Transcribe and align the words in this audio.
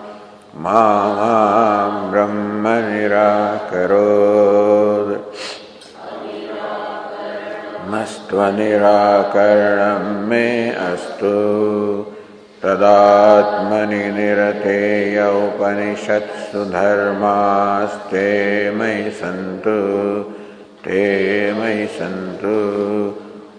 मा 0.62 2.12
ब्रह्म 2.12 2.64
निराकरोत्। 2.68 4.37
मस्त्वनिराकरणं 7.92 10.28
मे 10.28 10.70
अस्तु। 10.70 11.36
तदात्मनि 12.64 13.96
निरतेयोपनिषत्सु 13.96 16.66
धर्मास्ते 16.66 18.28
मयि 18.72 19.12
सन्तु। 19.12 19.80
ते 20.86 21.54
मयि 21.54 21.88
सन्तु। 21.88 22.58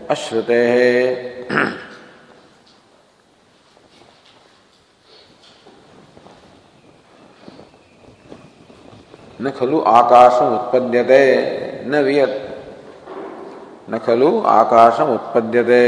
अश्रुते। 0.09 0.61
न 9.41 9.49
खलु 9.49 9.79
आकाशम 9.81 10.47
उत्पद्यते। 10.55 11.21
न 11.85 12.01
वियत 12.03 12.33
न 13.89 13.97
खलु 13.97 14.41
आकाशम 14.47 15.13
उत्पद्यते। 15.13 15.85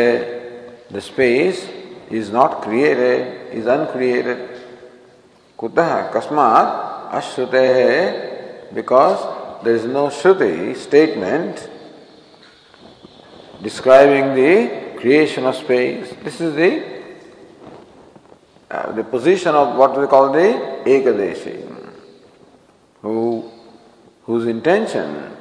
The 0.94 1.00
space 1.00 1.70
is 2.12 2.32
not 2.32 2.64
created 2.64 3.54
is 3.54 3.70
uncreated 3.70 4.48
कुतः? 5.58 6.02
कस्मात् 6.12 7.14
अश्रुते। 7.16 7.68
है 7.68 7.96
because 8.74 9.20
there 9.66 9.76
is 9.76 9.88
no 9.88 10.10
shruti 10.10 10.76
statement 10.78 11.56
describing 13.64 14.36
the 14.36 15.00
creation 15.00 15.46
of 15.46 15.56
space. 15.56 16.14
This 16.24 16.40
is 16.42 16.54
the 16.56 16.94
uh, 18.70 18.92
the 18.92 19.04
position 19.04 19.56
of 19.56 19.78
what 19.78 20.00
we 20.00 20.08
call 20.08 20.32
the 20.32 20.82
Ekadeshi, 20.86 21.58
who 23.02 23.50
whose 24.24 24.48
intention 24.48 25.32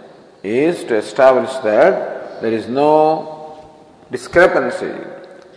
is 0.43 0.85
to 0.85 0.97
establish 0.97 1.53
that 1.59 2.41
there 2.43 2.53
is 2.53 2.69
no 2.69 3.61
discrepancy, 4.11 4.93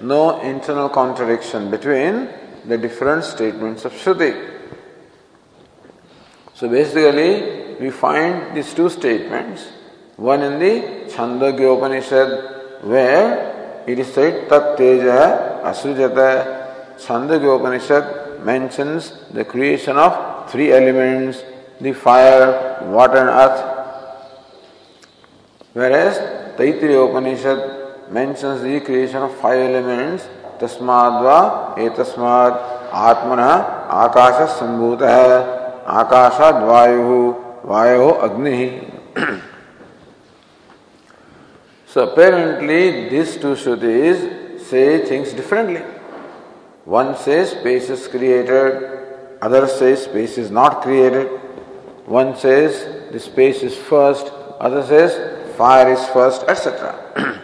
no 0.02 0.42
internal 0.42 0.90
contradiction 0.90 1.70
between 1.70 2.30
the 2.66 2.78
different 2.78 3.24
statements 3.24 3.86
of 3.86 3.94
Shruti. 3.94 4.54
So 6.54 6.70
basically, 6.70 7.76
we 7.80 7.90
find 7.92 8.56
these 8.56 8.74
two 8.74 8.90
statements 8.90 9.68
One 10.18 10.44
in 10.44 10.60
the 10.60 11.12
Chandogya 11.12 11.78
Upanishad, 11.78 12.55
where 12.86 13.06
it 13.92 14.00
is 14.00 14.08
said 14.16 14.36
तत् 14.50 14.76
तेज 14.78 15.08
असृजत 15.08 16.20
छंद 17.00 17.32
के 17.42 17.48
Upanishad 17.56 18.14
mentions 18.46 19.12
the 19.36 19.46
creation 19.52 19.98
of 20.00 20.18
three 20.52 20.68
elements 20.80 21.44
the 21.84 21.94
fire 22.04 22.44
water 22.96 23.18
and 23.18 23.30
earth 23.30 23.58
whereas 25.96 26.20
Taittiriya 26.58 26.98
Upanishad 26.98 27.64
mentions 28.14 28.62
the 28.62 28.82
creation 28.86 29.28
of 29.28 29.42
five 29.42 29.62
elements 29.62 30.28
तस्माद्वा 30.62 31.38
एतस्माद् 31.86 32.60
आत्मनः 33.08 33.52
आकाशः 34.02 34.46
सम्भूतः 34.60 35.18
आकाशाद्वायुः 35.96 37.12
वायोः 37.70 38.22
अग्निः 38.28 38.62
So 41.96 42.10
apparently 42.10 43.08
these 43.08 43.38
two 43.38 43.56
Shrutis 43.56 44.60
say 44.60 45.06
things 45.06 45.32
differently. 45.32 45.80
One 46.84 47.16
says 47.16 47.52
space 47.52 47.90
is 47.90 48.06
created, 48.10 49.38
other 49.42 49.66
says 49.66 50.04
space 50.04 50.38
is 50.38 50.52
not 50.52 50.82
created. 50.82 51.28
One 52.06 52.36
says 52.36 53.14
the 53.14 53.20
space 53.22 53.64
is 53.64 53.78
first, 53.78 54.26
other 54.60 54.84
says 54.86 55.56
fire 55.56 55.94
is 55.94 56.06
first, 56.08 56.44
etc. 56.50 57.00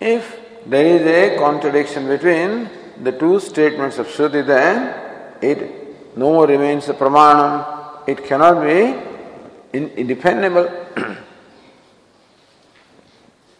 if 0.00 0.40
there 0.66 0.86
is 0.96 1.06
a 1.06 1.38
contradiction 1.38 2.08
between 2.08 2.68
the 3.04 3.12
two 3.12 3.38
statements 3.38 3.98
of 3.98 4.08
Shruti, 4.08 4.44
then 4.44 5.36
it 5.40 6.16
no 6.16 6.32
more 6.32 6.48
remains 6.48 6.88
a 6.88 6.94
pramanam. 6.94 8.08
It 8.08 8.24
cannot 8.24 8.64
be 8.64 8.98
independable. 9.72 10.68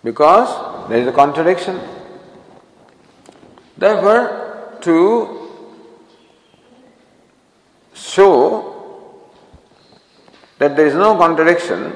because 0.03 0.89
there 0.89 1.01
is 1.01 1.07
a 1.07 1.13
contradiction. 1.13 1.81
Therefore, 3.77 4.79
to 4.83 5.51
show 7.95 8.75
that 10.59 10.77
there 10.77 10.87
is 10.87 10.95
no 10.95 11.17
contradiction, 11.17 11.93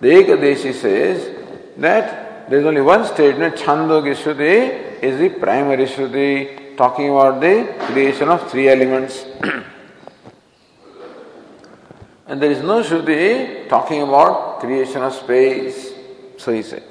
the 0.00 0.08
Ekadeshi 0.08 0.72
says 0.72 1.36
that 1.76 2.48
there 2.48 2.60
is 2.60 2.66
only 2.66 2.80
one 2.80 3.06
statement, 3.06 3.56
Chandogya 3.56 4.16
Shruti 4.16 5.02
is 5.02 5.18
the 5.18 5.28
primary 5.28 5.86
Shruti, 5.86 6.76
talking 6.76 7.10
about 7.10 7.40
the 7.40 7.74
creation 7.80 8.28
of 8.28 8.50
three 8.50 8.68
elements. 8.68 9.24
and 12.26 12.42
there 12.42 12.50
is 12.50 12.62
no 12.62 12.82
Shruti 12.82 13.68
talking 13.68 14.02
about 14.02 14.60
creation 14.60 15.02
of 15.02 15.12
space. 15.12 15.92
So 16.38 16.52
he 16.52 16.62
says. 16.62 16.89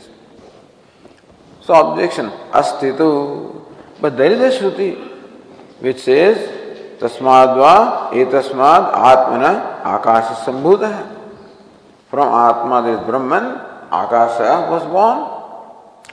So 1.61 1.91
objection, 1.91 2.31
astitu. 2.51 3.65
But 4.01 4.17
there 4.17 4.31
is 4.31 4.56
a 4.56 4.59
Shruti 4.59 4.95
which 5.79 6.00
says, 6.00 6.38
Tasmadva 7.00 8.11
etasmad 8.11 8.94
atmana 8.94 9.81
akasha 9.85 10.35
sambhuta. 10.45 11.17
From 12.09 12.27
Atma, 12.33 12.81
this 12.81 13.06
Brahman, 13.06 13.61
Akasha 13.91 14.67
was 14.71 14.83
born. 14.85 15.29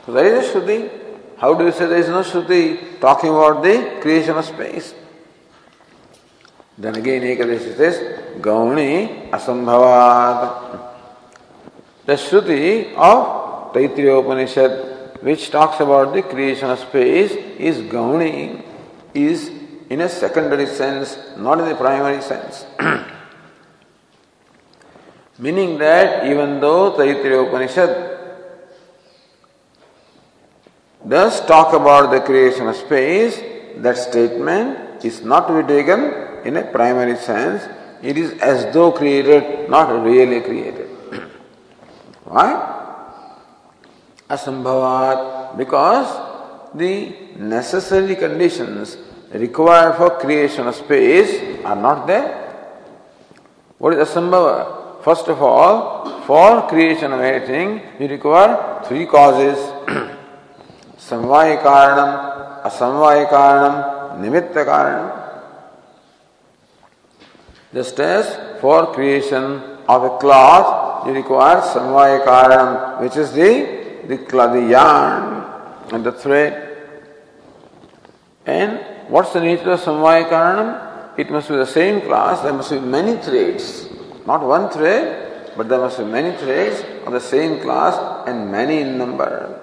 So 0.04 0.12
there 0.12 0.37
is 0.37 0.48
a 0.48 0.52
Shruti. 0.52 0.90
How 1.38 1.54
do 1.54 1.64
you 1.64 1.72
say 1.72 1.87
there 1.87 1.98
is 1.98 2.08
no 2.08 2.22
Shruti 2.22 3.00
talking 3.00 3.31
about 3.31 3.62
the 3.62 3.98
creation 4.02 4.37
of 4.37 4.44
space? 4.44 4.94
Then 6.76 6.96
again 6.96 7.22
Ekadashi 7.22 7.76
says, 7.76 7.98
Gauni 8.40 9.31
Asambhavad. 9.31 10.93
The 12.04 12.12
Shruti 12.12 12.94
of 12.94 13.72
Taittiriya 13.72 14.22
Upanishad 14.22 14.95
which 15.21 15.51
talks 15.51 15.81
about 15.81 16.15
the 16.15 16.23
creation 16.23 16.71
of 16.71 16.79
space 16.79 17.33
is 17.59 17.79
Gauni, 17.79 18.63
is 19.15 19.51
in 19.89 20.01
a 20.01 20.09
secondary 20.09 20.67
sense, 20.67 21.19
not 21.37 21.61
in 21.61 21.69
the 21.69 21.75
primary 21.75 22.21
sense. 22.23 22.67
Meaning 25.39 25.79
that 25.79 26.27
even 26.27 26.61
though 26.61 26.93
Taittiriya 26.93 27.49
Upanishad 27.49 28.17
does 31.07 31.45
talk 31.47 31.73
about 31.73 32.11
the 32.11 32.21
creation 32.21 32.67
of 32.69 32.77
space, 32.77 33.41
that 33.77 33.97
statement 33.97 35.05
is 35.05 35.23
not 35.23 35.47
to 35.47 35.63
be 35.63 35.69
taken 35.69 36.47
in 36.47 36.57
a 36.57 36.65
primary 36.65 37.17
sense. 37.17 37.63
It 38.03 38.17
is 38.17 38.33
as 38.41 38.73
though 38.73 38.93
created, 38.93 39.71
not 39.71 40.03
really 40.03 40.41
created. 40.41 40.89
Why? 42.25 42.66
Asambhavat 44.28 45.56
because 45.56 46.08
the 46.75 47.14
necessary 47.37 48.17
conditions 48.17 48.96
required 49.32 49.96
for 49.96 50.11
creation 50.19 50.67
of 50.67 50.75
space 50.75 51.64
are 51.64 51.76
not 51.76 52.06
there. 52.06 52.43
What 53.78 53.94
is 53.94 54.08
asambhava? 54.08 55.02
First 55.02 55.28
of 55.28 55.40
all, 55.40 56.23
for 56.23 56.67
creation 56.69 57.12
of 57.12 57.20
anything, 57.20 57.81
you 58.00 58.08
require 58.08 58.82
three 58.84 59.06
causes. 59.06 59.56
Samvaya 60.99 61.62
karanam, 61.62 62.64
asamvaya 62.64 63.31
karanam, 63.31 64.19
nimitta 64.19 64.64
karanam. 64.64 65.26
Just 67.72 68.00
as 68.00 68.61
for 68.61 68.93
creation 68.93 69.61
of 69.88 70.02
a 70.02 70.19
cloth, 70.19 71.06
you 71.06 71.12
require 71.12 71.61
samvaya 71.61 72.25
karanam, 72.25 73.00
which 73.00 73.17
is 73.17 73.31
the 73.32 73.75
the, 74.08 74.67
yarn 74.69 75.93
and 75.93 76.05
the 76.05 76.12
thread. 76.12 76.62
And 78.44 78.81
what's 79.08 79.32
the 79.32 79.41
nature 79.41 79.73
of 79.73 79.81
Samvaya 79.81 80.29
Karanam? 80.29 81.19
It 81.19 81.31
must 81.31 81.49
be 81.49 81.56
the 81.56 81.67
same 81.67 82.03
class, 82.03 82.43
there 82.43 82.53
must 82.53 82.70
be 82.70 82.79
many 82.79 83.17
threads. 83.23 83.88
Not 84.26 84.43
one 84.43 84.70
thread, 84.70 85.53
but 85.56 85.69
there 85.69 85.79
must 85.79 85.99
be 85.99 86.05
many 86.05 86.37
threads 86.37 86.85
of 87.06 87.12
the 87.12 87.20
same 87.20 87.61
class 87.61 88.29
and 88.29 88.50
many 88.50 88.79
in 88.79 88.99
number. 88.99 89.62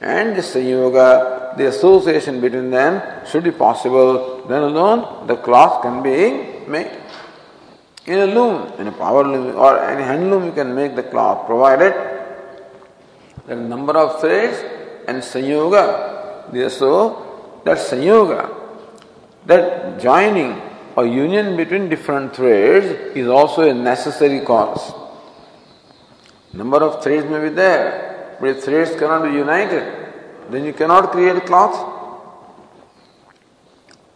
And 0.00 0.36
the 0.36 0.42
Sanyoga, 0.42 1.56
the 1.56 1.66
association 1.68 2.40
between 2.40 2.70
them 2.70 3.02
should 3.26 3.44
be 3.44 3.50
possible. 3.50 4.46
Then 4.46 4.62
alone 4.62 5.26
the 5.26 5.36
cloth 5.36 5.82
can 5.82 6.02
be 6.02 6.66
made. 6.68 6.90
In 8.06 8.18
a 8.20 8.26
loom, 8.26 8.72
in 8.78 8.86
a 8.86 8.92
power 8.92 9.24
loom 9.24 9.54
or 9.56 9.78
any 9.78 10.02
hand 10.02 10.30
loom, 10.30 10.46
you 10.46 10.52
can 10.52 10.74
make 10.74 10.96
the 10.96 11.02
cloth, 11.02 11.46
provided 11.46 12.17
the 13.48 13.56
number 13.56 13.96
of 13.96 14.20
threads 14.20 14.58
and 15.08 15.22
sanyoga. 15.22 16.70
So 16.70 17.62
that 17.64 17.78
sanyoga, 17.78 18.54
that 19.46 19.98
joining 19.98 20.60
or 20.94 21.06
union 21.06 21.56
between 21.56 21.88
different 21.88 22.36
threads 22.36 23.16
is 23.16 23.26
also 23.26 23.62
a 23.62 23.72
necessary 23.72 24.40
cause. 24.40 24.92
Number 26.52 26.78
of 26.78 27.02
threads 27.02 27.28
may 27.30 27.48
be 27.48 27.54
there, 27.54 28.36
but 28.40 28.50
if 28.50 28.64
threads 28.64 28.94
cannot 28.96 29.24
be 29.24 29.30
united, 29.30 30.12
then 30.50 30.64
you 30.64 30.72
cannot 30.72 31.10
create 31.10 31.46
cloth. 31.46 31.94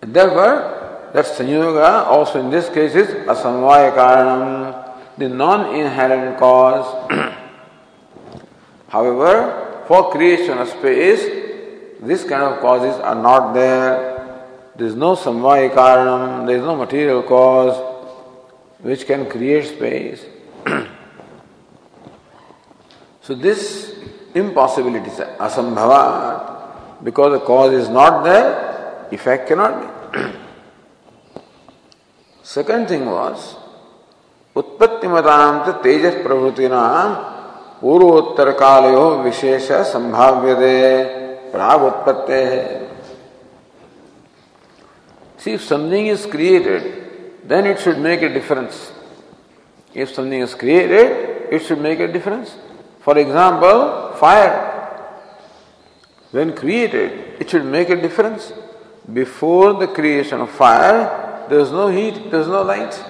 And 0.03 0.13
therefore, 0.13 1.11
that 1.15 1.25
sanyoga 1.25 2.07
also 2.07 2.41
in 2.41 2.51
this 2.51 2.69
case 2.69 2.95
is 2.95 3.09
asamvaya 3.09 3.95
karanam, 3.95 5.19
the 5.19 5.29
non-inherent 5.29 6.39
cause. 6.39 7.39
However, 8.92 9.84
for 9.88 10.12
creation 10.12 10.58
of 10.58 10.70
space, 10.70 11.24
this 12.02 12.24
kind 12.24 12.44
of 12.44 12.60
causes 12.60 12.96
are 13.00 13.16
not 13.16 13.54
there. 13.54 14.16
There 14.76 14.88
is 14.88 14.96
no 14.96 15.16
samvaya 15.16 15.74
karanam, 15.74 16.46
there 16.46 16.58
is 16.58 16.64
no 16.64 16.76
material 16.76 17.24
cause 17.24 17.76
which 18.80 19.08
can 19.08 19.30
create 19.30 19.66
space. 19.66 20.26
so 23.22 23.34
this 23.34 23.96
impossibility 24.36 25.10
is 25.10 25.20
asambhavat. 25.20 27.04
Because 27.04 27.40
the 27.40 27.46
cause 27.46 27.74
is 27.74 27.90
not 27.90 28.24
there, 28.24 29.08
effect 29.12 29.48
cannot 29.48 29.82
be. 29.82 29.88
Second 32.44 32.88
thing 32.88 33.06
was, 33.06 33.56
उत्पत्ति 34.58 35.08
मतांत 35.08 35.68
तेजस 35.84 36.16
प्रभृतिनाम 36.26 37.31
पूर्वोत्तर 37.82 38.52
कालो 38.60 39.10
विशेष 39.24 39.72
संभाव्य 39.94 40.54
दे 40.56 41.04
प्राग 41.52 41.84
उत्पत्ति 41.84 42.44
See, 45.40 45.54
if 45.54 45.64
something 45.64 46.08
is 46.08 46.26
created, 46.26 47.38
then 47.46 47.68
it 47.68 47.80
should 47.80 48.00
make 48.00 48.22
a 48.22 48.28
difference. 48.28 48.92
If 49.94 50.14
something 50.14 50.42
is 50.42 50.56
created, 50.56 51.54
it 51.54 51.64
should 51.64 51.80
make 51.80 52.00
a 52.00 52.08
difference. 52.12 52.56
For 53.02 53.18
example, 53.18 54.14
fire. 54.18 54.74
When 56.32 56.54
created, 56.54 57.40
it 57.40 57.50
should 57.50 57.66
make 57.66 57.90
a 57.90 57.96
difference. 57.96 58.52
Before 59.14 59.74
the 59.74 59.88
creation 59.88 60.42
of 60.42 60.50
fire, 60.50 61.46
there 61.50 61.60
is 61.60 61.72
no 61.72 61.88
heat, 61.88 62.30
there 62.30 62.42
is 62.42 62.48
no 62.48 62.64
light. 62.64 63.02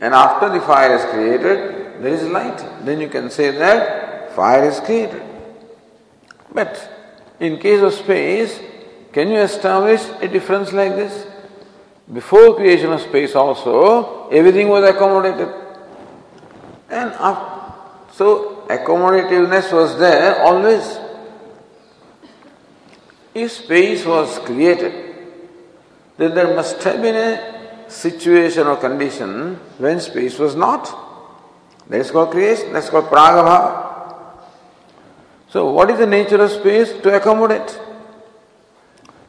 And 0.00 0.12
after 0.12 0.50
the 0.50 0.60
fire 0.60 0.96
is 0.96 1.04
created, 1.06 1.73
there 2.01 2.13
is 2.13 2.23
light. 2.23 2.57
Then 2.85 3.01
you 3.01 3.09
can 3.09 3.29
say 3.29 3.51
that 3.51 4.35
fire 4.35 4.67
is 4.69 4.79
created. 4.79 5.23
But 6.53 6.91
in 7.39 7.59
case 7.59 7.81
of 7.81 7.93
space, 7.93 8.59
can 9.11 9.29
you 9.29 9.39
establish 9.39 10.01
a 10.21 10.27
difference 10.27 10.73
like 10.73 10.95
this? 10.95 11.27
Before 12.11 12.55
creation 12.55 12.91
of 12.91 13.01
space 13.01 13.35
also, 13.35 14.29
everything 14.29 14.67
was 14.67 14.87
accommodated. 14.87 15.49
And 16.89 17.11
after, 17.13 18.13
so 18.13 18.65
accommodativeness 18.69 19.71
was 19.71 19.97
there 19.97 20.41
always. 20.43 20.99
If 23.33 23.51
space 23.51 24.05
was 24.05 24.39
created, 24.39 24.93
then 26.17 26.35
there 26.35 26.55
must 26.55 26.81
have 26.83 27.01
been 27.01 27.15
a 27.15 27.89
situation 27.89 28.67
or 28.67 28.77
condition 28.77 29.55
when 29.77 29.99
space 29.99 30.39
was 30.39 30.55
not. 30.55 31.04
That 31.87 32.01
is 32.01 32.11
called 32.11 32.31
creation, 32.31 32.73
that's 32.73 32.89
called 32.89 33.05
pragabha. 33.05 33.85
So, 35.49 35.71
what 35.71 35.89
is 35.89 35.99
the 35.99 36.07
nature 36.07 36.41
of 36.41 36.51
space? 36.51 36.91
To 37.03 37.15
accommodate. 37.15 37.79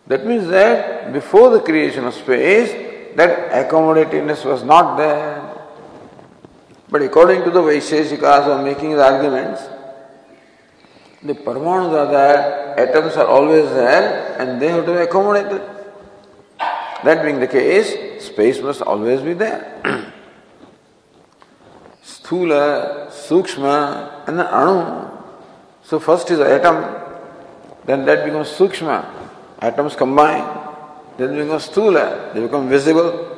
That 0.06 0.26
means 0.26 0.46
that 0.48 1.12
before 1.12 1.50
the 1.50 1.60
creation 1.60 2.04
of 2.04 2.14
space, 2.14 3.14
that 3.16 3.66
accommodativeness 3.66 4.44
was 4.44 4.62
not 4.62 4.96
there. 4.96 5.42
But 6.88 7.02
according 7.02 7.42
to 7.44 7.50
the 7.50 7.60
Vaisheshikas 7.60 8.44
who 8.44 8.50
are 8.52 8.62
making 8.62 8.92
the 8.92 9.04
arguments, 9.04 9.62
the 11.22 11.34
Paramanus 11.34 11.92
are 11.92 12.10
there, 12.12 12.78
atoms 12.78 13.16
are 13.16 13.26
always 13.26 13.68
there, 13.70 14.36
and 14.38 14.62
they 14.62 14.68
have 14.68 14.86
to 14.86 14.92
be 14.92 14.98
accommodated. 14.98 15.62
That 17.04 17.22
being 17.24 17.40
the 17.40 17.48
case, 17.48 18.24
space 18.24 18.60
must 18.60 18.82
always 18.82 19.22
be 19.22 19.32
there. 19.32 20.12
Sthula, 22.26 23.08
Sukshma, 23.08 24.26
and 24.26 24.38
the 24.38 24.52
Anu. 24.52 25.10
So 25.84 26.00
first 26.00 26.28
is 26.30 26.40
atom, 26.40 26.84
then 27.84 28.04
that 28.06 28.24
becomes 28.24 28.48
Sukshma, 28.48 29.06
Atoms 29.60 29.94
combine, 29.94 30.44
then 31.16 31.36
they 31.36 31.42
become 31.44 31.60
stula, 31.60 32.34
they 32.34 32.40
become 32.40 32.68
visible. 32.68 33.32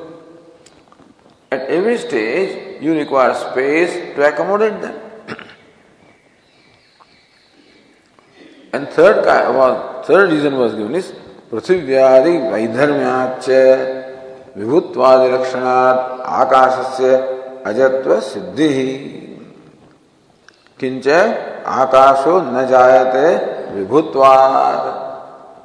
At 1.51 1.69
every 1.69 1.99
stage, 1.99 2.83
you 2.83 2.95
require 2.95 3.35
space 3.35 4.15
to 4.17 4.27
accommodate 4.27 4.81
them. 4.81 5.01
and 8.73 8.89
third, 8.89 9.25
well, 9.25 10.03
third 10.03 10.33
reason 10.33 10.57
was 10.57 10.75
given 10.75 10.95
is 10.95 11.13
पृथिव्यादि 11.51 12.33
वैधर्म्याच 12.53 13.49
विभुत्वादि 14.57 15.29
लक्षणात् 15.33 16.21
आकाशस्य 16.41 17.38
अजत्व 17.67 18.21
सिद्धि 18.21 18.75
किंच 20.81 21.09
आकाशो 21.81 22.41
न 22.41 22.67
जायते 22.69 23.27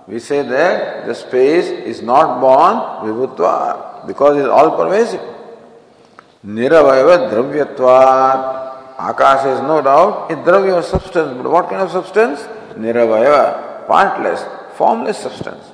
that 0.05 1.05
the 1.05 1.15
space 1.15 1.67
is 1.67 2.01
not 2.01 2.41
born 2.41 2.75
vibhutva 3.05 4.05
because 4.05 4.37
it 4.37 4.41
is 4.41 4.47
all 4.47 4.75
pervasive. 4.77 5.21
Niravayava 6.45 7.31
dravyatvat. 7.31 8.61
Akasha 8.99 9.55
is 9.55 9.61
no 9.61 9.81
doubt 9.81 10.31
a 10.31 10.35
dravya 10.35 10.83
substance. 10.83 11.37
But 11.41 11.49
what 11.49 11.69
kind 11.69 11.81
of 11.81 11.91
substance? 11.91 12.41
Niravayava, 12.77 13.87
partless, 13.87 14.43
formless 14.75 15.17
substance. 15.17 15.72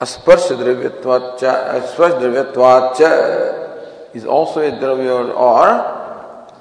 Dravyatvacha, 0.00 1.80
asparsh 1.80 2.20
dravyatvacha 2.20 4.14
is 4.14 4.24
also 4.26 4.60
a 4.60 4.70
dravya 4.72 5.34
or 5.34 5.68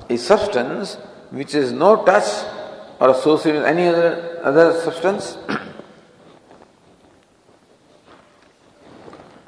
a 0.10 0.18
substance 0.18 0.96
which 1.32 1.54
is 1.54 1.72
no 1.74 2.06
touch 2.06 2.46
or 3.00 3.10
associated 3.10 3.62
with 3.62 3.70
any 3.70 3.88
other 3.88 4.40
other 4.42 4.80
substance. 4.80 5.38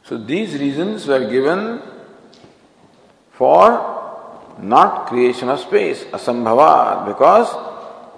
so 0.04 0.18
these 0.18 0.54
reasons 0.60 1.08
were 1.08 1.30
given 1.30 1.82
for 3.32 3.96
not 4.60 5.06
creation 5.06 5.50
of 5.50 5.60
space, 5.60 6.04
asambhava, 6.06 7.06
because 7.06 7.56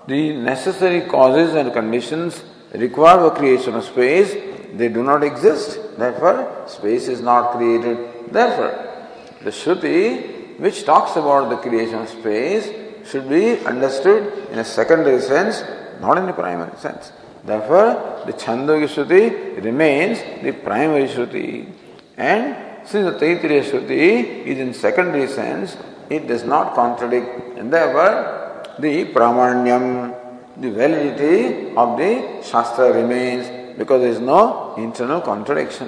the 0.08 0.34
necessary 0.34 1.02
causes 1.02 1.54
and 1.54 1.74
conditions 1.74 2.44
required 2.74 3.20
for 3.20 3.36
creation 3.38 3.76
of 3.76 3.84
space, 3.84 4.49
they 4.74 4.90
do 4.90 5.04
not 5.04 5.24
exist. 5.24 5.80
Therefore, 5.98 6.66
space 6.68 7.08
is 7.08 7.22
not 7.22 7.54
created. 7.54 8.32
Therefore, 8.32 9.08
the 9.44 9.50
Shruti, 9.50 10.60
which 10.60 10.84
talks 10.86 11.16
about 11.16 11.50
the 11.50 11.58
creation 11.58 11.96
of 11.96 12.10
space, 12.10 12.70
should 13.10 13.30
be 13.30 13.58
understood 13.66 14.50
in 14.50 14.60
a 14.60 14.66
secondary 14.66 15.22
sense 15.22 15.64
not 16.00 16.18
in 16.18 16.26
the 16.26 16.34
primary 16.34 16.76
sense. 16.78 17.12
Therefore, 17.44 18.24
the 18.26 18.34
Chandogya 18.34 18.88
Shruti 18.88 19.64
remains 19.64 20.20
the 20.44 20.52
primary 20.52 21.08
Shruti. 21.08 21.72
And 22.18 22.88
since 22.88 23.12
the 23.12 23.18
Taittiriya 23.18 23.64
Shruti 23.64 24.46
is 24.46 24.60
in 24.60 24.74
secondary 24.74 25.28
sense, 25.28 25.78
it 26.10 26.28
does 26.28 26.44
not 26.44 26.76
contradict. 26.76 27.58
And 27.58 27.72
therefore, 27.72 28.66
the 28.80 29.06
Pramanyam, 29.14 30.16
the 30.58 30.72
validity 30.72 31.76
of 31.76 31.98
the 31.98 32.42
Shastra 32.44 32.94
remains 32.94 33.59
because 33.79 34.01
there 34.01 34.12
is 34.12 34.19
no 34.19 34.75
internal 34.75 35.21
contradiction. 35.21 35.88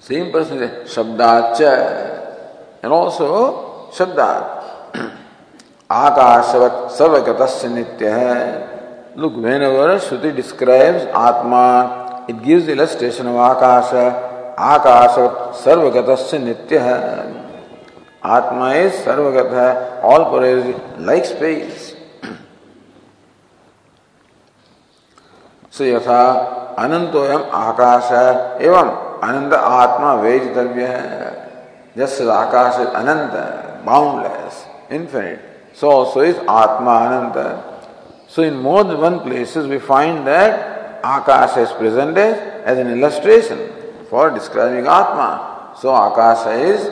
Same 0.00 0.32
person 0.32 0.60
is 0.60 0.90
Shabdacha 0.92 2.82
and 2.82 2.92
also 2.92 3.90
Shabdat. 3.92 4.56
सर्वगत 5.90 7.40
नित्य 7.68 8.08
है 8.08 9.14
look 9.18 9.34
whenever 9.62 9.98
shruti 9.98 10.30
describes 10.32 11.06
Atma 11.18 11.62
it 12.30 12.36
gives 12.44 12.68
illustration 12.68 13.26
of 13.28 13.38
akasha 13.46 13.94
आकाशवत 14.70 15.54
सर्वगत 15.64 16.34
नित्य 16.44 16.78
है 16.78 16.98
आत्मा 18.36 18.72
is 18.74 18.92
सर्वगत 19.04 19.52
है 19.54 19.70
all 20.12 20.24
पर 20.32 20.46
like 21.06 21.24
space 21.24 21.94
से 25.72 25.92
यथा 25.92 26.22
अनंत 26.78 27.16
आकाश 27.54 28.10
एवं 28.62 28.88
अनंत 29.28 29.54
आत्मा 29.54 30.12
वेज 30.22 30.42
द्रव्य 30.54 30.86
है 30.86 31.30
जैसे 31.96 32.30
आकाश 32.32 32.78
अनंत 32.94 33.32
boundless 33.86 34.64
infinite 34.92 35.38
so 35.80 35.90
so 36.12 36.22
is 36.24 36.38
Atma 36.50 36.96
ananta 37.06 37.36
so 38.34 38.42
in 38.42 38.54
more 38.66 38.82
than 38.84 38.96
one 38.96 39.18
place 39.18 39.56
is 39.56 39.66
we 39.66 39.78
find 39.90 40.24
that 40.24 41.04
akasha 41.06 41.58
is 41.58 41.72
presented 41.78 42.68
as 42.68 42.78
an 42.78 42.92
illustration 42.92 43.66
for 44.10 44.30
describing 44.32 44.86
Atma. 44.98 45.28
So 45.82 45.90
akasha 45.90 46.46
is 46.54 46.88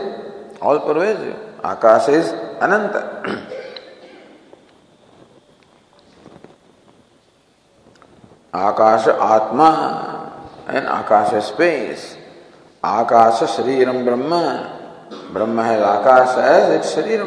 all 0.66 0.78
pervasive 0.86 1.18
akasha 1.66 2.08
is 2.08 2.32
ananta 2.62 2.92
akasha 8.54 9.08
Atma 9.08 9.68
and 10.70 10.86
akasha 10.86 11.34
space 11.46 12.16
आकाश 12.84 13.42
शरीर 13.56 13.90
ब्रह्म 14.04 14.40
ब्रह्म 15.32 15.60
है 15.60 15.80
akasha 15.84 16.38
as 16.44 16.74
it 16.74 16.84
sharira 16.94 17.22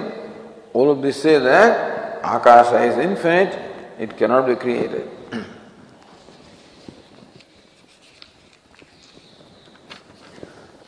all 0.76 0.90
of 0.90 0.98
this 0.98 1.26
is 1.26 1.44
that 1.44 2.22
akasha 2.26 2.74
is 2.82 3.00
infinite 3.02 4.02
it 4.02 4.18
can 4.18 4.32
not 4.32 4.46
be 4.46 4.56
created 4.56 5.10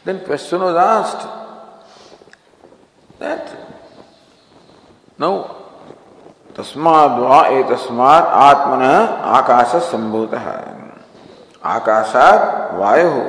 Then 0.06 0.20
question 0.20 0.60
was 0.60 0.76
asked 0.76 1.28
that, 3.20 3.58
now 5.18 5.63
तस्माद् 6.58 7.20
आत्मन 8.40 8.84
आकाश 9.36 9.76
संभूत 9.86 10.34
है 10.34 10.62
आकाशात 11.66 12.42
वायु 12.80 13.10
हो 13.10 13.24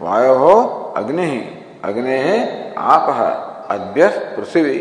वायु 0.00 0.34
हो 0.34 0.54
अग्नि 0.96 1.26
ही 1.26 1.40
अग्नि 1.84 2.16
है 2.26 2.38
आप 2.92 3.08
है 3.16 3.30
अद्यस 3.76 4.16
पृथ्वी। 4.36 4.78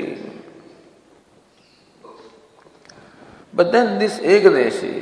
But 3.54 3.72
then 3.72 3.98
this 4.00 4.20
ekadeshi 4.54 4.96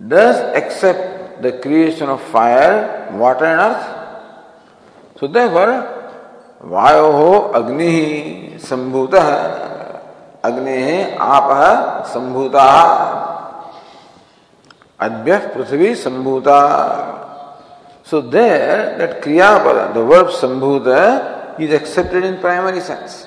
does 0.00 0.40
accept 0.56 1.42
the 1.42 1.58
creation 1.62 2.08
of 2.10 2.30
fire 2.32 2.72
water 3.18 3.46
and 3.46 3.60
earth 3.60 5.20
सुधे 5.20 5.46
वायु 5.48 7.06
हो 7.12 7.38
अग्नि 7.54 7.88
ही 7.90 8.58
संभूत 8.60 9.14
है 9.14 9.63
Agni 10.44 11.16
Apa 11.16 12.04
Sambhuta 12.04 12.68
Adhyah 15.00 15.52
Prithvi 15.52 15.96
Sambhuta 15.96 17.24
So 18.04 18.20
there, 18.20 18.98
that 18.98 19.22
Kriyapada, 19.22 19.94
the 19.94 20.04
verb 20.04 20.28
Sambhuta, 20.28 21.58
is 21.58 21.72
accepted 21.72 22.22
in 22.22 22.38
primary 22.38 22.80
sense. 22.80 23.26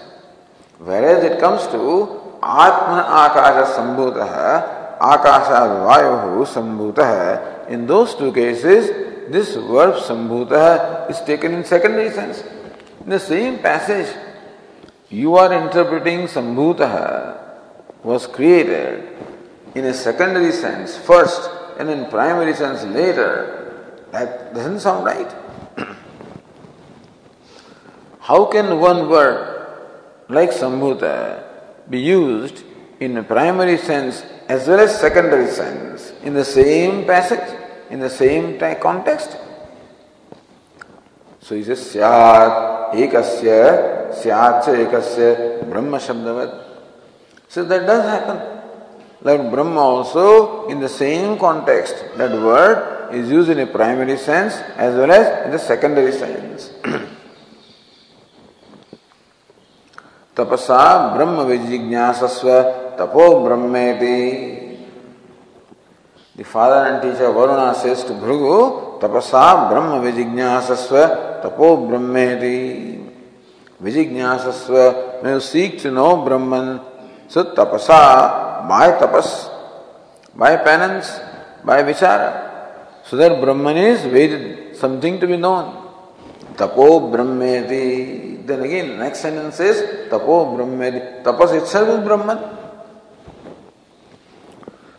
Whereas 0.77 1.23
it 1.23 1.39
comes 1.39 1.65
to 1.73 2.37
Atma 2.43 3.01
Akasha 3.09 3.73
Sambhuta, 3.73 4.99
Akasha 5.01 5.81
Vayu 5.81 6.45
Sambhuta, 6.45 7.67
in 7.69 7.87
those 7.87 8.13
two 8.13 8.31
cases, 8.31 9.31
this 9.31 9.55
verb 9.55 9.95
Sambhuta 9.95 11.09
is 11.09 11.19
taken 11.21 11.55
in 11.55 11.65
secondary 11.65 12.11
sense. 12.11 12.43
In 13.03 13.09
the 13.09 13.19
same 13.19 13.57
passage, 13.57 14.15
you 15.09 15.35
are 15.35 15.53
interpreting 15.53 16.27
Sambhuta 16.27 17.39
was 18.03 18.27
created 18.27 19.07
in 19.73 19.85
a 19.85 19.93
secondary 19.93 20.51
sense 20.51 20.97
first 20.97 21.49
and 21.79 21.89
in 21.89 22.09
primary 22.09 22.53
sense 22.53 22.83
later. 22.83 24.03
That 24.11 24.53
doesn't 24.53 24.79
sound 24.81 25.05
right. 25.05 25.33
How 28.19 28.45
can 28.45 28.79
one 28.79 29.09
word 29.09 29.77
like 30.27 30.51
Sambhuta 30.51 31.43
be 31.89 31.99
used 31.99 32.63
in 32.99 33.15
a 33.17 33.23
primary 33.23 33.77
sense 33.77 34.25
as 34.49 34.67
well 34.67 34.79
as 34.79 34.99
secondary 34.99 35.47
sense 35.47 36.11
in 36.23 36.33
the 36.33 36.43
same 36.43 37.05
passage, 37.05 37.55
in 37.89 37.99
the 37.99 38.09
same 38.09 38.59
context? 38.79 39.37
So 41.47 41.55
he 41.55 41.63
says, 41.63 41.79
Syat 41.79 42.91
ekasya, 42.91 44.13
syat 44.13 44.65
ekasya, 44.67 45.63
Brahma 45.69 45.97
Shabdavad. 45.97 46.51
So 47.47 47.63
that 47.63 47.87
does 47.87 48.03
happen. 48.03 48.59
Like 49.21 49.49
Brahma 49.49 49.79
also, 49.79 50.67
in 50.67 50.81
the 50.81 50.89
same 50.89 51.39
context, 51.39 52.03
that 52.17 52.31
word 52.31 53.15
is 53.15 53.31
used 53.31 53.49
in 53.49 53.59
a 53.59 53.65
primary 53.65 54.17
sense 54.17 54.55
as 54.75 54.93
well 54.95 55.09
as 55.09 55.45
in 55.45 55.51
the 55.51 55.59
secondary 55.59 56.11
sense. 56.11 56.71
तपसा 60.35 60.81
ब्रह्म 61.15 61.41
विजिज्ञासस्व 61.49 62.49
तपो 62.99 63.25
ब्रह्मेति 63.43 64.67
father 66.43 66.93
and 66.93 67.01
teacher 67.01 67.31
Varuna 67.31 67.73
says 67.73 68.03
to 68.03 68.13
Bhrigu, 68.13 68.99
Tapasa 68.99 69.69
Brahma 69.69 69.99
Vijignyasasva 69.99 71.26
Brahmeti. 71.43 73.03
Vijignyasasva, 73.81 75.21
when 75.21 75.33
you 75.33 75.39
seek 75.39 75.79
to 75.79 75.91
know 75.91 76.23
Brahman, 76.23 76.81
so 77.27 77.43
tapasa, 77.53 78.67
by 78.67 78.91
tapas, 78.97 79.49
by 80.35 80.57
penance, 80.57 81.19
by 81.63 81.83
vichara. 81.83 82.47
So 83.05 83.15
that 83.17 83.39
Brahman 83.39 83.77
is 83.77 84.03
Ved, 84.05 84.75
something 84.75 85.19
to 85.19 85.27
be 85.27 85.37
known. 85.37 85.85
Tapo 86.55 87.11
Brahmeti. 87.11 88.45
Then 88.45 88.63
again, 88.63 88.97
next 88.97 89.19
sentence 89.19 89.59
is 89.59 90.09
Tapo 90.09 90.57
Brahmeti. 90.57 91.23
Tapas 91.23 91.55
itself 91.61 91.87
is 91.89 92.03
Brahman. 92.03 92.39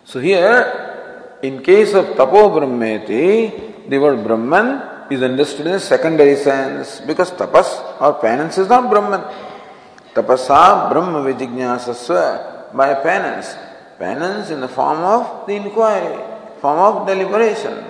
So 0.05 0.21
here, 0.21 1.39
in 1.43 1.63
case 1.63 1.95
of 1.95 2.17
Tapo 2.17 2.49
Brahmeti, 2.49 3.89
the 3.89 3.99
word 3.99 4.23
Brahman 4.25 4.88
is 5.11 5.23
understood 5.23 5.67
in 5.67 5.75
a 5.75 5.81
secondary 5.81 6.37
sense 6.37 7.01
because 7.01 7.31
tapas 7.33 8.01
or 8.01 8.15
penance 8.21 8.59
is 8.59 8.69
not 8.69 8.91
Brahman. 8.91 9.23
Tapasa 10.15 10.91
Brahma 10.91 11.21
Vijignasasva 11.23 12.75
by 12.75 12.95
penance. 12.95 13.57
Penance 13.99 14.51
in 14.51 14.61
the 14.61 14.69
form 14.69 15.01
of 15.01 15.47
the 15.47 15.55
inquiry, 15.55 16.23
form 16.61 16.79
of 16.79 17.07
deliberation. 17.07 17.85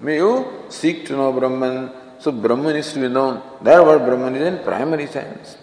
May 0.00 0.16
you 0.16 0.64
seek 0.68 1.06
to 1.06 1.12
know 1.16 1.32
Brahman 1.32 1.90
so 2.24 2.32
Brahman 2.32 2.76
is 2.76 2.90
to 2.94 3.00
be 3.00 3.08
known. 3.08 3.42
There 3.60 3.82
word 3.82 3.98
Brahman 4.06 4.34
is 4.36 4.46
in 4.46 4.64
primary 4.64 5.06
sense. 5.06 5.58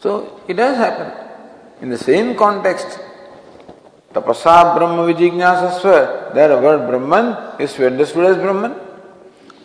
So 0.00 0.42
it 0.46 0.54
does 0.54 0.76
happen. 0.76 1.10
In 1.80 1.88
the 1.88 1.96
same 1.96 2.36
context, 2.36 2.98
Tapasa 4.16 4.74
Brahma 4.74 5.12
Vijignasasva, 5.12 6.32
there 6.32 6.48
the 6.48 6.56
word 6.56 6.88
Brahman 6.88 7.60
is 7.60 7.78
understood 7.78 8.24
as 8.24 8.36
Brahman. 8.38 8.72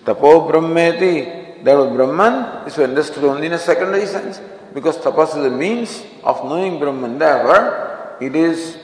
Tapo 0.04 0.52
Brahmeti, 0.52 1.64
that 1.64 1.78
word 1.78 1.96
Brahman 1.96 2.68
is 2.68 2.74
to 2.74 2.84
understood 2.84 3.24
only 3.24 3.48
in 3.48 3.54
a 3.54 3.58
secondary 3.58 4.06
sense. 4.06 4.42
Because 4.74 4.98
tapas 4.98 5.38
is 5.38 5.46
a 5.46 5.50
means 5.50 6.04
of 6.26 6.44
knowing 6.44 6.80
Brahman. 6.80 7.18
Therefore, 7.18 8.18
it 8.20 8.36
is 8.36 8.78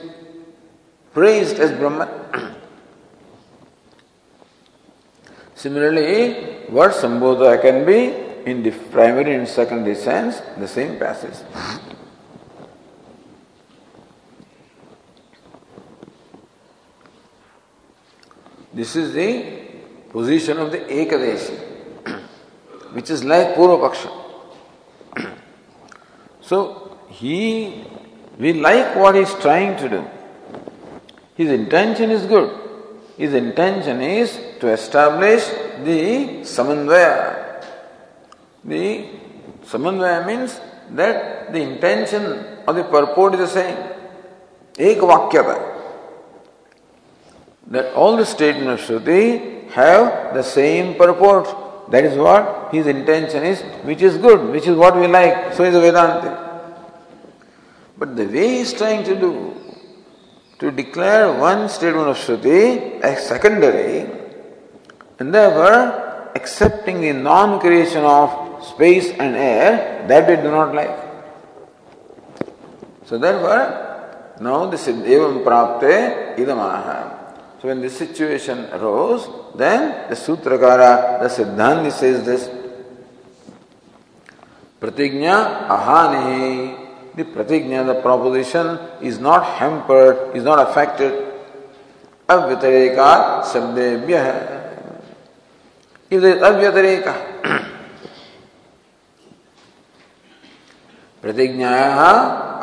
praised 1.13 1.59
as 1.59 1.73
Brahman. 1.73 2.07
Similarly, 5.55 6.69
word 6.69 6.91
Sambodha 6.93 7.61
can 7.61 7.85
be 7.85 8.13
in 8.49 8.63
the 8.63 8.71
primary 8.71 9.35
and 9.35 9.45
secondary 9.45 9.95
sense, 9.95 10.39
the 10.57 10.67
same 10.67 10.97
passage. 10.97 11.35
This 18.77 18.95
is 18.95 19.11
the 19.11 19.29
position 20.11 20.59
of 20.59 20.71
the 20.71 20.77
Ekadeshi, 20.77 21.55
which 22.93 23.09
is 23.09 23.23
like 23.23 23.55
Purvapaksha. 23.55 24.11
so, 26.41 26.99
he, 27.09 27.83
we 28.37 28.53
like 28.53 28.95
what 28.95 29.15
he 29.15 29.21
is 29.21 29.33
trying 29.41 29.77
to 29.77 29.89
do. 29.89 30.05
His 31.33 31.49
intention 31.49 32.11
is 32.11 32.27
good. 32.27 32.51
His 33.17 33.33
intention 33.33 33.99
is 33.99 34.39
to 34.59 34.67
establish 34.67 35.43
the 35.83 36.41
samanvaya. 36.53 37.65
The 38.63 39.09
samanvaya 39.65 40.27
means 40.27 40.59
that 40.91 41.51
the 41.51 41.61
intention 41.61 42.45
or 42.67 42.75
the 42.75 42.83
purport 42.83 43.33
is 43.33 43.39
the 43.39 43.47
same. 43.47 43.77
Ekvakyata. 44.75 45.76
That 47.67 47.93
all 47.93 48.15
the 48.15 48.25
statements 48.25 48.89
of 48.89 49.03
Shruti 49.03 49.69
have 49.71 50.33
the 50.33 50.43
same 50.43 50.95
purport. 50.95 51.91
That 51.91 52.03
is 52.03 52.17
what 52.17 52.69
his 52.71 52.87
intention 52.87 53.43
is, 53.43 53.61
which 53.83 54.01
is 54.01 54.17
good, 54.17 54.51
which 54.51 54.67
is 54.67 54.75
what 54.75 54.95
we 54.95 55.07
like. 55.07 55.53
So 55.53 55.63
is 55.63 55.73
Vedanta. 55.73 56.47
But 57.97 58.15
the 58.15 58.25
way 58.25 58.47
he 58.49 58.59
is 58.59 58.73
trying 58.73 59.03
to 59.05 59.15
do, 59.19 59.55
to 60.59 60.71
declare 60.71 61.31
one 61.39 61.67
statement 61.69 62.07
of 62.07 62.17
Shruti 62.17 63.01
as 63.01 63.25
secondary, 63.25 64.09
and 65.19 65.33
therefore 65.33 66.31
accepting 66.35 67.01
the 67.01 67.13
non 67.13 67.59
creation 67.59 68.03
of 68.03 68.63
space 68.63 69.09
and 69.09 69.35
air, 69.35 70.05
that 70.07 70.27
we 70.27 70.35
do 70.35 70.51
not 70.51 70.73
like. 70.73 70.95
So 73.05 73.17
therefore, 73.17 74.35
now 74.41 74.65
this 74.67 74.87
is 74.87 74.95
evam 74.95 75.43
prapte 75.43 76.37
idamaha. 76.37 77.16
So 77.61 77.67
when 77.67 77.81
this 77.81 77.97
situation 77.97 78.65
arose, 78.71 79.27
then 79.55 80.09
the 80.09 80.15
Sutrakara, 80.15 81.19
the 81.21 81.27
Siddhanti 81.27 81.91
says 81.91 82.23
this. 82.25 82.49
Pratigna 84.79 85.67
ahani. 85.67 86.85
The 87.15 87.23
pratigna, 87.23 87.83
the 87.83 87.99
proposition, 88.01 88.77
is 89.01 89.17
not 89.17 89.43
hampered, 89.43 90.35
is 90.35 90.43
not 90.43 90.69
affected. 90.69 91.13
Avyatarekat 92.29 93.43
sabdebhyah. 93.45 94.57
If 96.11 96.21
there 96.21 96.37
is 96.37 96.41
avytareka, 96.43 97.37
प्रतिज्ञाया 101.23 102.11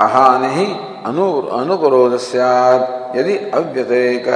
अहानि 0.00 0.66
अनुपरोध 1.04 2.16
यदि 3.18 3.36
अव्यतिरेक 3.58 4.26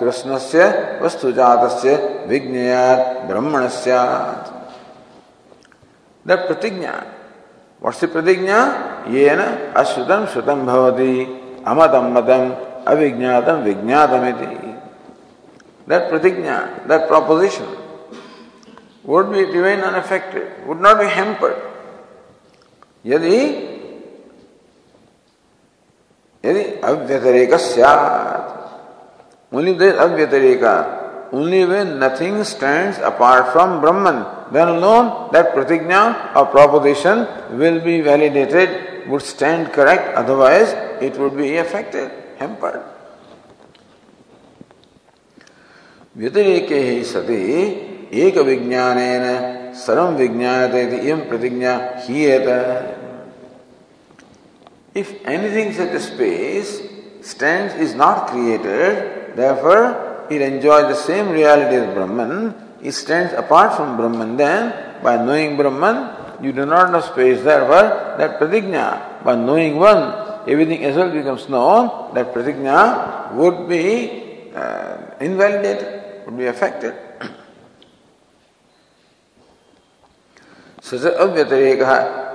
कृष्ण 0.00 0.38
से 0.38 0.64
वस्तुजात 1.02 1.62
विज्ञात 2.28 2.98
ब्रह्मण 3.28 3.66
प्रतिज्ञा। 6.46 6.92
वर्ष 7.82 8.04
प्रतिज्ञा 8.14 8.60
ये 9.14 9.30
न 9.38 9.40
अश्रुतम 9.76 10.26
श्रुतम 10.32 10.66
भवती 10.66 11.12
अमतम 11.66 12.06
मतम 12.18 12.44
अविज्ञातम 12.92 13.62
विज्ञातम 13.64 14.24
that 15.88 16.08
pratijna 16.10 16.60
that 16.88 17.08
proposition 17.08 17.76
would 19.08 19.32
be 19.32 19.42
remain 19.46 19.80
unaffected, 19.80 20.66
would 20.66 20.80
not 20.80 21.00
be 21.00 21.06
hampered. 21.08 21.56
यदि 23.04 23.38
यदि 26.44 26.64
अव्यतिरेक 26.84 27.52
there 29.50 29.94
avyatirekā, 29.94 31.32
only 31.32 31.64
when 31.64 31.98
nothing 31.98 32.44
stands 32.44 32.98
apart 32.98 33.52
from 33.52 33.80
Brahman, 33.80 34.52
then 34.52 34.68
alone 34.68 35.30
that 35.32 35.54
pratigna 35.54 36.36
or 36.36 36.46
proposition 36.46 37.26
will 37.58 37.80
be 37.80 38.02
validated, 38.02 39.08
would 39.08 39.22
stand 39.22 39.72
correct, 39.72 40.14
otherwise 40.14 40.72
it 41.00 41.18
would 41.18 41.36
be 41.36 41.56
affected, 41.56 42.10
hampered. 42.38 42.82
व्यतिरेके 46.18 46.74
ही 46.74 47.02
सति 47.04 47.42
एक 48.20 48.38
विज्ञान 48.38 48.98
सर्व 49.78 50.06
विज्ञाते 50.18 50.82
इयम 50.98 51.20
प्रतिज्ञा 51.28 51.74
हीयत 52.04 52.48
If 54.93 55.25
anything 55.25 55.73
such 55.73 55.89
a 55.89 55.99
space 55.99 56.81
stands 57.21 57.73
is 57.75 57.95
not 57.95 58.27
created, 58.27 59.35
therefore 59.35 60.27
it 60.29 60.41
enjoys 60.41 60.87
the 60.87 60.95
same 60.95 61.29
reality 61.29 61.75
as 61.75 61.93
Brahman, 61.93 62.53
it 62.81 62.91
stands 62.91 63.33
apart 63.33 63.75
from 63.75 63.97
Brahman, 63.97 64.37
then 64.37 65.01
by 65.01 65.17
knowing 65.17 65.57
Brahman, 65.57 66.43
you 66.43 66.51
do 66.51 66.65
not 66.65 66.91
know 66.91 67.01
space, 67.01 67.41
therefore 67.41 68.17
that 68.17 68.39
pratigna, 68.39 69.23
by 69.23 69.35
knowing 69.35 69.77
one, 69.77 70.47
everything 70.47 70.83
as 70.83 70.95
well 70.95 71.09
becomes 71.09 71.47
known, 71.49 72.13
that 72.13 72.33
pratigna 72.33 73.33
would 73.33 73.67
be 73.67 74.51
uh, 74.53 74.97
invalidated, 75.19 76.25
would 76.25 76.37
be 76.37 76.47
affected. 76.47 76.93
सच 80.83 81.05
अव्यतिरेक 81.23 81.81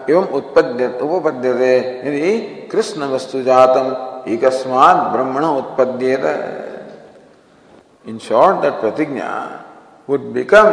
एवं 0.10 0.28
उत्पद्य 0.40 0.88
उपपद्य 1.02 1.80
कृष्ण 2.72 3.08
वस्तु 3.14 3.42
जातम 3.44 3.88
एक 4.34 4.46
ब्रह्मण 5.14 5.46
उत्पद्य 5.46 6.18
in 8.06 8.18
short 8.20 8.58
that 8.62 8.80
pratijna 8.82 9.30
would 10.10 10.22
become 10.34 10.70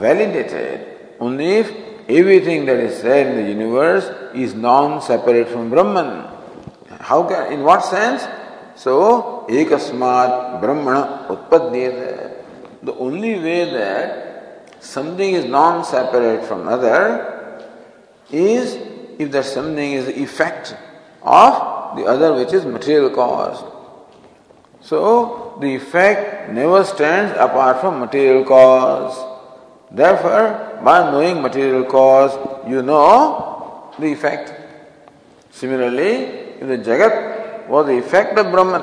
validated 0.00 1.22
only 1.24 1.52
if 1.58 1.70
everything 2.12 2.66
that 2.66 2.80
is 2.80 2.94
said 2.94 3.26
in 3.26 3.36
the 3.36 3.48
universe 3.48 4.10
is 4.44 4.56
non 4.64 4.98
separate 5.06 5.48
from 5.48 5.70
Brahman 5.70 6.10
how 7.08 7.28
can 7.28 7.52
in 7.52 7.62
what 7.62 7.80
sense 7.84 8.28
so 8.84 8.96
एक 9.60 9.72
ब्रह्मण 10.62 10.96
उत्पद्येत 11.34 12.02
the 12.84 12.96
only 13.00 13.34
way 13.44 13.64
that 13.72 14.82
something 14.84 15.36
is 15.36 15.46
non 15.50 15.82
separate 15.84 16.42
from 16.44 16.66
other 16.72 17.08
is 18.30 18.78
if 19.18 19.30
that 19.32 19.44
something 19.44 19.92
is 19.92 20.06
the 20.06 20.22
effect 20.22 20.76
of 21.22 21.96
the 21.96 22.04
other 22.04 22.34
which 22.34 22.52
is 22.52 22.64
material 22.64 23.10
cause. 23.10 23.64
So 24.80 25.58
the 25.60 25.74
effect 25.74 26.52
never 26.52 26.84
stands 26.84 27.32
apart 27.32 27.80
from 27.80 27.98
material 27.98 28.44
cause. 28.44 29.16
Therefore, 29.90 30.80
by 30.84 31.10
knowing 31.10 31.42
material 31.42 31.84
cause, 31.84 32.32
you 32.68 32.82
know 32.82 33.92
the 33.98 34.12
effect. 34.12 34.52
Similarly, 35.50 36.12
if 36.60 36.68
the 36.68 36.78
Jagat 36.78 37.68
was 37.68 37.86
the 37.86 37.98
effect 37.98 38.38
of 38.38 38.50
Brahman, 38.52 38.82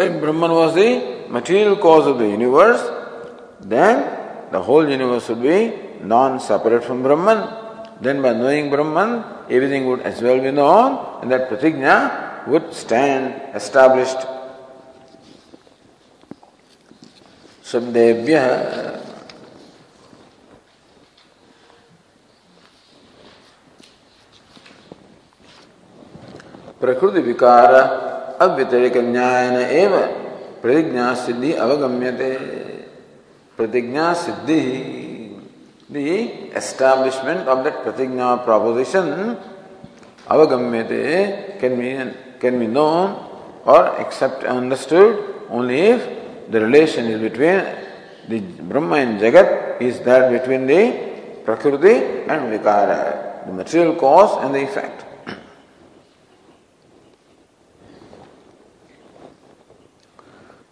and 0.00 0.20
Brahman 0.20 0.52
was 0.52 0.74
the 0.74 1.26
material 1.28 1.76
cause 1.76 2.06
of 2.06 2.18
the 2.18 2.28
universe, 2.28 2.82
then 3.60 4.50
the 4.52 4.62
whole 4.62 4.88
universe 4.88 5.28
would 5.28 5.42
be 5.42 5.72
non 6.02 6.38
separate 6.40 6.84
from 6.84 7.02
Brahman. 7.02 7.63
Then 8.04 8.20
by 8.20 8.34
knowing 8.34 8.68
Brahman, 8.68 9.24
everything 9.48 9.86
would 9.86 10.02
as 10.02 10.20
well 10.20 10.38
be 10.38 10.50
known, 10.50 11.22
and 11.22 11.32
that 11.32 11.48
pratigna 11.48 12.46
would 12.46 12.72
stand 12.74 13.54
established. 13.54 14.22
शब्देभ्य 17.64 18.40
प्रकृति 26.80 27.20
विकार 27.28 27.74
अव्यतिरिक 28.44 28.96
न्यायन 29.06 29.56
एव 29.80 29.96
प्रतिज्ञा 30.62 31.06
सिद्धि 31.24 31.52
अवगम्यते 31.64 32.30
प्रतिज्ञा 33.58 34.12
सिद्धि 34.24 34.60
the 35.94 36.50
establishment 36.60 37.48
of 37.48 37.62
that 37.64 37.84
pratigna 37.84 38.44
proposition 38.44 39.36
avagamyate 40.26 41.60
can 41.60 41.78
be, 41.78 41.90
can 42.40 42.58
be 42.58 42.66
known 42.66 43.06
or 43.64 43.86
accept 44.00 44.42
understood 44.44 45.12
only 45.50 45.78
if 45.94 46.50
the 46.50 46.60
relation 46.60 47.06
is 47.06 47.20
between 47.20 47.62
the 48.28 48.40
Brahma 48.40 48.96
and 48.96 49.20
Jagat 49.20 49.80
is 49.80 50.00
that 50.00 50.30
between 50.32 50.66
the 50.66 50.82
Prakriti 51.44 52.24
and 52.26 52.52
Vikara, 52.52 53.46
the 53.46 53.52
material 53.52 53.94
cause 53.94 54.42
and 54.44 54.54
the 54.54 54.62
effect. 54.62 55.04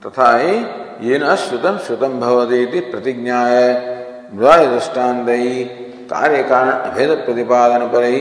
तथा 0.04 0.30
ये 1.06 1.18
न 1.22 1.34
श्रुतम 1.38 1.76
श्रुतम 1.86 2.18
भवती 2.20 2.80
प्रतिज्ञा 2.90 3.38
है 3.46 3.91
द्वय 4.32 4.66
दृष्टांत 4.66 5.26
कार्य 6.10 6.42
कारण 6.42 6.70
अभेद 6.70 7.10
प्रतिपादन 7.24 7.86
पर 7.92 8.04
ही 8.04 8.20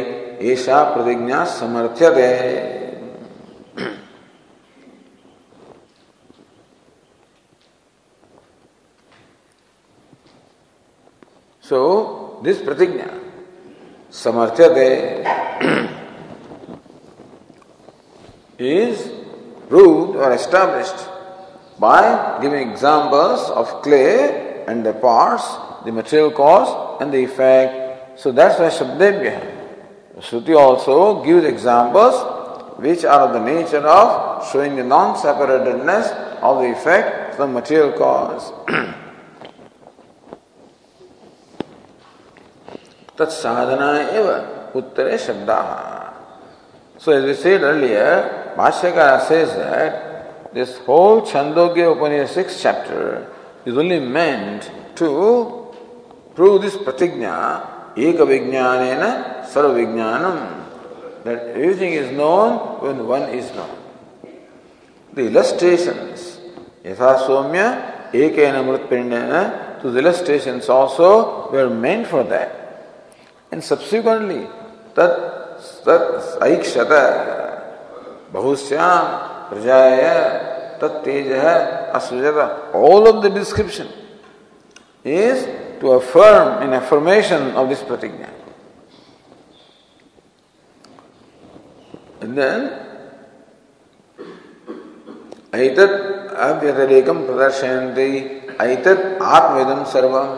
ऐसा 0.51 0.83
प्रतिज्ञा 0.93 1.43
समर्थ्यत। 1.53 2.17
है 2.17 2.81
सो 11.63 11.79
दिस 12.43 12.61
प्रतिज्ञा 12.61 13.05
समर्थ्य 14.13 14.65
है 14.77 14.91
इज़ 18.71 19.07
प्रूव्ड 19.69 20.17
और 20.17 20.33
established 20.33 21.09
by 21.81 22.09
giving 22.41 22.61
examples 22.61 23.49
of 23.61 23.73
clay 23.83 24.03
and 24.69 24.83
the 24.87 24.93
parts 25.03 25.45
the 25.85 25.91
material 25.91 26.31
cause 26.31 27.01
and 27.01 27.13
the 27.13 27.23
effect. 27.23 28.19
So 28.19 28.31
that's 28.31 28.59
why 28.59 28.69
Shabdebhya. 28.69 29.59
Shruti 30.19 30.55
also 30.57 31.23
gives 31.23 31.45
examples 31.45 32.15
which 32.77 33.05
are 33.05 33.27
of 33.27 33.33
the 33.33 33.39
nature 33.39 33.85
of 33.87 34.47
showing 34.51 34.75
the 34.75 34.83
non 34.83 35.15
separatedness 35.15 36.11
of 36.41 36.61
the 36.61 36.71
effect 36.71 37.35
from 37.35 37.53
material 37.53 37.91
cause. 37.93 38.51
Tat 43.17 43.29
eva 43.29 44.71
uttere 44.73 45.17
shabdaha. 45.17 46.13
So 46.97 47.11
as 47.11 47.23
we 47.25 47.33
said 47.35 47.61
earlier, 47.61 48.53
Bhashyakara 48.55 49.27
says 49.27 49.55
that 49.55 50.53
this 50.53 50.77
whole 50.79 51.21
Chandogya 51.21 51.95
Upanishad 51.95 52.45
6th 52.45 52.61
chapter 52.61 53.27
is 53.65 53.77
only 53.77 53.99
meant 53.99 54.71
to 54.95 55.60
prove 56.35 56.61
this 56.61 56.75
pratigna, 56.77 57.93
eka 57.95 58.25
vijnanena 58.25 59.45
sarva 59.45 59.73
vijnanam, 59.73 60.65
that 61.23 61.49
everything 61.49 61.93
is 61.93 62.11
known 62.11 62.81
when 62.81 63.07
one 63.07 63.23
is 63.23 63.51
known. 63.53 63.77
The 65.13 65.27
illustrations, 65.27 66.39
yatha 66.83 67.27
somya 67.27 68.11
ekena 68.11 68.63
mritpindena, 68.63 69.81
the 69.81 69.97
illustrations 69.97 70.69
also 70.69 71.49
were 71.51 71.69
meant 71.69 72.07
for 72.07 72.23
that. 72.23 72.57
And 73.51 73.63
subsequently, 73.63 74.47
tat 74.95 75.59
tat 75.83 76.39
aikshata 76.39 78.31
bahusyam 78.31 79.49
prajaya 79.49 80.79
tat 80.79 81.03
teja 81.03 81.91
asujata, 81.93 82.73
all 82.73 83.07
of 83.07 83.21
the 83.23 83.29
description 83.29 83.87
is 85.03 85.45
to 85.81 85.91
affirm 85.93 86.63
in 86.63 86.73
affirmation 86.73 87.51
of 87.57 87.67
this 87.67 87.81
pratigna. 87.81 88.29
And 92.21 92.37
then, 92.37 92.61
ऐतत् 95.51 95.95
अव्यतिरेकम 96.47 97.25
प्रदर्शयन्ति 97.27 98.11
ऐतत् 98.61 99.21
आत्मविदम 99.21 99.83
सर्वम 99.93 100.37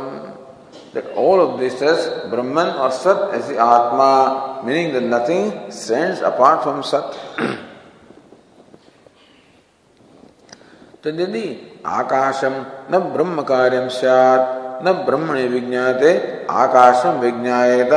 that 0.93 1.07
all 1.15 1.41
of 1.41 1.59
this 1.59 1.81
is 1.81 2.29
Brahman 2.29 2.69
or 2.77 2.91
Sat 2.91 3.33
as 3.33 3.47
the 3.47 3.55
Atma, 3.55 4.61
meaning 4.63 4.93
that 4.93 5.01
nothing 5.01 5.71
stands 5.71 6.21
apart 6.21 6.63
from 6.63 6.83
Sat. 6.83 7.13
तो 11.03 11.09
यदि 11.09 11.45
आकाशम 11.85 12.53
न 12.91 12.99
ब्रह्म 13.13 13.41
कार्यम 13.43 13.87
सैत् 13.91 14.62
न 14.83 14.91
ब्रह्मणे 15.05 15.45
विज्ञाते 15.47 16.11
आकाशम 16.49 17.19
विज्ञाएत 17.19 17.93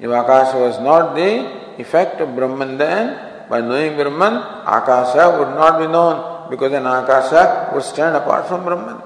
If 0.00 0.10
Akasha 0.10 0.56
was 0.58 0.78
not 0.78 1.16
the 1.16 1.80
effect 1.80 2.20
of 2.20 2.36
Brahman, 2.36 2.78
then 2.78 3.48
by 3.50 3.60
knowing 3.60 3.96
Brahman, 3.96 4.34
Akasha 4.64 5.36
would 5.36 5.48
not 5.58 5.80
be 5.80 5.88
known 5.88 6.48
because 6.48 6.70
then 6.70 6.86
Akasha 6.86 7.70
would 7.74 7.82
stand 7.82 8.14
apart 8.14 8.46
from 8.46 8.62
Brahman. 8.62 9.02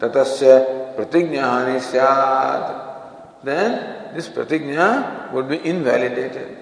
Tatasya 0.00 0.96
pratignya 0.96 1.44
hani 1.44 1.78
syat. 1.78 3.44
Then 3.44 4.14
this 4.14 4.28
pratignya 4.28 5.30
would 5.32 5.46
be 5.46 5.62
invalidated. 5.62 6.56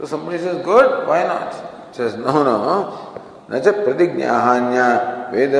So 0.00 0.06
somebody 0.06 0.38
says, 0.38 0.64
good, 0.64 1.06
why 1.06 1.22
not? 1.22 1.94
Says, 1.94 2.16
no, 2.16 2.42
no. 2.42 3.14
न 3.50 3.58
च 3.60 3.68
प्रतिज्ञाहान्य 3.84 4.80
वेद 5.32 5.54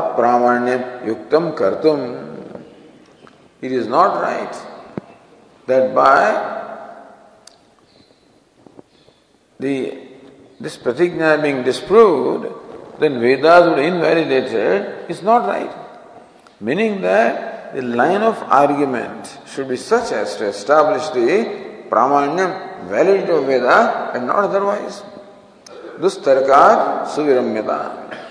अप्रामाण्य 0.00 0.72
युक्तम 1.06 1.50
कर्तुम 1.60 2.00
It 3.62 3.72
is 3.72 3.86
not 3.86 4.20
right 4.20 4.54
that 5.66 5.94
by 5.94 6.66
the 9.58 10.06
this 10.60 10.76
pratigna 10.76 11.40
being 11.42 11.62
disproved, 11.62 12.46
then 12.98 13.20
Vedas 13.20 13.68
would 13.68 13.78
invalidate 13.78 14.52
it. 14.52 15.10
It's 15.10 15.22
not 15.22 15.46
right. 15.46 15.70
Meaning 16.60 17.02
that 17.02 17.74
the 17.74 17.82
line 17.82 18.22
of 18.22 18.42
argument 18.44 19.38
should 19.46 19.68
be 19.68 19.76
such 19.76 20.12
as 20.12 20.36
to 20.36 20.46
establish 20.46 21.08
the 21.10 21.88
pramanyam, 21.90 22.88
validity 22.88 23.32
of 23.32 23.44
Veda 23.44 24.12
and 24.14 24.26
not 24.26 24.44
otherwise. 24.44 25.02
Dustarka 25.98 27.06
suviramyata. 27.06 28.25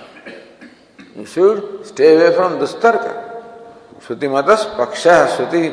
You 1.16 1.26
should 1.26 1.86
stay 1.86 2.16
away 2.16 2.36
from 2.36 2.60
dustarka. 2.60 3.42
Shruti 4.02 4.28
matas 4.28 4.76
paksha, 4.76 5.28
Shruti 5.36 5.72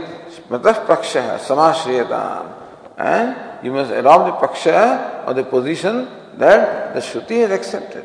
matas 0.49 0.87
paksha, 0.87 1.39
samashriyata. 1.39 2.61
And 2.97 3.65
you 3.65 3.73
must 3.73 3.91
adopt 3.91 4.41
the 4.41 4.47
paksha 4.47 5.27
or 5.27 5.35
the 5.35 5.45
position 5.45 6.09
that 6.39 6.95
the 6.95 7.01
Shruti 7.01 7.41
has 7.41 7.51
accepted. 7.51 8.05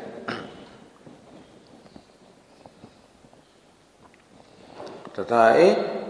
तथा 5.18 5.44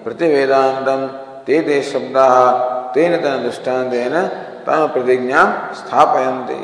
प्रतिवेदांतम 0.05 1.07
ते 1.47 1.61
ते 1.65 1.77
शब्द 1.83 2.17
तेन 2.95 3.17
तेन 3.25 3.43
दृष्टान्तेन 3.43 4.15
तम 4.69 4.87
प्रतिज्ञा 4.93 5.43
स्थापयन्ते 5.81 6.61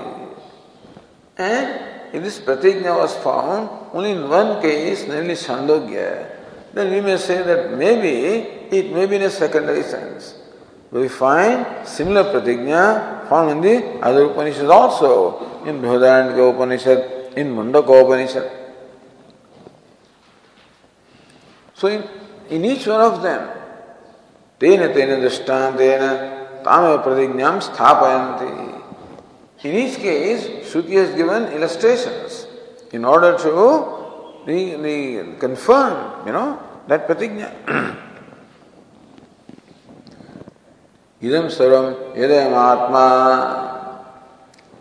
if 2.13 2.23
this 2.23 2.39
pratigna 2.39 2.95
was 2.97 3.17
found 3.17 3.69
only 3.95 4.11
in 4.11 4.29
one 4.29 4.61
case, 4.61 5.07
namely 5.07 5.35
Chandogya, 5.35 6.29
then 6.75 6.93
we 6.93 7.01
may 7.01 7.17
say 7.17 7.43
that 7.43 7.79
maybe 7.79 8.77
it 8.77 8.93
may 8.93 9.07
be 9.07 9.17
in 9.17 9.23
a 9.23 9.31
secondary 9.31 9.85
sense. 9.85 10.35
We 10.91 11.07
find 11.09 11.87
similar 11.87 12.25
pratigna 12.25 13.29
found 13.29 13.51
in 13.51 13.61
the 13.61 14.01
other 14.01 14.25
Upanishads 14.25 14.69
also, 14.69 15.63
in 15.65 15.81
Brihadaranyaka 15.81 16.55
Upanishad, 16.55 17.39
in 17.39 17.55
Mundaka 17.55 18.05
Upanishad. 18.05 18.51
So 21.75 21.87
in, 21.87 22.03
in 22.51 22.65
each 22.65 22.87
one 22.89 23.01
of 23.01 23.23
them, 23.23 23.49
तेन 24.61 24.81
तेन 24.95 25.21
दृष्टान्तेन 25.21 26.03
तामेव 26.67 26.97
प्रतिज्ञां 27.07 27.59
स्थापयन्ति 27.69 28.83
In 29.65 29.75
each 29.75 29.97
case, 29.97 30.47
Shruti 30.71 30.93
has 30.93 31.15
given 31.15 31.45
illustrations 31.53 32.44
in 32.94 33.06
order 33.06 33.38
to 33.38 33.50
the, 34.46 34.76
the 34.76 35.36
confirm, 35.40 36.26
you 36.26 36.34
know, 36.34 36.60
that 36.88 37.08
pratigna. 37.08 37.54
Idam 41.22 41.52
sarvam 41.52 42.16
yadam 42.16 42.54
atma. 42.56 44.06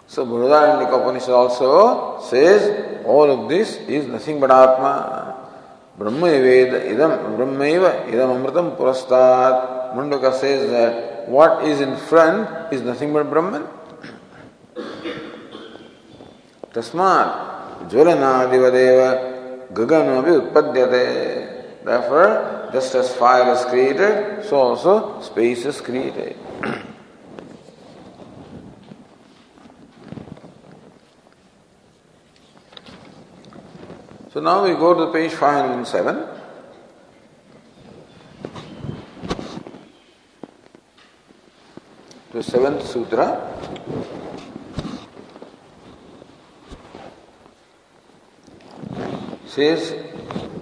So 0.07 0.25
Brihadaranyaka 0.25 1.03
Upanishad 1.03 1.31
also 1.31 2.21
says 2.23 3.05
all 3.05 3.31
of 3.31 3.49
this 3.49 3.77
is 3.89 4.07
nothing 4.07 4.41
but 4.41 4.51
Atma. 4.51 5.35
Brahmayaveda 5.99 6.87
idam 6.87 7.37
Brahmaiva 7.37 8.07
idam 8.09 8.39
amritam 8.39 8.77
purastat. 8.77 9.95
Mundaka 9.95 10.33
says 10.33 10.71
that 10.71 11.29
what 11.29 11.65
is 11.65 11.81
in 11.81 11.97
front 11.97 12.73
is 12.73 12.83
nothing 12.83 13.13
but 13.13 13.29
Brahman. 13.29 13.67
तस्मात् 16.73 17.52
ज्वलनादिवदेव 17.92 19.02
गगनमपि 19.78 20.32
उत्पद्यते 20.42 21.04
Therefore, 21.84 22.70
just 22.72 22.96
as 22.96 23.14
fire 23.14 23.54
is 23.54 23.66
created, 23.66 24.46
so 24.46 24.56
also 24.58 25.20
space 25.22 25.66
is 25.66 25.82
created. 25.82 26.38
so 34.32 34.40
now 34.40 34.64
we 34.64 34.76
go 34.76 34.94
to 34.94 35.12
page 35.12 35.34
507. 35.34 36.26
The 42.32 42.42
seventh 42.42 42.88
sutra. 42.88 43.50
शेष 49.56 49.92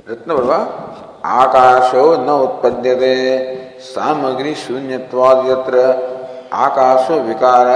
रत्न 0.09 0.35
बाबा, 0.35 0.57
आकाशो 1.31 2.05
न 2.17 2.29
उत्पद्य 2.45 2.95
सामग्री 3.83 4.53
शून्यवाद 4.55 5.45
यत्र, 5.49 5.83
आकाशो 6.53 7.19
विकार, 7.23 7.67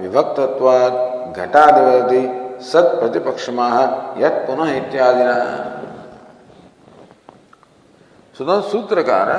विभक्तत्वाद 0.00 0.92
घटादिवती 1.36 2.22
सत 2.64 2.86
प्रतिपक्ष 3.00 3.48
यत 4.18 4.46
इत्यादि 4.68 5.26
सुनो, 8.36 8.60
सूत्रकार 8.70 9.30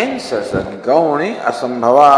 एन 0.00 0.18
गौणी 0.86 1.34
असंभवा 1.46 2.10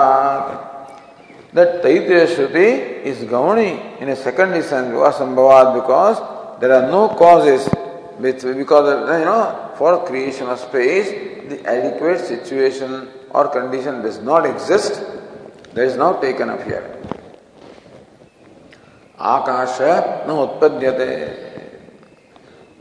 that 1.57 1.87
shruti 2.35 2.69
is 3.11 3.25
gauni 3.31 3.69
in 4.03 4.09
a 4.09 4.15
second 4.15 4.63
असंभवाद 5.07 5.67
because 5.75 6.21
there 6.61 6.73
are 6.73 6.91
no 6.91 7.07
causes 7.19 7.69
because 8.21 9.19
you 9.19 9.25
know 9.25 9.73
for 9.77 10.05
creation 10.07 10.49
of 10.49 10.59
space 10.59 11.11
the 11.49 11.65
adequate 11.67 12.21
situation 12.21 13.09
or 13.31 13.49
condition 13.49 14.03
does 14.03 14.19
not 14.21 14.47
exist 14.47 15.03
that 15.75 15.85
is 15.85 15.97
now 15.97 16.13
taken 16.21 16.49
up 16.51 16.63
here 16.63 16.85
na 19.19 20.35
utpadyate 20.45 21.09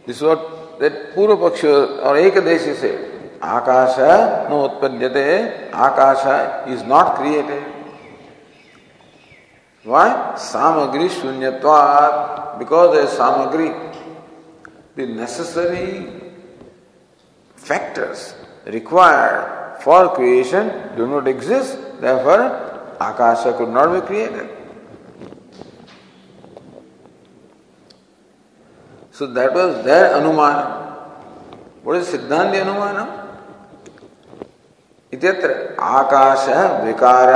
this 0.06 0.18
is 0.18 0.22
what 0.24 0.80
that 0.80 1.14
purva 1.16 1.38
paksha 1.38 2.04
or 2.06 2.16
ekadeshi 2.16 2.76
said 2.76 3.00
akasha 3.42 4.48
na 4.50 4.56
utpadyate 4.68 5.72
akasha 5.72 6.66
is 6.68 6.84
not 6.84 7.16
created 7.16 7.64
why 9.84 10.34
samagri 10.38 11.08
shunyatvat 11.10 12.60
because 12.60 12.94
there 12.94 13.06
is 13.06 13.14
samagri 13.22 13.70
the 14.97 15.07
necessary 15.07 16.09
factors 17.57 18.35
required 18.67 19.83
for 19.83 20.15
creation 20.15 20.97
do 20.97 21.07
not 21.07 21.29
exist. 21.29 21.79
Therefore, 22.01 22.97
Akasha 23.01 23.55
could 23.57 23.69
not 23.69 23.93
be 23.93 24.07
created. 24.07 24.49
So 29.13 29.27
that 29.29 29.53
was 29.53 29.85
their 29.85 30.15
Anumanam. 30.15 30.85
What 31.83 31.97
is 31.97 32.09
Siddhanti 32.09 32.61
Anumanam? 32.63 33.27
इत्यत्र 35.13 35.51
आकाश 35.81 36.47
विकार 36.85 37.31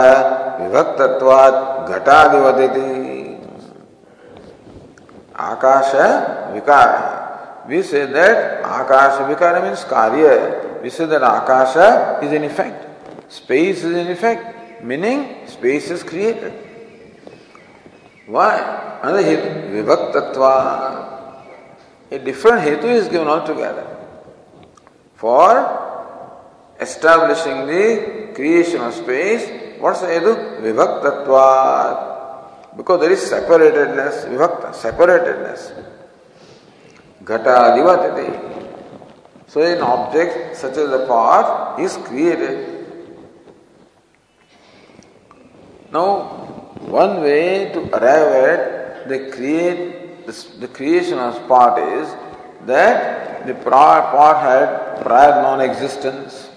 विभक्तत्वात् 0.60 1.88
घटादिवदति 1.90 2.88
आकाश 5.40 5.92
विकार 6.54 6.88
we 7.67 7.81
say 7.81 8.05
that 8.05 8.59
Akasha 8.59 9.23
Vikara 9.23 9.61
means 9.63 9.83
Karya. 9.83 10.81
We 10.81 10.89
say 10.89 11.05
that 11.05 11.21
Akasha 11.21 12.19
is 12.23 12.31
in 12.31 12.43
effect. 12.43 12.85
Space 13.31 13.83
is 13.83 13.95
in 13.95 14.07
effect, 14.07 14.83
meaning 14.83 15.47
space 15.47 15.89
is 15.89 16.03
created. 16.03 16.53
Why? 18.27 18.99
Another 19.01 19.23
hetu, 19.23 19.69
Vibhaktatva. 19.83 21.43
A 22.11 22.19
different 22.19 22.61
hetu 22.61 22.85
is 22.85 23.07
given 23.07 23.27
altogether 23.27 23.87
for 25.15 25.81
establishing 26.79 27.65
the 27.65 28.31
creation 28.35 28.81
of 28.81 28.93
space. 28.93 29.79
What's 29.79 30.01
the 30.01 30.07
hetu? 30.07 30.61
Vibhaktatva. 30.61 32.13
Because 32.77 32.99
there 32.99 33.11
is 33.11 33.19
separatedness, 33.19 34.25
vibhakta, 34.27 34.73
separatedness. 34.73 35.94
Ghata 37.25 37.75
So 39.47 39.61
an 39.61 39.81
object 39.81 40.55
such 40.55 40.77
as 40.77 40.91
a 40.91 41.07
pot 41.07 41.79
is 41.79 41.97
created. 41.97 42.75
Now, 45.91 46.75
one 46.81 47.21
way 47.21 47.71
to 47.73 47.79
arrive 47.95 48.31
at 48.49 49.09
the 49.09 49.31
create 49.31 50.25
the 50.59 50.67
creation 50.67 51.17
of 51.19 51.47
pot 51.47 51.77
is 51.79 52.09
that 52.65 53.45
the 53.47 53.53
pot 53.53 54.41
had 54.41 55.01
prior 55.03 55.41
non-existence. 55.41 56.49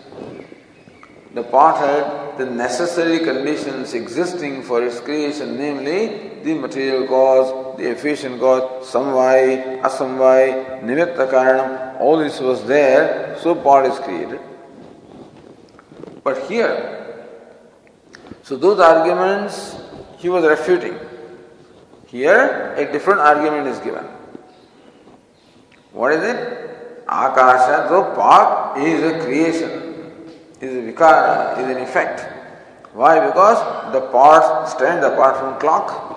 The 1.34 1.42
pot 1.42 1.78
had 1.78 2.27
the 2.38 2.46
necessary 2.46 3.18
conditions 3.18 3.94
existing 3.94 4.62
for 4.62 4.82
its 4.82 5.00
creation, 5.00 5.56
namely 5.56 6.40
the 6.44 6.54
material 6.54 7.06
cause, 7.06 7.76
the 7.76 7.90
efficient 7.90 8.38
cause, 8.38 8.86
samvai, 8.86 9.80
asamvai, 9.82 10.82
nimitta 10.82 11.28
karanam, 11.30 12.00
all 12.00 12.18
this 12.18 12.38
was 12.40 12.64
there, 12.64 13.36
so 13.40 13.54
pot 13.54 13.86
is 13.86 13.98
created. 13.98 14.40
But 16.22 16.46
here, 16.48 17.26
so 18.42 18.56
those 18.56 18.78
arguments 18.78 19.76
he 20.18 20.28
was 20.28 20.44
refuting. 20.44 20.98
Here, 22.06 22.74
a 22.76 22.90
different 22.90 23.20
argument 23.20 23.66
is 23.68 23.78
given. 23.80 24.04
What 25.92 26.12
is 26.12 26.22
it? 26.22 26.68
Akasha, 27.08 27.86
though 27.88 28.14
part 28.14 28.78
is 28.78 29.02
a 29.02 29.24
creation, 29.24 29.87
is 30.60 30.74
a 30.74 30.92
vikara, 30.92 31.58
is 31.58 31.76
an 31.76 31.82
effect. 31.82 32.20
Why? 32.92 33.24
Because 33.24 33.92
the 33.92 34.00
parts 34.10 34.72
stand 34.72 35.04
apart 35.04 35.36
from 35.38 35.60
clock, 35.60 36.16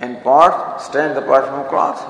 and 0.00 0.22
parts 0.22 0.84
stand 0.86 1.16
apart 1.16 1.46
from 1.46 1.68
cloth. 1.68 2.04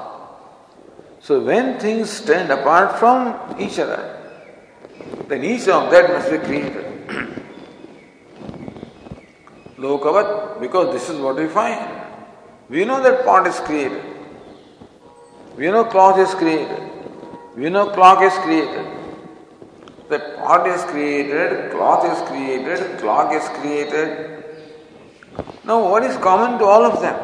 So 1.20 1.40
when 1.40 1.78
things 1.78 2.10
stand 2.10 2.50
apart 2.50 2.98
from 2.98 3.60
each 3.60 3.78
other, 3.78 4.12
then 5.28 5.44
each 5.44 5.68
of 5.68 5.90
that 5.90 6.10
must 6.10 6.30
be 6.30 6.38
created. 6.38 6.84
Lokavat, 9.76 10.60
because 10.60 10.92
this 10.92 11.08
is 11.08 11.20
what 11.20 11.36
we 11.36 11.46
find. 11.46 12.02
We 12.68 12.84
know 12.84 13.02
that 13.02 13.24
pot 13.24 13.46
is 13.46 13.60
created. 13.60 14.02
We 15.56 15.70
know 15.70 15.84
cloth 15.84 16.18
is 16.18 16.34
created. 16.34 16.82
We 17.56 17.70
know 17.70 17.90
clock 17.90 18.22
is 18.22 18.32
created. 18.38 18.95
That 20.08 20.36
pot 20.36 20.66
is 20.68 20.82
created, 20.84 21.72
cloth 21.72 22.04
is 22.06 22.28
created, 22.28 22.98
clock 22.98 23.32
is 23.32 23.48
created. 23.60 24.44
Now, 25.64 25.88
what 25.90 26.04
is 26.04 26.16
common 26.18 26.58
to 26.60 26.64
all 26.64 26.84
of 26.84 27.00
them? 27.00 27.16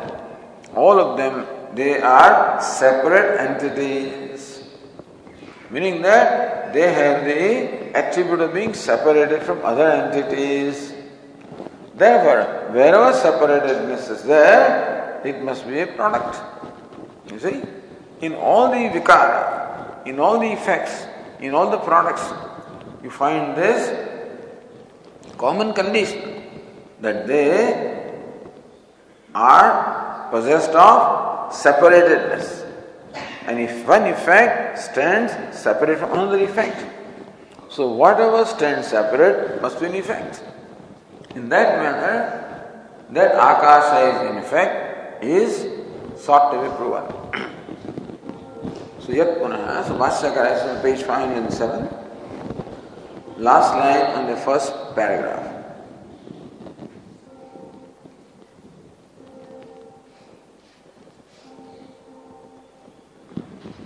All 0.75 0.99
of 0.99 1.17
them, 1.17 1.47
they 1.75 2.01
are 2.01 2.61
separate 2.61 3.41
entities. 3.41 4.65
Meaning 5.71 6.03
that 6.03 6.73
they 6.73 6.93
have 6.93 7.25
the 7.25 7.97
attribute 7.97 8.41
of 8.41 8.53
being 8.53 8.75
separated 8.75 9.43
from 9.43 9.65
other 9.65 9.89
entities. 9.89 10.93
Therefore, 11.95 12.73
wherever 12.73 13.13
separatedness 13.13 14.11
is 14.11 14.23
there, 14.25 15.21
it 15.25 15.43
must 15.43 15.69
be 15.69 15.81
a 15.81 15.87
product. 15.87 16.41
You 17.31 17.39
see? 17.39 17.63
In 18.23 18.35
all 18.35 18.71
the 18.71 18.99
vikara, 18.99 20.07
in 20.07 20.19
all 20.19 20.39
the 20.39 20.51
effects, 20.51 21.07
in 21.41 21.55
all 21.55 21.71
the 21.71 21.79
products, 21.79 22.23
you 23.03 23.11
find 23.11 23.57
this 23.57 23.91
common 25.37 25.73
condition 25.73 26.45
that 27.01 27.27
they 27.27 28.13
are 29.35 30.29
possessed 30.31 30.71
of 30.71 31.53
separatedness. 31.53 32.63
And 33.47 33.59
if 33.59 33.87
one 33.87 34.05
effect 34.05 34.79
stands 34.79 35.33
separate 35.57 35.99
from 35.99 36.13
another 36.13 36.39
effect, 36.39 36.87
so 37.69 37.91
whatever 37.93 38.45
stands 38.45 38.89
separate 38.89 39.61
must 39.61 39.81
be 39.81 39.87
an 39.87 39.95
effect. 39.97 40.43
In 41.35 41.49
that 41.49 41.79
manner, 41.79 42.43
that 43.11 43.35
akasha 43.35 43.99
is 44.09 44.31
in 44.31 44.37
effect 44.39 45.25
is 45.25 46.23
sought 46.23 46.53
to 46.53 46.63
be 46.63 46.69
proven. 46.77 47.05
so 49.01 49.13
yet 49.13 49.39
punah, 49.39 49.87
so 49.87 49.97
Bhashyakara 49.97 50.57
is 50.57 50.63
on 50.63 50.83
page 50.83 51.03
507, 51.03 52.02
last 53.43 53.75
line 53.75 54.07
on 54.17 54.31
the 54.31 54.37
first 54.37 54.73
paragraph. 54.95 55.49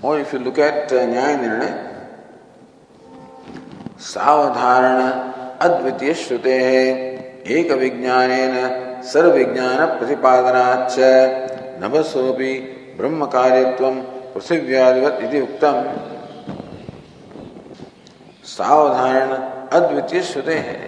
Or 0.03 0.21
if 0.21 0.33
you 0.33 0.38
look 0.40 0.59
at 0.59 0.90
Nyaya 0.90 1.37
Nirnay, 1.42 1.75
सावधारण 4.07 5.01
अद्वितीय 5.66 6.12
श्रुते 6.14 6.57
एक 7.57 7.71
विज्ञान 7.81 8.31
सर्व 9.12 9.33
विज्ञान 9.33 9.85
प्रतिपादनाच 9.99 10.97
नभसोपि 11.83 12.53
ब्रह्म 12.99 13.27
कार्यत्व 13.37 13.90
पृथिव्यादिवत 14.35 15.19
इति 15.25 15.40
उक्तम 15.40 15.81
सावधारण 18.54 19.32
अद्वितीय 19.78 20.22
श्रुते 20.22 20.54
है 20.68 20.78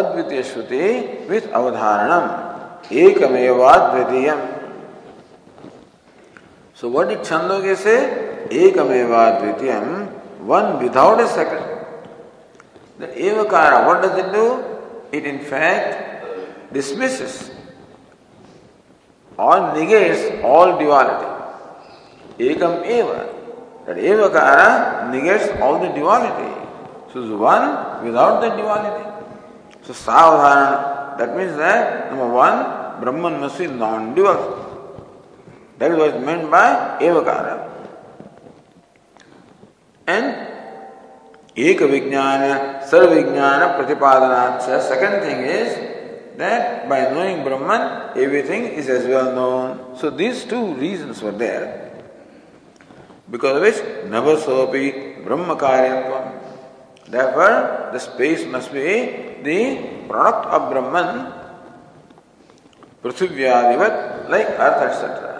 अद्वितीय 0.00 0.42
श्रुति 0.50 0.82
विथ 1.30 1.52
अवधारणम 1.60 2.94
एकमेवाद्वितीय 3.04 4.30
so 6.80 6.90
what 6.90 7.10
is 7.10 7.24
Chandogya 7.30 7.74
says 7.86 7.96
एकमेवाद्वितीय 8.64 9.72
one 10.52 10.72
without 10.82 11.20
a 11.20 11.26
second 11.38 11.74
The 12.98 13.08
evakara, 13.08 13.86
what 13.86 14.00
does 14.00 14.16
it 14.16 14.32
do? 14.32 14.64
It 15.12 15.26
in 15.26 15.40
fact 15.40 16.14
or 19.38 19.74
negates 19.74 20.42
all 20.42 20.78
duality. 20.78 21.26
Ekam 22.38 22.86
eva. 22.86 23.35
That 23.85 23.97
evakara 23.97 25.11
negates 25.11 25.49
all 25.61 25.79
the 25.79 25.89
duality. 25.89 26.53
So 27.11 27.23
it's 27.23 27.31
one 27.31 28.05
without 28.05 28.41
the 28.41 28.49
duality. 28.55 29.07
So 29.83 29.93
savadharana, 29.93 31.17
that 31.17 31.35
means 31.35 31.55
that 31.57 32.09
number 32.11 32.27
one, 32.27 33.01
Brahman 33.01 33.39
must 33.39 33.57
be 33.57 33.67
non-dual. 33.67 34.69
That 35.79 35.91
is 35.91 35.97
what 35.97 36.15
is 36.15 36.25
meant 36.25 36.49
by 36.51 36.99
evakara. 37.01 37.69
And 40.07 40.47
एक 41.57 41.81
विज्ञान 41.81 42.41
सर्व 42.89 43.09
विज्ञान 43.13 43.61
प्रतिपादनाच 43.77 44.87
second 44.87 45.21
thing 45.21 45.41
is 45.41 45.91
that 46.37 46.87
by 46.87 47.01
knowing 47.11 47.43
Brahman, 47.43 48.17
everything 48.17 48.63
is 48.63 48.89
as 48.89 49.05
well 49.07 49.33
known. 49.35 49.97
So 49.97 50.09
these 50.09 50.45
two 50.45 50.73
reasons 50.75 51.21
were 51.21 51.31
there. 51.31 51.84
Because 53.30 53.56
of 53.56 53.62
which 53.62 54.10
Navasopi 54.10 55.24
Brahma 55.24 55.56
Karyatvam. 55.56 56.32
Therefore, 57.08 57.90
the 57.92 57.98
space 57.98 58.44
must 58.46 58.72
be 58.72 59.38
the 59.42 60.06
product 60.08 60.46
of 60.46 60.70
Brahman, 60.70 61.32
Prithvivyadivat, 63.02 64.28
like 64.28 64.48
earth, 64.48 64.82
etc. 64.90 65.36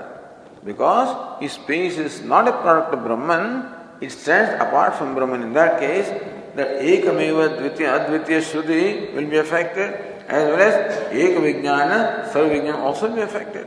Because 0.65 1.53
space 1.53 1.99
is 1.99 2.23
not 2.23 2.49
a 2.49 2.53
product 2.53 2.95
of 2.95 3.05
Brahman, 3.05 3.73
it 4.01 4.11
stands 4.11 4.61
apart 4.61 4.95
from 4.95 5.15
Brahman. 5.15 5.43
In 5.43 5.53
that 5.55 5.81
case, 5.81 6.09
that 6.55 6.81
Ekameva 6.81 7.59
Dvitiya 7.59 8.07
Advitiya 8.07 8.41
Shruti 8.41 9.15
will 9.15 9.27
be 9.29 9.37
affected, 9.39 9.95
as 10.29 10.49
well 10.49 10.61
as 10.61 11.13
Eka 11.13 11.39
Vijnana, 11.39 12.31
Sarva 12.33 12.75
also 12.79 13.09
will 13.09 13.17
be 13.17 13.23
affected. 13.23 13.67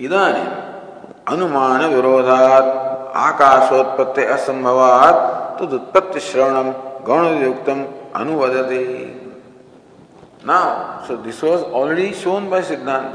इदानी 0.00 0.44
अनुमान 1.32 1.84
विरोधात 1.94 2.66
आकाशोत्पत्ति 3.26 4.24
असंभवात 4.34 5.16
तो 5.60 5.66
गौण 7.06 7.26
युक्तम 7.42 7.78
अनुवदते। 8.20 8.80
Now 10.46 10.68
so 11.06 11.16
this 11.24 11.42
was 11.44 11.62
already 11.80 12.12
shown 12.14 12.48
by 12.50 12.62
siddhanta 12.62 13.14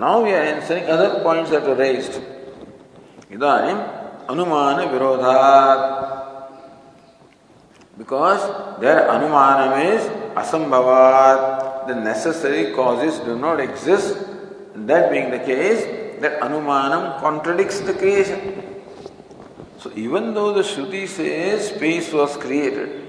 now 0.00 0.22
we 0.24 0.34
are 0.34 0.44
answering 0.44 0.86
other 0.94 1.22
points 1.24 1.50
that 1.50 1.68
are 1.68 1.76
raised 1.76 2.14
इदानी 3.34 3.72
अनुमान 4.30 4.80
विरोधात 4.92 5.80
because 7.98 8.42
there 8.80 8.98
अनुमान 9.08 9.80
is 9.82 10.08
असंभवात 10.40 11.40
the 11.88 11.96
necessary 12.06 12.64
causes 12.74 13.22
do 13.26 13.34
not 13.38 13.60
exist 13.60 14.37
That 14.74 15.10
being 15.10 15.30
the 15.30 15.38
case, 15.38 16.20
that 16.20 16.40
Anumanam 16.40 17.20
contradicts 17.20 17.80
the 17.80 17.94
creation. 17.94 18.64
So 19.78 19.92
even 19.94 20.34
though 20.34 20.52
the 20.52 20.62
Shruti 20.62 21.06
says 21.06 21.68
space 21.68 22.12
was 22.12 22.36
created, 22.36 23.08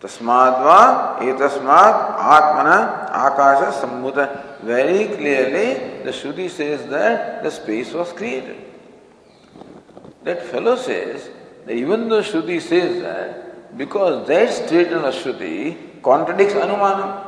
Tasmadva 0.00 1.18
etasmad 1.18 2.18
atmana 2.18 3.10
akasha 3.10 3.72
sammuta. 3.80 4.60
Very 4.62 5.06
clearly, 5.06 6.04
the 6.04 6.10
Shruti 6.10 6.48
says 6.48 6.86
that 6.88 7.42
the 7.42 7.50
space 7.50 7.92
was 7.92 8.12
created. 8.12 8.64
That 10.22 10.42
fellow 10.42 10.76
says 10.76 11.30
that 11.64 11.72
even 11.72 12.08
though 12.08 12.22
Shruti 12.22 12.60
says 12.60 13.02
that, 13.02 13.76
because 13.76 14.26
that 14.28 14.52
statement 14.52 15.04
of 15.04 15.14
Shruti 15.14 16.02
contradicts 16.02 16.54
Anumanam. 16.54 17.27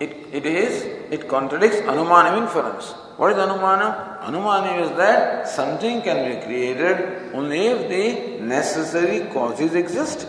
It, 0.00 0.10
it 0.32 0.46
is, 0.46 0.82
it 1.10 1.28
contradicts 1.28 1.78
Anumanam 1.78 2.42
inference. 2.42 2.92
What 3.16 3.32
is 3.32 3.38
Anumana? 3.38 4.20
Anumana 4.20 4.82
is 4.82 4.90
that 4.98 5.48
something 5.48 6.02
can 6.02 6.28
be 6.28 6.44
created 6.44 7.32
only 7.34 7.68
if 7.68 7.88
the 7.88 8.44
necessary 8.44 9.26
causes 9.32 9.74
exist. 9.74 10.28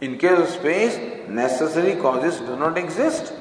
In 0.00 0.18
case 0.18 0.38
of 0.38 0.48
space, 0.48 0.98
necessary 1.28 1.94
causes 1.94 2.40
do 2.40 2.56
not 2.56 2.76
exist. 2.76 3.32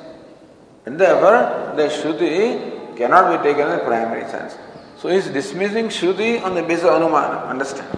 And 0.86 1.00
therefore, 1.00 1.76
the 1.76 1.88
Shruti 1.88 2.96
cannot 2.98 3.36
be 3.36 3.50
taken 3.50 3.68
in 3.68 3.80
the 3.80 3.84
primary 3.84 4.30
sense. 4.30 4.58
So 4.98 5.10
he's 5.10 5.28
dismissing 5.28 5.88
Shruti 5.88 6.44
on 6.44 6.54
the 6.54 6.62
basis 6.62 6.86
of 6.86 7.02
Anumana. 7.02 7.48
Understand? 7.48 7.98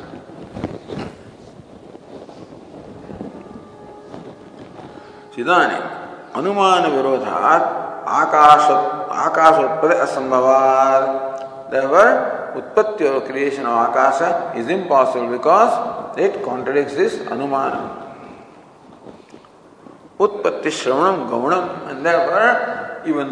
इदानीम् 5.43 5.96
अनुमान 6.38 6.84
विरोधात् 6.94 7.64
आकाश 8.16 8.66
आकाशोत्पत्ति 9.26 9.96
असंभवात् 10.04 11.06
therefore 11.72 12.10
उत्पत्ति 12.58 13.04
or 13.08 13.20
creation 13.22 13.66
of 13.66 13.78
akasha 13.88 14.52
is 14.56 14.68
impossible 14.68 15.30
because 15.36 16.18
it 16.18 16.42
contradicts 16.44 16.94
this 16.94 17.16
anumana 17.36 17.80
उत्पत्ति 20.20 20.70
श्रवणम 20.70 21.28
गौणम 21.30 21.64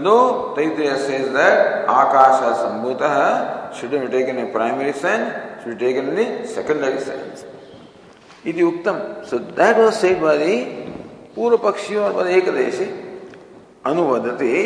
though 0.05 0.55
Taittiriya 0.57 0.97
says 0.97 1.33
that 1.33 1.85
akasha 1.89 2.55
sambhuta 2.63 3.75
should 3.75 3.91
be 3.91 3.99
taken 4.09 4.39
in 4.39 4.49
a 4.49 4.53
primary 4.53 4.93
sense 4.93 5.63
should 5.63 5.79
be 5.79 5.85
taken 5.87 6.09
in 6.09 6.15
the 6.15 6.47
secondary 6.47 7.01
sense 7.01 7.45
iti 8.45 8.61
uktam 8.61 9.27
so 9.27 9.39
that 9.39 9.77
was 9.77 9.99
said 9.99 10.21
by 10.21 10.37
the 10.37 10.86
पूर्व 11.37 11.57
पक्षी 11.57 11.97
और 11.97 12.13
पद 12.13 12.27
एक 12.27 12.49
देश 12.49 12.81
अनुवदते 13.87 14.63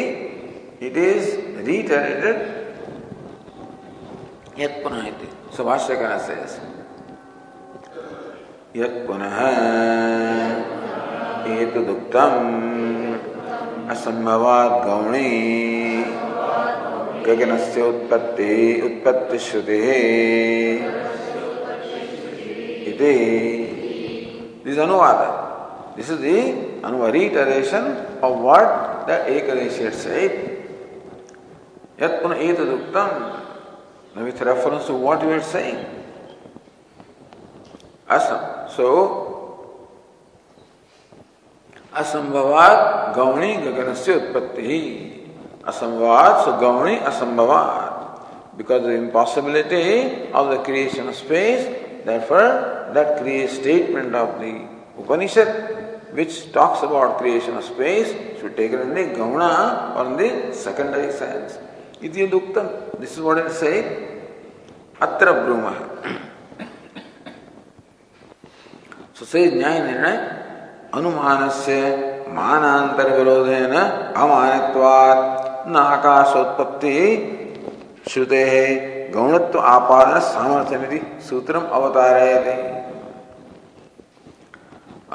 it 0.83 0.97
is 0.97 1.37
reiterated 1.67 2.61
यत् 4.59 4.85
पुनः 4.85 5.07
पुनः 9.07 9.39
गौणी। 14.87 15.31
गगनस्य 17.27 17.83
उत्पत्ति, 17.83 18.81
उत्पत्तिश्रुतिः। 18.85 19.91
इति। 22.87 23.15
This 24.65 24.79
This 26.01 26.09
is 26.09 26.21
the 26.21 27.13
reiteration 27.13 27.85
of 28.25 28.41
what 28.41 29.07
the 29.07 29.17
Ekadashi 29.37 29.85
had 29.85 29.95
said. 29.95 30.33
Yat 31.99 32.23
puna 32.23 32.37
etaduktam. 32.37 33.11
Now 34.17 34.25
with 34.25 34.41
reference 34.41 34.87
to 34.87 34.95
what 34.95 35.21
you 35.21 35.33
are 35.33 35.43
saying. 35.43 35.85
Asam. 38.09 38.71
So, 38.71 39.27
गौणी 41.93 43.55
गगन 43.67 43.95
से 44.01 44.15
उत्पत्ति 44.15 44.63
ही 44.63 44.81
असंभवात 45.69 46.45
सो 46.45 46.53
गौणी 46.61 46.97
असंभवात 47.13 48.57
because 48.57 48.83
the 48.83 48.91
impossibility 49.03 50.33
of 50.33 50.55
the 50.55 50.63
creation 50.65 51.09
of 51.09 51.15
space 51.17 51.69
therefore 52.07 52.49
that 52.95 53.19
creates 53.21 53.61
statement 53.61 54.15
of 54.15 54.39
the 54.41 54.55
Upanishad 54.99 55.90
which 56.13 56.53
talks 56.53 56.83
about 56.83 57.19
creation 57.19 57.57
of 57.57 57.65
space 57.65 58.11
should 58.41 58.57
be 58.57 58.63
taken 58.63 58.81
in 58.81 58.95
the 58.95 59.19
Gauna 59.19 59.97
or 59.97 60.07
in 60.07 60.17
the 60.17 60.55
secondary 60.55 61.13
sense. 61.13 61.59
Iti 62.03 62.27
Duktam. 62.29 62.99
This 62.99 63.17
is 63.17 63.21
what 63.21 63.39
it 63.39 63.51
say. 63.53 64.19
Atra 65.01 65.33
Bruma. 65.45 65.75
So 69.15 69.25
says 69.25 69.53
Nyaya 69.53 69.87
Nirnay. 69.87 70.41
अनुमानस्य 70.99 71.75
मानांतर 72.35 73.09
विरोधेन 73.17 73.75
अमानत्वात् 74.23 75.69
न 75.71 75.77
आकाशोत्पत्ति 75.77 76.95
श्रुते 78.11 78.45
गौणत्व 79.15 79.59
आपादन 79.75 80.19
सामर्थ्यमिति 80.31 81.01
सूत्रम 81.29 81.67
अवतारयते 81.79 82.57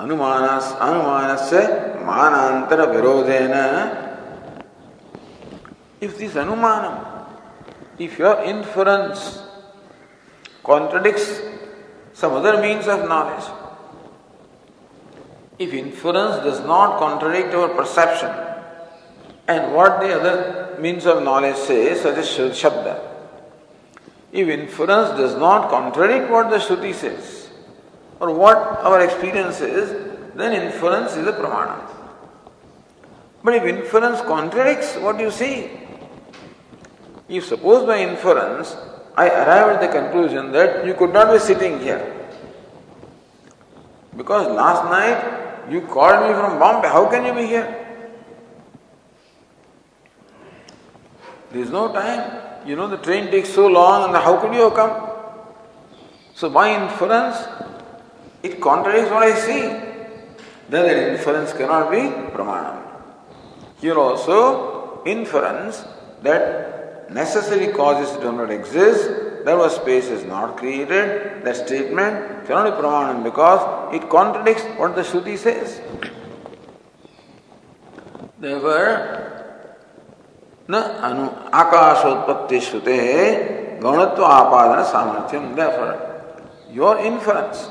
ಅನುಮಾನಸ್ 0.01 0.69
ಅನುಮಾನಸ್ಯ 0.87 1.59
ಮಾನಾಂತರ 2.11 2.81
ವಿರೋಧೇನ 2.95 3.57
if 6.05 6.15
this 6.21 6.37
anumana 6.45 6.85
if 8.05 8.15
your 8.21 8.41
inference 8.53 9.25
contradicts 10.65 11.41
some 12.13 12.33
other 12.33 12.59
means 12.59 12.87
of 12.87 13.07
knowledge. 13.07 13.45
If 15.59 15.73
inference 15.73 16.43
does 16.43 16.59
not 16.61 16.99
contradict 16.99 17.53
our 17.53 17.69
perception 17.69 18.31
and 19.47 19.73
what 19.73 20.01
the 20.01 20.13
other 20.19 20.77
means 20.79 21.05
of 21.05 21.23
knowledge 21.23 21.55
says, 21.55 22.01
such 22.01 22.17
as 22.17 22.27
Shabda, 22.27 22.99
if 24.33 24.47
inference 24.49 25.09
does 25.17 25.35
not 25.37 25.69
contradict 25.69 26.29
what 26.29 26.49
the 26.49 26.57
Shruti 26.57 26.93
says, 26.93 27.44
or 28.19 28.33
what 28.33 28.57
our 28.57 29.01
experience 29.01 29.61
is, 29.61 29.89
then 30.35 30.53
inference 30.53 31.15
is 31.15 31.27
a 31.27 31.33
pramana. 31.33 31.89
But 33.43 33.55
if 33.55 33.63
inference 33.63 34.21
contradicts 34.21 34.95
what 34.97 35.19
you 35.19 35.31
see, 35.31 35.69
if 37.27 37.45
suppose 37.45 37.85
by 37.85 37.99
inference 37.99 38.75
I 39.17 39.29
arrive 39.29 39.75
at 39.75 39.81
the 39.81 39.87
conclusion 39.87 40.51
that 40.51 40.85
you 40.85 40.93
could 40.93 41.13
not 41.13 41.31
be 41.31 41.39
sitting 41.39 41.79
here 41.79 42.11
because 44.15 44.47
last 44.47 44.85
night 44.85 45.71
you 45.71 45.81
called 45.81 46.27
me 46.27 46.33
from 46.33 46.59
Bombay, 46.59 46.87
how 46.87 47.09
can 47.09 47.25
you 47.25 47.33
be 47.33 47.47
here? 47.47 47.85
There 51.51 51.61
is 51.61 51.69
no 51.69 51.91
time. 51.91 52.67
You 52.67 52.75
know 52.75 52.87
the 52.87 52.97
train 52.97 53.31
takes 53.31 53.49
so 53.49 53.67
long 53.67 54.09
and 54.09 54.23
how 54.23 54.37
could 54.37 54.53
you 54.53 54.61
have 54.61 54.73
come? 54.73 55.09
So 56.33 56.49
by 56.49 56.73
inference, 56.73 57.37
it 58.44 58.60
contradicts 58.60 59.10
what 59.10 59.22
I 59.22 59.34
see. 59.34 59.62
Then 60.68 60.82
the 60.86 61.12
inference 61.12 61.52
cannot 61.52 61.90
be 61.90 61.98
pramanam. 62.36 62.82
Here 63.80 63.98
also, 63.98 65.02
inference 65.04 65.84
that 66.22 67.10
necessary 67.10 67.72
causes 67.72 68.16
do 68.18 68.32
not 68.32 68.50
exist, 68.50 69.10
therefore 69.44 69.70
space 69.70 70.06
is 70.06 70.24
not 70.24 70.56
created, 70.56 71.42
that 71.44 71.56
statement 71.56 72.46
cannot 72.46 72.64
be 72.64 72.82
pramanam 72.82 73.24
because 73.24 73.94
it 73.94 74.08
contradicts 74.08 74.62
what 74.78 74.94
the 74.94 75.02
Shruti 75.02 75.36
says. 75.36 75.80
Therefore, 78.38 79.30
न 80.70 80.80
अनु 81.06 81.24
आकाशोत्पत्ति 81.60 82.58
श्रुते 82.66 82.96
गौणत्व 83.82 84.24
आपादन 84.24 84.82
सामर्थ्यम 84.90 85.46
therefore 85.56 85.94
your 86.70 86.98
inference 86.98 87.62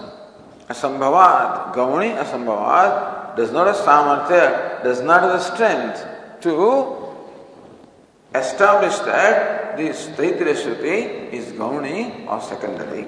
Asambhavat, 0.68 1.74
Gauni 1.74 2.16
Asambhavat 2.16 3.36
does 3.36 3.52
not 3.52 3.66
have 3.66 3.76
samarthya, 3.76 4.82
does 4.82 5.02
not 5.02 5.22
have 5.22 5.32
the 5.32 5.40
strength 5.40 6.06
to 6.40 6.94
establish 8.34 8.98
that 9.00 9.76
this 9.76 10.06
Taittiriya 10.08 10.54
Shruti 10.54 11.32
is 11.32 11.52
Gauni 11.52 12.26
or 12.26 12.40
secondary. 12.40 13.06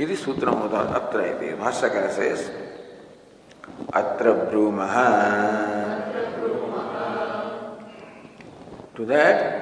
इति 0.00 0.16
सूत्रमुदार 0.16 0.86
अत्र 0.96 1.20
इति 1.20 1.48
भाष्यकार 1.60 2.08
says 2.16 2.50
अत्र 3.92 4.32
ब्रूमः 4.48 4.94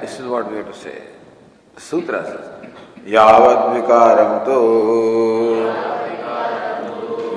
this 0.01 0.19
is 0.19 0.27
what 0.27 0.51
we 0.51 0.57
have 0.59 0.67
to 0.67 0.75
say 0.75 1.03
the 1.75 1.81
sutra 1.81 2.25
says 2.27 2.47
यावद् 3.15 3.67
विकारं 3.75 4.33
तो 4.47 4.59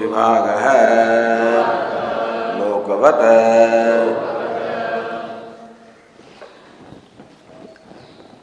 विभाग 0.02 0.48
है। 0.64 0.82
लोकवत 2.60 3.22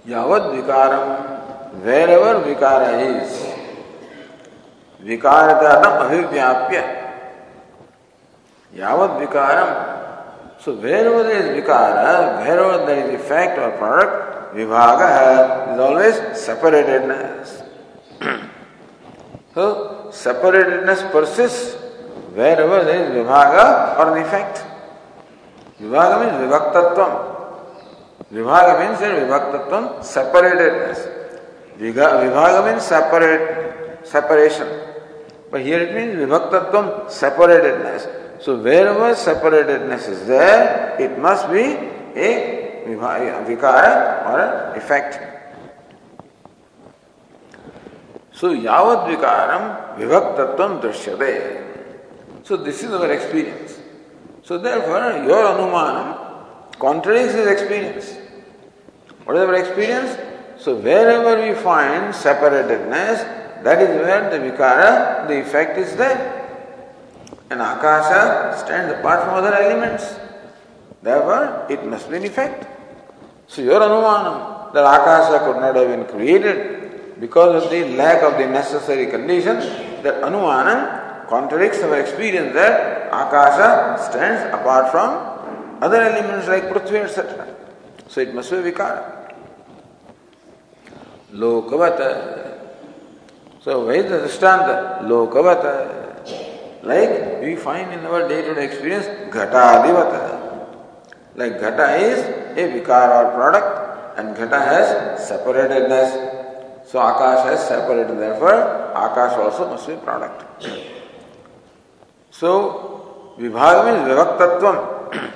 यावत 0.09 0.43
विकारम 0.53 1.07
वेर 1.85 2.11
एवर 2.11 2.37
विकार। 2.45 2.83
इज़ 3.01 3.35
अभिव्याप्य। 5.99 6.79
यावत 8.73 9.11
विकारम 9.21 9.69
सो 10.65 10.73
वेर 10.83 11.07
इज़ 11.31 11.51
विकार 11.51 11.93
वेर 12.39 12.59
एवर 12.59 12.91
इज़ 12.91 13.11
इफ़ेक्ट 13.13 13.59
और 13.59 13.71
प्रोडक्ट 13.79 14.55
विभाग 14.55 15.03
is 15.03 15.81
always 15.81 16.15
separatedness 16.37 17.57
so 19.57 19.65
separatedness 20.11 21.11
persists 21.13 21.77
wherever 22.35 22.85
there 22.85 23.05
is 23.05 23.11
vibhaga 23.11 23.99
or 23.99 24.17
an 24.17 24.25
effect. 24.25 24.65
Vibhaga 25.81 26.19
means 26.21 26.37
vibhaktatvam. 26.43 27.13
Vibhaga 28.33 28.79
means 28.81 28.99
there 29.01 29.27
vibhaktatvam, 29.27 30.01
separatedness. 30.01 30.99
Vibhaga 31.79 32.71
means 32.71 32.83
separate, 32.83 34.07
separation. 34.07 34.69
But 35.51 35.63
here 35.63 35.81
it 35.81 35.95
means 35.95 36.15
vibhaktatvam, 36.17 37.07
separatedness. 37.07 38.43
So 38.43 38.57
wherever 38.57 39.15
separatedness 39.15 40.09
is 40.09 40.27
there, 40.27 40.97
it 41.01 41.19
must 41.19 41.49
be 41.51 41.63
a 42.21 42.85
vikara 42.87 44.27
or 44.27 44.41
an 44.41 44.77
effect. 44.79 45.19
So 48.39 48.55
yavat 48.55 49.11
vikaram 49.11 49.99
vivaktatvam 49.99 50.81
drishyate. 50.81 52.45
So 52.45 52.57
this 52.57 52.85
is 52.85 52.93
our 52.93 53.11
experience. 53.11 53.81
So 54.45 54.59
therefore 54.59 55.25
your 55.27 55.43
anumanam 55.53 56.79
contradicts 56.79 57.35
his 57.35 57.49
experience. 57.49 58.17
What 59.25 59.37
is 59.37 59.43
our 59.43 59.57
experience? 59.57 60.17
So 60.57 60.77
wherever 60.77 61.43
we 61.43 61.53
find 61.61 62.15
separatedness, 62.15 63.65
that 63.65 63.83
is 63.83 63.89
where 64.07 64.31
the 64.31 64.39
vikara, 64.39 65.27
the 65.27 65.41
effect 65.41 65.77
is 65.77 65.97
there. 65.97 66.47
And 67.51 67.61
akasha 67.61 68.57
stands 68.65 68.95
apart 69.01 69.25
from 69.25 69.35
other 69.35 69.53
elements. 69.53 70.15
Therefore, 71.03 71.67
it 71.69 71.85
must 71.85 72.09
be 72.09 72.19
an 72.19 72.25
effect. 72.25 72.69
So 73.49 73.63
your 73.63 73.81
anumanam 73.81 74.73
that 74.75 74.85
akasha 74.85 75.45
could 75.45 75.61
not 75.61 75.75
have 75.75 75.89
been 75.89 76.05
created 76.07 76.88
because 77.21 77.65
of 77.65 77.71
the 77.71 77.97
lack 77.97 78.23
of 78.23 78.39
the 78.39 78.47
necessary 78.47 79.07
conditions, 79.07 79.65
that 80.03 80.23
anumanam 80.23 81.27
contradicts 81.29 81.83
our 81.83 81.99
experience 82.01 82.55
that 82.55 83.09
akasha 83.09 84.03
stands 84.11 84.55
apart 84.55 84.91
from 84.91 85.83
other 85.83 86.01
elements 86.01 86.49
like 86.49 86.65
prithvi, 86.65 87.03
etc. 87.05 87.47
So 88.09 88.21
it 88.21 88.35
must 88.35 88.51
be 88.51 88.57
vikara. 88.57 89.35
Lokavata. 91.33 92.59
So 93.61 93.85
where 93.87 93.97
is 93.97 94.11
the 94.11 94.19
Drishtanta? 94.19 95.03
Lokavata. 95.03 95.99
Like 96.83 97.43
we 97.43 97.57
find 97.57 97.93
in 97.93 98.07
our 98.07 98.27
day-to-day 98.29 98.65
experience, 98.65 99.07
Ghata. 99.35 99.85
Like 101.35 101.61
Ghata 101.61 102.01
is 102.01 102.19
a 102.57 102.81
Vikara 102.81 103.35
product 103.35 104.19
and 104.19 104.37
Ghata 104.37 104.65
has 104.65 105.21
separatedness. 105.31 106.28
So 106.89 106.99
Akash 106.99 107.45
has 107.45 107.69
separated, 107.69 108.19
therefore 108.19 108.93
Akash 108.97 109.37
also 109.37 109.69
must 109.69 109.87
be 109.87 109.97
product. 109.97 110.43
So 112.31 113.35
Vibhaga 113.39 113.85
means 113.85 114.09
Vivaktatvam 114.09 115.33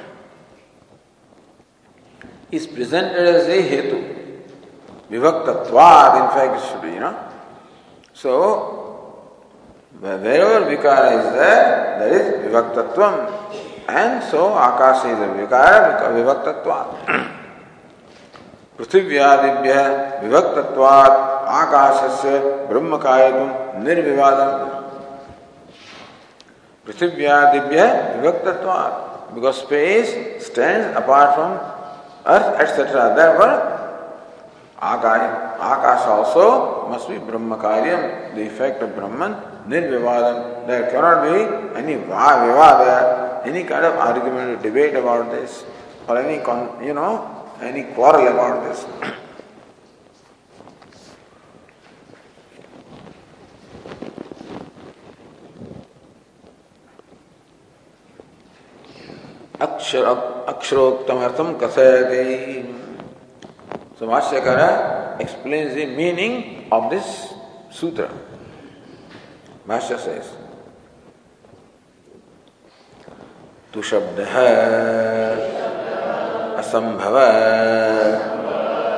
is 2.50 2.66
presented 2.66 3.26
as 3.26 3.46
a 3.46 3.62
Hetu. 3.62 4.22
Vivaktatvad, 5.10 6.24
in 6.24 6.28
fact, 6.34 6.56
it 6.56 6.70
should 6.70 6.82
be, 6.82 6.94
you 6.94 7.00
know. 7.00 7.16
So, 8.14 8.30
wherever 10.00 10.64
vikara 10.64 11.18
is 11.18 11.32
there, 11.34 11.98
there 11.98 12.12
is 12.14 12.46
vivaktatvam. 12.46 13.88
And 13.88 14.24
so, 14.24 14.54
akasha 14.54 15.08
is 15.08 15.18
a 15.18 15.28
vikara, 15.36 16.00
vivaktatvad. 16.16 17.41
पृथिव्यादिभ्य 18.82 19.74
विभक्तत्वात् 20.22 21.18
आकाशस्य 21.58 22.38
ब्रह्म 22.70 22.96
कार्यतुम 23.04 23.50
निर्विवादम 23.84 24.50
पृथिव्यादिभ्य 26.86 27.84
विभक्तत्वात् 28.16 28.98
because 29.34 29.60
space 29.62 30.10
stands 30.44 30.96
apart 30.96 31.34
from 31.36 31.52
earth 32.26 32.60
etc 32.60 33.14
therefore 33.16 33.54
Akash, 34.82 35.58
Akash 35.58 36.06
also 36.08 36.88
must 36.88 37.08
be 37.08 37.16
Brahma 37.16 37.56
Karyam, 37.56 38.34
the 38.34 38.44
effect 38.44 38.82
of 38.82 38.96
Brahman, 38.96 39.36
Nirvivadam. 39.68 40.66
There 40.66 40.90
cannot 40.90 41.22
be 41.22 41.78
any 41.78 42.02
Vivada, 42.02 43.46
any 43.46 43.62
kind 43.62 43.84
of 43.84 43.94
argument 43.94 44.58
or 44.58 44.60
debate 44.60 44.96
about 44.96 45.30
this, 45.30 45.64
or 46.08 46.18
any, 46.18 46.42
con, 46.42 46.84
you 46.84 46.94
know, 46.94 47.41
any 47.62 47.84
quarrel 47.94 48.26
about 48.28 48.64
this. 48.64 48.84
अक्षर 59.62 60.04
अक्षरोक्तम 60.48 61.18
अर्थम 61.24 61.52
कसय 61.58 62.62
समाश्य 64.00 64.38
explain 65.22 65.68
the 65.68 65.88
meaning 65.96 66.72
of 66.72 66.90
this 66.90 67.14
sutra 67.80 68.08
भाष्य 69.68 69.98
से 69.98 70.18
तू 73.74 73.82
शब्द 73.90 74.20
है 74.30 75.61
असंभव 76.72 77.16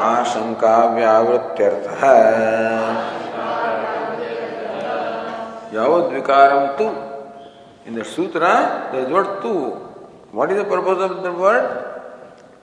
आशंका 0.07 0.75
व्यावृत्यर्थ 0.95 2.05
यावत 5.75 6.13
विकारम 6.13 6.67
तू 6.79 6.87
इन 7.87 8.03
सूत्र 8.13 8.53
तू 9.43 9.55
what 10.35 10.51
is 10.51 10.61
the 10.61 10.65
purpose 10.71 11.03
of 11.03 11.19
the 11.25 11.35
word 11.41 11.65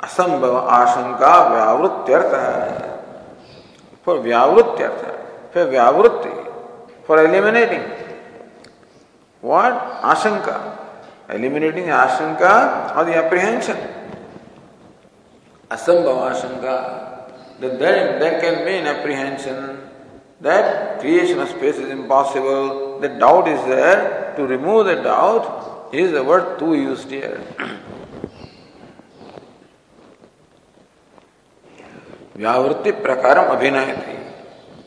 असंभव 0.06 0.56
आशंका 0.80 1.36
व्यावृत्यर्थ 1.48 2.34
फॉर 4.08 4.18
व्यावृत्यर्थ 4.20 5.06
फिर 5.54 5.64
व्यावृत्ति 5.70 6.36
फॉर 7.08 7.20
एलिमिनेटिंग 7.20 7.84
वॉट 9.44 9.74
आशंका। 10.14 10.60
एलिमिनेटिंग 11.36 11.90
आशंका 11.94 12.54
or 12.98 13.10
apprehension 13.18 13.88
asambhavasanga, 15.72 17.60
that 17.60 17.80
there, 17.80 18.40
can 18.42 18.66
be 18.66 18.74
an 18.78 18.88
apprehension 18.88 19.82
that 20.42 21.00
creation 21.00 21.40
of 21.40 21.50
space 21.50 21.78
is 21.78 21.90
impossible, 21.90 23.00
the 23.00 23.10
doubt 23.10 23.48
is 23.48 23.64
there. 23.66 24.34
To 24.36 24.48
remove 24.48 24.88
the 24.88 24.96
doubt 24.96 25.90
is 25.94 26.12
the 26.12 26.24
word 26.24 26.58
to 26.60 26.74
use 26.74 27.04
here. 27.04 27.40
Vyavritti 32.36 32.92
prakaram 33.04 33.50
abhinayati. 33.56 34.18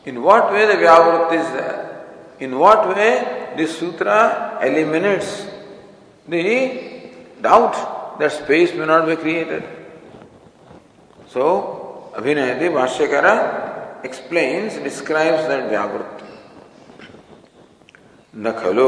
In 0.05 0.21
what 0.21 0.51
way 0.51 0.65
the 0.65 0.73
Vyavritti 0.73 1.39
is 1.39 1.47
there? 1.53 2.05
In 2.41 2.59
what 2.59 2.89
way 2.89 3.53
this 3.55 3.77
sutra 3.79 4.59
eliminates 4.61 5.47
the 6.27 7.11
doubt 7.41 8.19
that 8.19 8.33
space 8.33 8.73
may 8.73 8.85
not 8.85 9.07
be 9.07 9.15
created? 9.15 9.63
So 11.35 11.47
अभिनय 12.17 12.69
भाष्यकर 12.69 13.25
explains 14.05 14.77
describes 14.83 15.47
that 15.47 15.63
व्यावृत्ति 15.69 16.27
न 18.33 18.51
खलु 18.59 18.87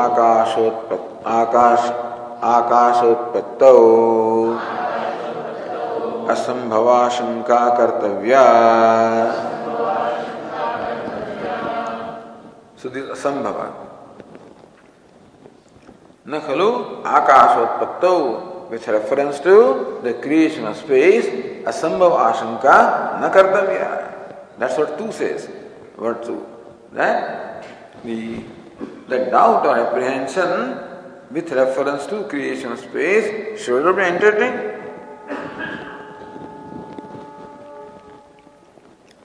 आकाशोत्पत् 0.00 1.26
आकाश 1.36 1.88
आकाशोत्पत्त 2.50 3.64
असंभवा 6.30 7.00
कर्तव्या 7.80 8.44
असंभव 13.12 13.62
न 16.26 16.46
खलु 16.46 16.72
आकाशोत्पत्तौ 17.18 18.18
with 18.70 18.86
reference 18.88 19.40
to 19.40 20.00
the 20.02 20.14
creation 20.14 20.66
of 20.66 20.76
space, 20.76 21.26
asambhav 21.64 22.12
ashanka 22.32 23.20
na 23.20 23.30
kartavya. 23.30 24.12
That's 24.58 24.76
what 24.78 24.98
two 24.98 25.12
says. 25.12 25.48
What 25.96 26.24
two? 26.24 26.46
That 26.92 27.66
the, 28.04 28.42
the 29.08 29.18
doubt 29.30 29.66
or 29.66 29.78
apprehension 29.78 30.78
with 31.30 31.50
reference 31.52 32.06
to 32.06 32.24
creation 32.24 32.72
of 32.72 32.78
space 32.78 33.60
should 33.60 33.84
not 33.84 33.96
be 33.96 34.02
entertained. 34.02 34.82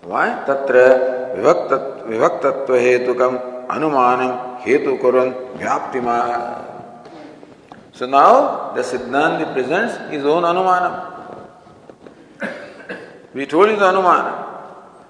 Why? 0.01 0.43
Tatra 0.47 1.35
vivaktat, 1.37 2.07
vivaktatva 2.09 2.75
hetukam 2.81 3.67
anumanam 3.67 4.59
hetu 4.61 4.99
kuran 4.99 5.33
vyaptima. 5.57 6.68
So 7.99 8.05
now 8.05 8.71
the 8.71 8.81
Siddhanti 8.81 9.51
presents 9.51 10.09
his 10.09 10.23
own 10.23 10.43
anumanam. 10.43 10.93
We 13.33 13.45
told 13.45 13.67
the 13.67 13.73
anumanam. 13.73 14.35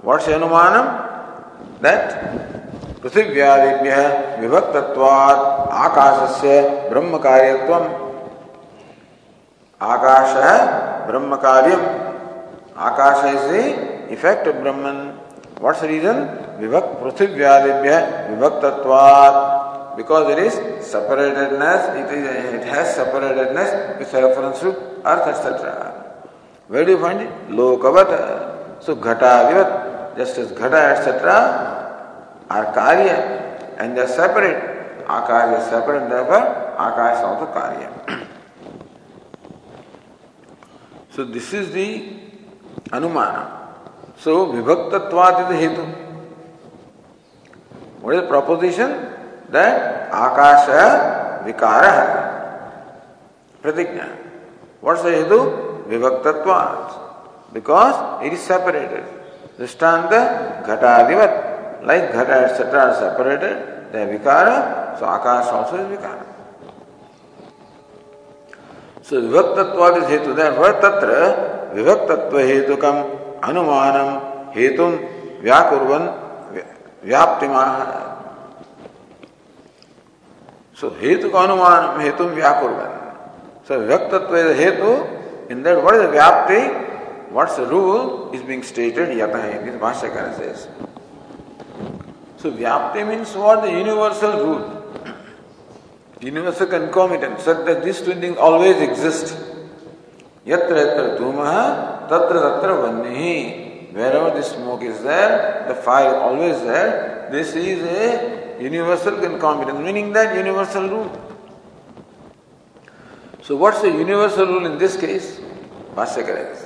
What's 0.01 0.25
anumanam? 0.25 1.81
That 1.81 2.15
पृथिव्यादिभ्य 3.03 3.93
विभक्तत्वात् 4.41 5.43
आकाशस्य 5.83 6.55
ब्रह्म 6.89 7.17
कार्यत्वम 7.27 7.85
आकाश 9.91 10.33
ब्रह्म 11.11 11.35
कार्यम 11.45 11.85
akasha 12.89 13.23
is 13.35 14.09
effect 14.17 14.47
of 14.47 14.61
Brahman. 14.61 15.13
What's 15.59 15.81
the 15.81 15.89
reason? 15.89 16.17
Vivak 16.59 16.99
pruthivyadibhya 16.99 18.33
vivaktatvat. 18.33 19.58
Because 19.99 20.31
it 20.31 20.39
is 20.39 20.53
separatedness, 20.87 21.81
it, 21.99 22.17
is, 22.17 22.53
it 22.53 22.63
has 22.63 22.95
separatedness 22.95 23.99
with 23.99 24.13
reference 24.13 24.61
to 24.61 24.69
earth, 25.03 25.27
etc. 25.27 26.23
Where 26.69 26.85
do 26.85 26.91
you 26.91 26.99
find 26.99 27.19
it? 27.19 27.49
Lokavata. 27.49 28.81
So 28.81 28.95
ghata 28.95 29.49
vivat. 29.49 30.15
just 30.15 30.37
as 30.37 30.53
Ghata, 30.53 30.95
etc., 30.95 32.45
are 32.49 32.73
Karya 32.73 33.75
and 33.77 33.97
they 33.97 34.01
are 34.01 34.07
separate. 34.07 35.05
Akarya 35.05 35.59
is 35.59 35.65
separate, 35.65 36.09
therefore 36.09 36.45
Akash 36.79 37.17
is 37.17 37.23
also 37.25 37.45
Karya. 37.51 38.25
so 41.09 41.25
this 41.25 41.53
is 41.53 41.73
the 41.73 42.13
Anumana. 42.91 43.75
So 44.17 44.47
Vibhaktatvat 44.47 45.43
is 45.43 45.47
the 45.51 45.67
Hetu. 45.67 45.85
What 47.99 48.15
is 48.15 48.21
the 48.21 48.27
proposition? 48.27 49.18
आकाश 50.13 50.69
विकार 51.45 51.85
है। 51.85 52.05
प्रतिज्ञा। 53.61 54.05
वर्ष 54.83 55.05
हेतु? 55.05 55.39
विभक्त 55.89 56.27
because 57.53 58.25
it 58.25 58.33
is 58.33 58.39
separated 58.39 59.05
दृष्टांत 59.59 60.11
घटाधिवत 60.65 61.31
like 61.87 62.11
ghata 62.11 62.29
etcetera 62.29 62.91
separated 62.93 64.09
vikara 64.09 64.49
so 64.99 65.05
akasha 65.05 65.47
also 65.47 65.75
is 65.75 65.85
विकार। 65.85 66.17
सो 69.09 69.15
विभक्तत्वाद 69.15 70.03
हेतु। 70.03 70.33
तत्र 70.81 71.09
विभक्तत्व 71.73 72.37
हेतुकम 72.39 73.01
अनुमानम 73.43 74.09
हेतु 74.51 74.85
व्याकुर्वन 75.43 76.03
व्याप्तिमा 77.05 77.63
हेतु 80.81 81.29
का 81.29 81.39
अनुमान 81.39 82.01
हेतु 82.01 82.23
व्याकुर 82.35 82.71
सो 83.67 83.79
व्यक्त 83.81 84.13
हेतु 84.59 84.91
in 85.51 85.63
that 85.63 85.77
word 85.83 86.09
vyapti 86.11 86.61
words 87.31 87.59
rule 87.71 88.35
is 88.35 88.43
being 88.43 88.63
stated 88.63 89.79
भाष्यकार 89.81 90.31
से 90.37 90.53
so 92.41 92.49
vyapti 92.51 93.03
means 93.03 93.35
word 93.37 93.65
universal 93.65 94.37
rule 94.39 94.63
universal 96.23 96.65
concomitant 96.65 97.37
so 97.39 97.53
this 97.85 98.01
always 98.39 98.81
exist 98.81 99.37
यत्र 100.47 100.77
यत्र 100.77 101.17
धूम 101.19 101.43
तत्र 102.11 102.39
तत्र 102.39 102.71
वन्य 102.81 103.33
wherever 104.15 104.37
the 104.37 104.41
smoke 104.43 104.83
is 104.83 105.07
there 105.07 105.31
the 105.69 105.81
fire 105.85 106.15
always 106.15 106.55
there 106.67 106.89
this 107.31 107.55
is 107.57 107.85
a 107.87 108.38
universal 108.59 109.19
concomitance, 109.19 109.79
meaning 109.79 110.11
that 110.13 110.35
universal 110.35 110.89
rule. 110.89 111.11
So, 113.41 113.55
what's 113.55 113.81
the 113.81 113.89
universal 113.89 114.47
rule 114.47 114.65
in 114.65 114.77
this 114.77 114.97
case? 114.97 115.39
Bhashyakara 115.95 116.53
is 116.53 116.65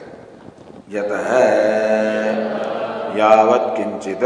यतः 0.94 1.30
यावत् 3.18 3.70
किञ्चित् 3.76 4.26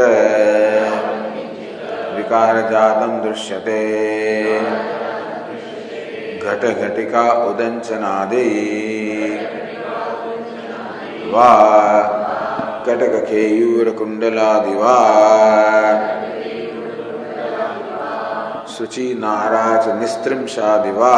विकारजातं 2.16 3.12
दृश्यते 3.24 3.78
घटघटिका 6.42 7.24
उदञ्चनादि 7.48 8.48
वा 11.32 11.48
कटकखेयूरकुण्डलादिवा 12.86 14.96
शुचि 18.78 19.04
नारा 19.18 19.66
च 19.76 19.84
निस्त्रिंशा 20.00 20.76
दिवा 20.82 21.14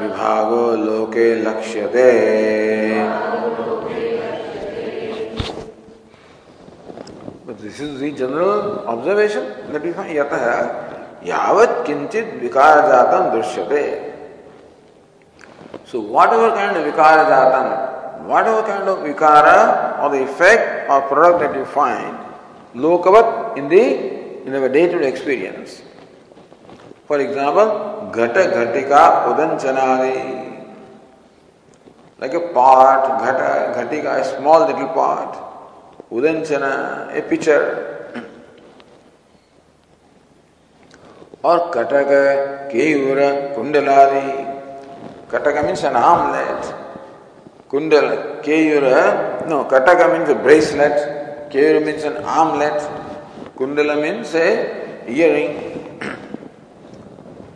विभागो 0.00 0.64
लोके 0.76 1.26
लक्ष्यते। 1.42 2.10
This 7.60 7.80
is 7.80 7.94
the 8.00 8.10
general 8.18 8.60
observation 8.92 9.44
that 9.72 9.84
we 9.84 9.92
किंचित 11.86 12.26
विकार 12.42 12.80
जातं 12.88 13.30
दृश्यते 13.30 13.84
सो 15.92 16.00
व्हाट 16.10 16.32
एवर 16.32 16.50
काइंड 16.56 16.76
विकार 16.84 17.16
जातं 17.28 17.64
whatever 18.46 18.62
kind 18.68 18.88
of 18.88 19.00
vikara 19.00 19.46
or 20.00 20.10
the 20.10 20.22
effect 20.22 20.90
or 20.90 21.02
product 21.02 21.40
that 21.40 21.54
you 21.58 21.64
find, 21.66 22.16
lokavat 22.74 23.56
in 23.56 23.68
the 23.68 24.46
in 24.46 24.54
our 24.54 24.68
day-to-day 24.68 25.08
experience. 25.08 25.82
For 27.06 27.20
example, 27.20 28.10
ghata 28.12 28.52
ghatika 28.52 29.26
udanchanadi. 29.28 30.48
Like 32.18 32.34
a 32.34 32.40
pot, 32.52 33.20
ghata, 33.20 33.74
ghatika, 33.74 34.20
a 34.20 34.24
small 34.24 34.66
little 34.66 34.88
pot. 34.88 35.48
Udanchana, 36.10 37.16
a 37.16 37.22
pitcher. 37.22 37.84
or 41.42 41.70
kataka, 41.70 42.70
keyura, 42.70 43.54
kundaladi. 43.54 45.28
Kataka 45.28 45.64
means 45.64 45.84
an 45.84 45.96
armlet. 45.96 46.87
Kundal, 47.68 48.42
Keyura, 48.42 49.42
eh? 49.42 49.46
no, 49.46 49.64
Kataka 49.66 50.16
means 50.16 50.30
a 50.30 50.34
bracelet. 50.34 51.50
Keyura 51.50 51.84
means 51.84 52.02
an 52.04 52.16
armlet. 52.24 52.80
Kundala 53.56 54.00
means 54.00 54.34
a 54.34 55.06
earring. 55.06 56.00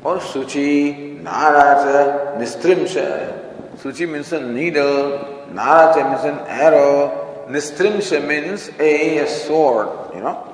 or 0.05 0.19
Suchi, 0.19 1.23
Naracha, 1.23 2.37
Nistrimsha. 2.37 3.77
Suchi 3.77 4.07
means 4.07 4.31
a 4.33 4.47
needle. 4.47 5.47
Naracha 5.51 6.11
means 6.11 6.25
an 6.25 6.47
arrow. 6.47 7.47
Nistrimsha 7.49 8.27
means 8.27 8.71
a, 8.79 9.19
a 9.19 9.27
sword, 9.27 10.15
you 10.15 10.21
know. 10.21 10.47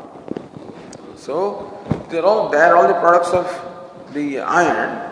So, 1.16 2.06
they're 2.10 2.24
all, 2.24 2.48
they're 2.48 2.76
all 2.76 2.86
the 2.86 2.94
products 2.94 3.30
of 3.30 4.14
the 4.14 4.38
iron. 4.38 5.04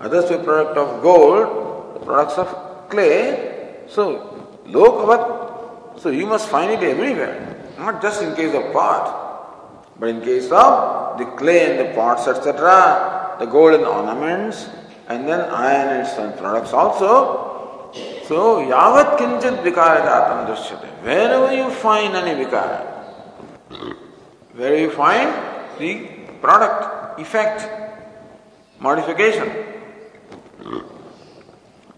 Others 0.00 0.30
were 0.30 0.38
product 0.38 0.76
of 0.78 1.02
gold, 1.02 2.04
products 2.04 2.38
of 2.38 2.88
clay. 2.88 3.53
So, 3.88 4.48
lokavat. 4.66 6.00
So 6.00 6.10
you 6.10 6.26
must 6.26 6.48
find 6.48 6.72
it 6.72 6.82
everywhere, 6.82 7.38
not 7.78 8.02
just 8.02 8.22
in 8.22 8.34
case 8.34 8.54
of 8.54 8.72
pot, 8.72 9.94
but 9.98 10.08
in 10.08 10.20
case 10.20 10.50
of 10.50 11.18
the 11.18 11.24
clay 11.36 11.70
and 11.70 11.78
the 11.78 11.94
pots, 11.94 12.26
etc., 12.26 13.36
the 13.38 13.46
golden 13.46 13.84
ornaments, 13.84 14.68
and 15.08 15.28
then 15.28 15.40
iron 15.40 16.00
and 16.00 16.08
some 16.08 16.32
products 16.36 16.72
also. 16.72 17.90
So, 18.26 18.58
yavat 18.66 19.18
kinchit 19.18 19.62
vikara 19.62 20.02
jatam 20.02 20.46
drishyate. 20.48 20.90
Wherever 21.04 21.54
you 21.54 21.70
find 21.70 22.16
any 22.16 22.44
vikara, 22.44 22.84
where 24.54 24.76
you 24.76 24.90
find 24.90 25.32
the 25.78 26.08
product, 26.40 27.20
effect, 27.20 27.68
modification, 28.80 29.48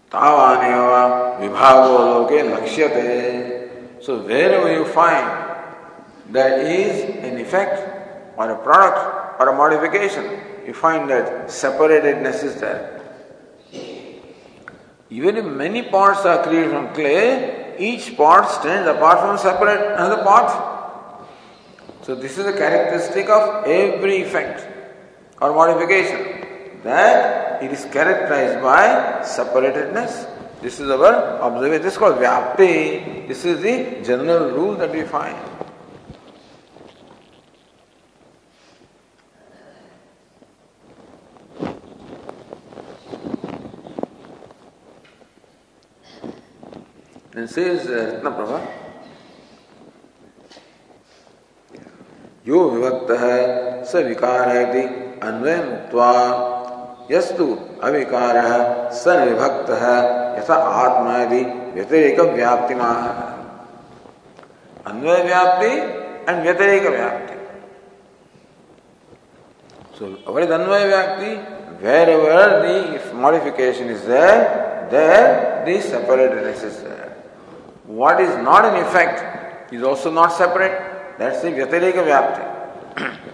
Tavaneva 0.09 1.39
vibhago. 1.39 2.27
So 4.01 4.19
wherever 4.21 4.71
you 4.71 4.85
find 4.85 5.25
there 6.29 6.59
is 6.61 7.03
an 7.23 7.39
effect 7.39 8.37
or 8.37 8.51
a 8.51 8.57
product 8.57 9.41
or 9.41 9.49
a 9.49 9.55
modification, 9.55 10.39
you 10.65 10.73
find 10.73 11.09
that 11.09 11.47
separatedness 11.47 12.43
is 12.43 12.55
there. 12.59 12.93
Even 15.09 15.37
if 15.37 15.45
many 15.45 15.83
parts 15.83 16.25
are 16.25 16.43
created 16.43 16.71
from 16.71 16.93
clay, 16.93 17.75
each 17.79 18.17
part 18.17 18.49
stands 18.49 18.89
apart 18.89 19.19
from 19.19 19.37
separate 19.37 19.93
another 19.93 20.23
part. 20.23 20.51
So 22.01 22.15
this 22.15 22.37
is 22.37 22.45
a 22.45 22.53
characteristic 22.53 23.29
of 23.29 23.65
every 23.65 24.21
effect 24.23 24.65
or 25.41 25.53
modification 25.53 26.81
that 26.83 27.46
it 27.61 27.71
is 27.71 27.85
characterized 27.85 28.61
by 28.61 29.21
separatedness. 29.23 30.33
This 30.61 30.79
is 30.79 30.89
our 30.89 31.39
observation. 31.41 31.83
This 31.83 31.93
is 31.93 31.97
called 31.99 32.15
Vyapti. 32.15 33.27
This 33.27 33.45
is 33.45 33.61
the 33.61 34.03
general 34.03 34.51
rule 34.51 34.75
that 34.75 34.91
we 34.91 35.03
find. 35.03 35.37
And 47.35 47.47
says 47.47 47.85
uh, 47.87 48.19
Ratnaprabha, 48.23 48.67
यो 52.47 52.59
विभक्त 52.69 53.09
है 53.19 53.85
स 53.85 53.95
विकार 54.07 54.49
है 54.49 54.83
अन्वय 55.27 55.55
मुक्त्वा 55.63 56.11
यस्तु 57.11 57.45
अविकार 57.83 58.37
सन 59.03 59.23
विभक्त 59.29 59.69
है 59.83 59.95
यथा 60.39 60.55
आत्मा 60.83 61.17
यदि 61.21 61.41
व्यतिरिक 61.75 62.19
व्याप्ति 62.19 62.73
अन्वय 64.91 65.23
व्याप्ति 65.23 65.71
एंड 66.29 66.43
व्यतिरिक 66.43 66.85
व्याप्ति 66.89 67.37
what 69.99 70.43
is 70.43 70.49
Anvaya 70.49 70.91
Vyakti? 70.91 71.81
Wherever 71.81 72.67
the 72.67 73.15
modification 73.15 73.89
is 73.89 74.05
there, 74.05 74.87
there 74.91 75.65
the 75.65 75.79
separatedness 75.79 76.63
is 76.63 76.81
there. 76.83 77.17
What 77.85 78.19
is 78.21 78.35
not 78.43 78.65
in 78.65 78.85
effect 78.85 79.73
is 79.73 79.83
also 79.83 80.11
not 80.11 80.33
separate. 80.33 81.17
That's 81.17 81.41
the 81.41 81.49
Vyatireka 81.49 82.05
Vyapti. 82.05 83.33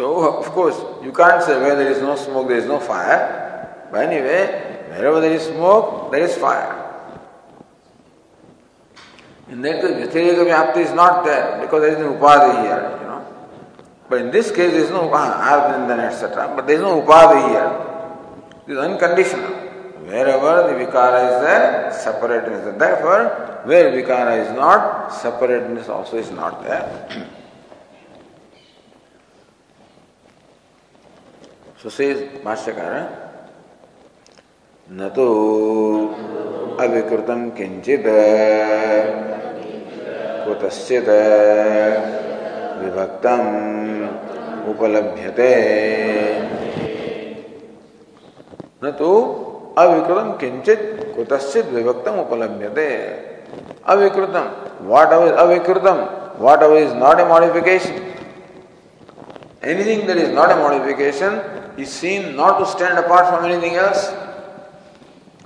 So, 0.00 0.38
of 0.40 0.46
course, 0.56 0.80
you 1.04 1.12
can't 1.12 1.42
say 1.42 1.60
where 1.60 1.76
there 1.76 1.92
is 1.92 2.00
no 2.00 2.16
smoke, 2.16 2.48
there 2.48 2.56
is 2.56 2.64
no 2.64 2.80
fire. 2.80 3.68
But 3.92 4.08
anyway, 4.08 4.46
wherever 4.88 5.20
there 5.20 5.34
is 5.34 5.42
smoke, 5.42 6.10
there 6.10 6.22
is 6.24 6.34
fire. 6.36 6.72
In 9.50 9.60
that 9.60 9.82
case, 9.82 9.90
Vyatireka 9.90 10.46
Vyapti 10.48 10.78
is 10.88 10.94
not 10.94 11.22
there 11.26 11.60
because 11.60 11.82
there 11.82 11.92
is 11.92 11.98
no 11.98 12.14
Upadhi 12.14 12.62
here, 12.62 12.96
you 12.98 13.06
know. 13.08 13.26
But 14.08 14.22
in 14.22 14.30
this 14.30 14.48
case, 14.50 14.72
there 14.72 14.84
is 14.84 14.88
no 14.88 15.10
ah, 15.12 15.36
Arvindan, 15.52 15.98
etc. 15.98 16.50
But 16.56 16.66
there 16.66 16.76
is 16.76 16.82
no 16.82 17.02
Upadhi 17.02 17.50
here. 17.50 17.70
It 18.68 18.72
is 18.72 18.78
unconditional. 18.78 19.52
Wherever 20.08 20.72
the 20.72 20.82
Vikara 20.82 21.20
is 21.28 21.42
there, 21.44 21.92
separateness 21.92 22.60
is 22.60 22.64
there. 22.64 22.78
Therefore, 22.78 23.60
where 23.66 23.92
Vikara 23.92 24.48
is 24.48 24.56
not, 24.56 25.12
separateness 25.12 25.90
also 25.90 26.16
is 26.16 26.30
not 26.30 26.62
there. 26.64 27.36
भाष्यकार 32.44 32.94
न 34.88 35.08
तो 35.08 35.26
अविकृत 36.80 37.30
किंचित 37.56 38.04
कुतश्चित 40.44 41.08
विभक्त 42.80 43.26
उपलभ्यते। 44.70 45.52
न 48.82 48.90
तो 48.98 49.10
अविकृतम 49.78 50.32
किंचित 50.40 50.82
कुतश्चित 51.16 51.66
विभक्तम 51.66 52.18
उपलभ्यते। 52.20 52.88
अविकृतम 53.86 54.50
what 54.88 55.12
ever 55.12 55.32
अविकृतम 55.36 56.04
whatever 56.62 56.76
is 56.78 56.94
not 56.96 57.20
a 57.20 57.24
modification 57.24 57.94
anything 59.70 60.02
that 60.08 60.16
is 60.16 60.32
not 60.34 60.50
a 60.50 60.54
modification 60.62 61.40
is 61.82 61.92
seen 61.92 62.36
not 62.36 62.58
to 62.58 62.66
stand 62.66 62.98
apart 62.98 63.28
from 63.28 63.44
anything 63.44 63.74
else? 63.74 64.10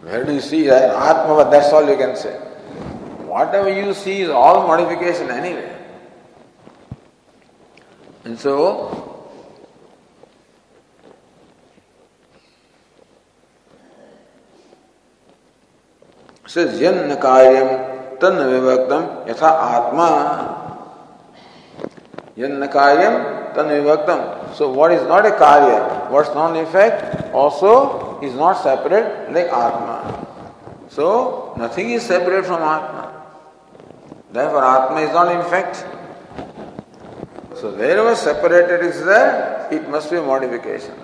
Where 0.02 0.24
do 0.24 0.34
you 0.34 0.40
see 0.40 0.66
that 0.66 0.90
atma 0.90 1.48
that's 1.50 1.72
all 1.72 1.88
you 1.88 1.96
can 1.96 2.16
say. 2.16 2.34
Whatever 3.34 3.72
you 3.72 3.94
see 3.94 4.22
is 4.22 4.30
all 4.30 4.66
modification 4.66 5.30
anyway. 5.30 5.70
And 8.24 8.38
so 8.38 9.14
says 16.46 16.80
yan 16.80 17.10
karyam 17.18 18.20
tan 18.20 18.34
vivaktam 18.38 19.26
yatha 19.26 19.50
atma 19.50 20.63
vivaktam 22.36 24.20
so 24.54 24.72
what 24.72 24.92
is 24.92 25.02
not 25.08 25.26
a 25.26 25.30
karya 25.30 26.10
what's 26.10 26.34
not 26.34 26.56
an 26.56 26.64
effect 26.64 27.32
also 27.32 28.20
is 28.20 28.34
not 28.34 28.54
separate 28.62 29.32
like 29.32 29.46
atma 29.46 30.26
so 30.88 31.54
nothing 31.56 31.90
is 31.90 32.02
separate 32.02 32.44
from 32.44 32.62
atma 32.62 33.12
therefore 34.32 34.64
atma 34.64 35.00
is 35.00 35.12
not 35.12 35.30
in 35.34 35.42
fact 35.50 35.86
so 37.60 37.70
wherever 37.82 38.14
separated 38.16 38.84
is 38.84 39.04
there 39.04 39.68
it 39.70 39.88
must 39.88 40.10
be 40.10 40.16
a 40.16 40.22
modification 40.22 40.94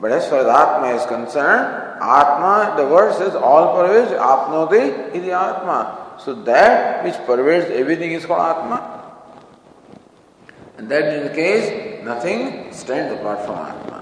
but 0.00 0.10
as 0.10 0.28
far 0.28 0.40
as 0.40 0.46
atma 0.46 0.88
is 0.98 1.06
concerned 1.06 1.90
Atma, 2.00 2.74
the 2.78 2.86
word 2.86 3.14
says 3.14 3.34
all 3.34 3.76
pervades, 3.76 4.10
apnoti 4.12 5.14
is 5.14 5.22
the 5.22 5.32
Atma. 5.32 6.16
So 6.18 6.32
that 6.48 7.04
which 7.04 7.14
pervades 7.26 7.70
everything 7.70 8.12
is 8.12 8.24
called 8.24 8.40
Atma. 8.40 8.89
And 10.80 10.88
that 10.88 11.12
is 11.12 11.28
the 11.28 11.34
case, 11.34 12.02
nothing 12.02 12.72
stands 12.72 13.12
apart 13.12 13.44
from 13.44 13.56
Atma. 13.58 13.98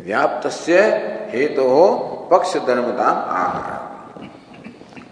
व्याप्त 0.00 0.46
हेतु 1.34 1.62
हो 1.68 1.84
पक्ष 2.32 2.56
धर्मता 2.66 3.10
आहार 3.36 4.30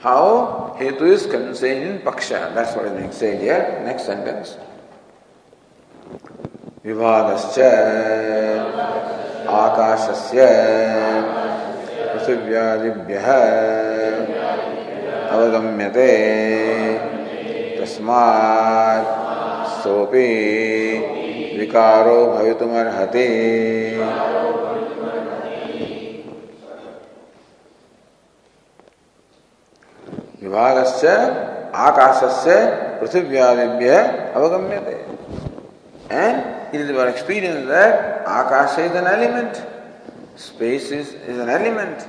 How 0.00 0.74
Hetu 0.80 1.12
is 1.12 1.26
contained 1.26 1.84
in 1.84 1.98
Paksha. 1.98 2.54
That's 2.54 2.74
what 2.74 2.86
is 2.86 2.92
being 2.92 3.12
said 3.12 3.38
here. 3.40 3.82
Next 3.84 4.06
sentence. 4.06 4.56
विभागश्च 6.84 7.58
आकाशस्य 9.60 10.46
पृथिव्यादिभ्यः 12.22 13.28
अवगम्यते। 15.28 16.08
तस्मात् 17.78 19.08
सोऽपि 19.82 20.28
विकारो 21.58 22.26
भवितुमर्हति। 22.26 23.26
विभागस्य, 30.42 31.08
आकाशस्य 31.74 32.54
पृथिव्यादिभ्य 33.00 33.90
अवगम्यते। 34.36 35.02
it 36.72 36.80
is 36.80 36.90
our 36.90 37.08
experience 37.08 37.64
that 37.68 37.92
akasha 38.26 38.80
is 38.80 38.94
an 38.94 39.06
element 39.06 39.54
space 40.36 40.90
is, 40.90 41.14
is 41.14 41.38
an 41.38 41.48
element 41.48 42.06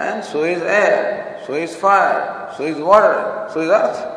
and 0.00 0.24
so 0.24 0.44
is 0.44 0.62
air 0.62 1.42
so 1.46 1.54
is 1.54 1.74
fire 1.74 2.52
so 2.56 2.64
is 2.64 2.78
water 2.78 3.48
so 3.52 3.60
is 3.60 3.68
earth 3.68 4.14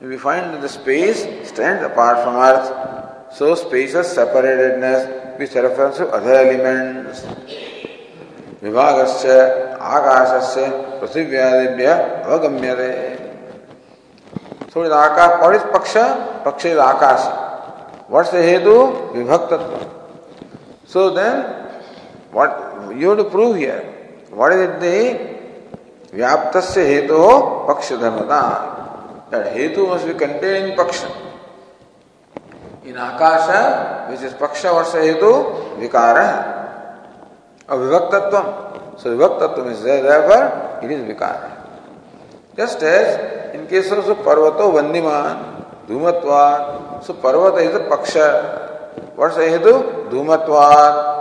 we 0.00 0.16
find 0.16 0.54
that 0.54 0.60
the 0.60 0.68
space 0.68 1.22
stands 1.48 1.84
apart 1.84 2.22
from 2.22 2.36
earth 2.36 3.34
so 3.34 3.54
space 3.54 3.92
has 3.92 4.06
separatedness 4.14 5.38
with 5.38 5.54
reference 5.54 5.96
to 5.96 6.08
other 6.08 6.34
elements 6.34 7.24
विभागस्य 8.62 9.34
आकाशस्य 9.78 10.62
पृथिव्यादिभ्य 11.00 11.90
So 14.72 14.82
with 14.82 14.92
Akash, 14.92 15.40
what 15.40 15.54
is 15.56 15.62
Paksha? 15.62 16.44
Paksha 16.44 16.66
is 16.66 16.76
Akash. 16.76 17.24
What's 18.08 18.30
the 18.30 18.36
Hetu? 18.36 19.12
Vibhaktatva. 19.14 19.90
So 20.84 21.10
then, 21.14 21.57
what 22.38 22.96
you 22.96 23.08
have 23.10 23.18
to 23.18 23.24
prove 23.24 23.56
here? 23.56 23.82
What 24.30 24.52
is 24.52 24.60
it 24.68 24.80
the 24.80 26.16
Vyaptasya 26.16 26.82
Hetu 26.86 27.66
Paksha 27.66 27.98
Dharmata? 27.98 29.30
That 29.30 29.56
Hetu 29.56 29.88
must 29.88 30.06
be 30.06 30.14
contained 30.14 30.70
in 30.70 30.78
Paksha. 30.78 31.10
In 32.84 32.96
Akasha, 32.96 34.06
which 34.10 34.22
is 34.22 34.32
Paksha, 34.34 34.72
what's 34.72 34.92
Hetu? 34.92 35.80
Vikara. 35.80 36.30
Avivaktatvam. 37.66 39.00
So 39.00 39.16
Vivaktatvam 39.16 39.72
is 39.72 39.82
there, 39.82 40.02
therefore 40.02 40.78
it 40.84 40.90
is 40.92 41.02
Vikara. 41.10 41.50
Just 42.56 42.80
as 42.82 43.54
in 43.54 43.66
case 43.66 43.90
of 43.90 44.04
so 44.04 44.14
Parvato 44.14 44.72
Vandiman, 44.78 45.86
Dhumatvat. 45.88 47.04
So 47.04 47.14
Parvata 47.14 47.66
is 47.68 47.74
a 47.74 47.80
Paksha. 47.80 49.16
What's 49.16 49.34
the 49.34 49.42
Hetu? 49.42 50.08
Dhumatvat. 50.08 51.17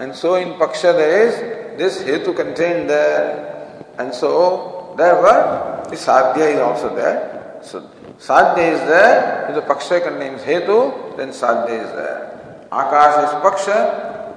And 0.00 0.14
so 0.14 0.34
in 0.34 0.54
Paksha 0.54 0.96
there 0.96 1.28
is 1.28 1.78
this 1.78 2.02
Hetu 2.02 2.34
contained 2.34 2.90
there. 2.90 3.92
And 3.98 4.12
so 4.12 4.94
therefore 4.96 5.84
the 5.88 5.96
Sadhya 5.96 6.54
is 6.54 6.60
also 6.60 6.94
there. 6.94 7.60
So 7.62 7.88
Sadhya 8.18 8.72
is 8.72 8.80
there. 8.80 9.46
If 9.48 9.54
the 9.54 9.62
Paksha 9.62 10.02
contains 10.02 10.42
Hetu, 10.42 11.16
then 11.16 11.28
Sadhya 11.28 11.84
is 11.84 11.92
there. 11.92 12.66
Akash 12.72 13.24
is 13.24 13.30
Paksha, 13.42 14.30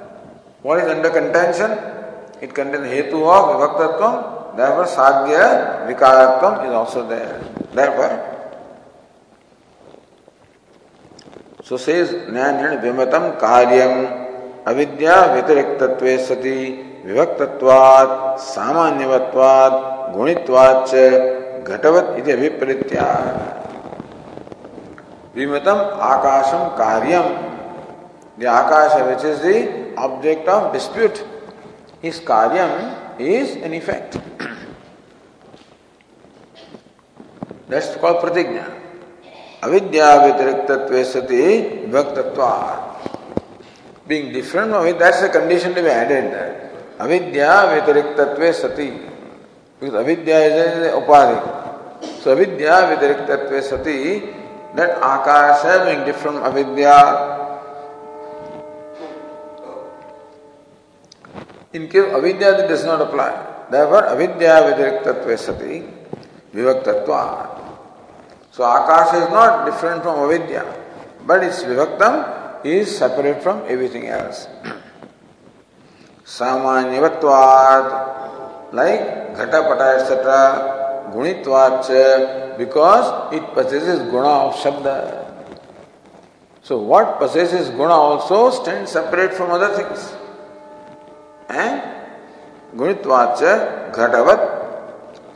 what 0.64 0.80
is 0.80 0.90
under 0.90 1.10
contention? 1.10 1.72
It 2.42 2.54
contains 2.56 2.88
hetu 2.88 3.20
of 3.28 3.52
vivaktatvam, 3.52 4.56
therefore 4.56 4.86
sadhya 4.86 5.86
vikaratvam 5.88 6.66
is 6.66 6.72
also 6.72 7.08
there. 7.08 7.40
Therefore, 7.74 8.16
so 11.64 11.76
says 11.76 12.12
Nyanyan 12.32 12.82
vimatam 12.82 13.40
karyam 13.40 14.23
अविद्या 14.68 15.16
व्यतिरिक्त 15.26 15.82
सती 16.28 16.60
विभक्तवाद 17.06 18.10
सामान्यवत्वाद 18.40 19.74
गुणित्वाच 20.16 20.94
घटवत 21.64 22.16
इति 22.18 22.32
अभिप्रीत्या। 22.32 23.08
विमतम 25.36 25.80
आकाशम 26.10 26.64
कार्यम। 26.78 27.28
The 28.40 28.46
akasha 28.50 28.96
which 29.02 29.26
is 29.26 29.42
the 29.44 29.96
object 30.00 30.50
of 30.50 30.72
dispute 30.74 32.06
is 32.06 32.20
karyam 32.30 32.72
is 33.26 33.58
an 33.66 33.74
effect 33.74 34.18
that's 37.72 38.00
called 38.02 38.14
pratijna 38.22 38.66
अविद्या 39.64 40.16
व्यतिरिक्त 40.16 40.72
सती 41.12 41.44
विभक्तवाद 41.86 42.93
Being 44.08 44.34
different 44.34 44.72
from 44.72 44.86
it, 44.88 45.00
that's 45.00 45.22
a 45.22 45.30
condition 45.30 45.74
to 45.76 45.82
be 45.82 45.88
added 45.88 46.34
there. 46.34 46.72
Avidya 47.00 47.72
vyatiriktvatve 47.72 48.54
sati. 48.54 48.92
Because 49.80 49.96
avidya 49.96 50.40
is 50.40 50.88
an 50.88 51.02
upadhi. 51.02 52.22
So 52.22 52.34
avidya 52.34 52.92
vyatiriktvatve 52.92 53.64
sati, 53.64 54.20
that 54.76 54.98
akasha 54.98 55.86
being 55.86 56.06
different 56.06 56.38
from 56.38 56.46
avidya, 56.46 57.34
In 61.74 61.90
case 61.90 62.06
avidya, 62.14 62.52
that 62.58 62.68
does 62.68 62.86
not 62.86 63.02
apply. 63.02 63.66
Therefore, 63.72 64.06
avidya 64.06 64.62
vidriktatva 64.70 65.40
sati 65.40 65.84
vivaktatva. 66.54 67.50
So, 68.52 68.64
akasha 68.64 69.24
is 69.24 69.30
not 69.30 69.66
different 69.66 70.04
from 70.04 70.20
avidya, 70.20 70.64
but 71.26 71.44
its 71.44 71.64
vivaktam 71.64 72.43
is 72.64 72.98
separate 72.98 73.42
from 73.42 73.64
everything 73.68 74.08
else. 74.08 74.48
Samanyavatvad, 76.26 77.86
like 78.74 79.36
ghatapata, 79.36 80.00
etc., 80.00 81.12
gunitvacha, 81.14 82.58
because 82.58 83.34
it 83.34 83.54
possesses 83.54 84.00
guna 84.10 84.30
of 84.48 84.56
shabda. 84.56 85.22
So, 86.62 86.78
what 86.82 87.20
possesses 87.20 87.70
guna 87.70 87.94
also 87.94 88.50
stands 88.52 88.92
separate 88.92 89.34
from 89.34 89.52
other 89.52 89.70
things. 89.76 90.14
And 91.50 91.82
गुणित्वाच 92.78 93.42
घटवत 93.94 94.40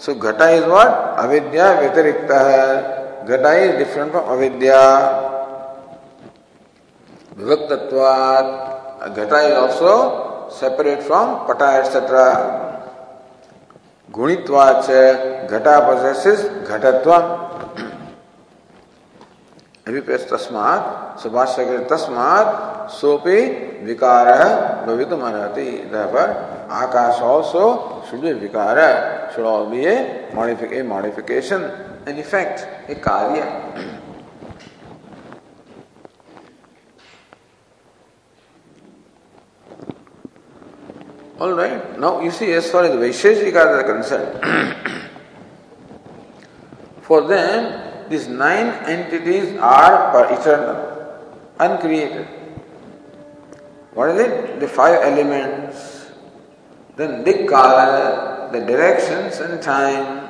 सो 0.01 0.13
घटा 0.13 0.47
is 0.49 0.63
what 0.65 1.19
अविद्या 1.23 1.71
व्यतिरिक्त 1.79 2.31
है 2.31 3.25
घटा 3.25 3.51
is 3.53 3.75
different 3.77 4.11
from 4.11 4.25
विभक्तत्वात् 7.37 9.17
ghata 9.17 9.41
is 9.47 9.53
also 9.53 9.93
separate 10.59 11.01
from 11.07 11.33
pata 11.47 11.69
etcetera 11.77 12.27
गुणित्वाच 14.09 14.89
ghata 15.51 15.79
possesses 15.87 16.43
घटत्व 16.69 17.11
तस्मात् 20.31 21.19
सुभाष्य 21.21 21.77
तस्मात् 21.91 22.91
सोपि 22.91 23.39
विकार 23.83 24.27
अर्हति 24.27 25.69
Akash 26.67 27.21
also 27.21 28.03
should 28.09 28.21
be 28.21 28.47
vikara, 28.47 29.33
should 29.33 29.45
all 29.45 29.69
be 29.69 29.85
a, 29.85 30.29
modific- 30.33 30.77
a 30.77 30.83
modification, 30.83 31.63
an 32.05 32.17
effect, 32.17 32.67
a 32.89 32.95
karya. 32.95 33.96
All 41.39 41.53
right. 41.53 41.99
Now 41.99 42.21
you 42.21 42.31
see, 42.31 42.51
as 42.53 42.69
far 42.71 42.85
as 42.85 42.91
the 42.91 42.97
Vaisheshikas 42.97 43.55
are 43.55 43.83
concerned, 43.83 44.41
for 47.01 47.27
them 47.27 48.09
these 48.09 48.27
nine 48.27 48.67
entities 48.85 49.57
are 49.59 50.33
eternal, 50.33 51.21
uncreated. 51.59 52.27
What 53.93 54.09
is 54.11 54.19
it? 54.19 54.59
The 54.59 54.67
five 54.67 55.01
elements 55.01 55.97
then 56.97 57.23
Dikkala, 57.23 58.51
the 58.51 58.61
directions 58.65 59.37
and 59.37 59.61
time, 59.61 60.29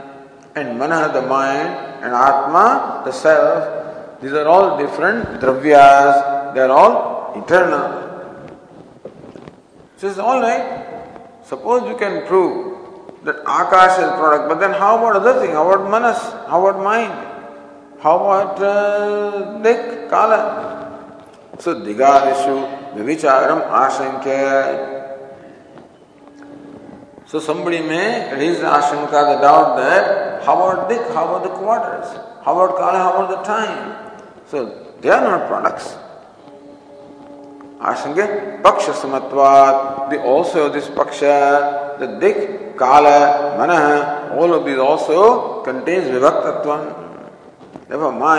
and 0.55 0.77
Mana, 0.77 1.09
the 1.13 1.21
mind, 1.21 2.03
and 2.03 2.13
Atma, 2.13 3.03
the 3.05 3.11
self, 3.11 4.19
these 4.19 4.33
are 4.33 4.45
all 4.47 4.77
different 4.77 5.39
dravyas, 5.39 6.53
they 6.53 6.59
are 6.59 6.69
all 6.69 7.41
eternal. 7.41 8.03
So 9.95 10.09
it's 10.09 10.19
all 10.19 10.41
right. 10.41 10.86
Suppose 11.47 11.89
you 11.89 11.95
can 11.97 12.27
prove 12.27 13.23
that 13.23 13.43
Akash 13.45 13.97
is 14.03 14.11
product, 14.19 14.49
but 14.49 14.59
then 14.59 14.71
how 14.71 14.97
about 14.97 15.15
other 15.15 15.39
things? 15.39 15.53
How 15.53 15.71
about 15.71 15.89
Manas? 15.89 16.19
How 16.47 16.65
about 16.65 16.83
mind? 16.83 17.13
How 18.01 18.15
about 18.19 18.61
uh, 18.61 19.61
Dik, 19.63 20.09
Kala? 20.09 20.41
So 21.59 21.75
Digadishu, 21.75 22.93
Vivicharam, 22.95 23.63
Ashankya, 23.71 24.97
so 27.27 27.39
somebody 27.39 27.81
may 27.81 28.33
raise 28.33 28.59
the 28.59 28.67
ashanga, 28.67 29.35
the 29.35 29.41
doubt 29.41 29.75
that 29.75 30.43
how 30.43 30.55
about 30.55 30.87
dik, 30.87 31.01
how 31.11 31.27
about 31.27 31.43
the 31.43 31.49
quarters, 31.49 32.07
how 32.45 32.57
about 32.57 32.77
kala, 32.77 32.97
how 32.97 33.21
about 33.21 33.29
the 33.29 33.43
time? 33.43 34.23
So 34.45 34.93
they 35.01 35.09
are 35.09 35.19
not 35.19 35.49
products. 35.49 35.97
आसंगे 37.81 38.23
पक्ष 38.65 38.89
समत्वात 39.01 40.09
दि 40.09 40.17
this 40.73 40.87
पक्ष 40.87 41.19
the 42.01 42.33
काल, 42.79 43.05
मन 43.59 43.71
all 44.39 44.53
of 44.53 44.63
this 44.63 44.77
also 44.79 45.23
contains 45.65 46.09
विभक्तत्व 46.11 46.73
देव 47.89 48.09
मा 48.11 48.33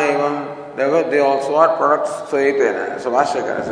are 1.56 1.76
product 1.76 2.06
सहित 2.30 3.00
सुभाष्यकर 3.02 3.62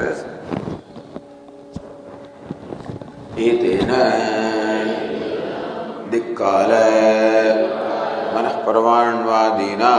मन 8.34 8.48
परवाणवादीना 8.66 9.92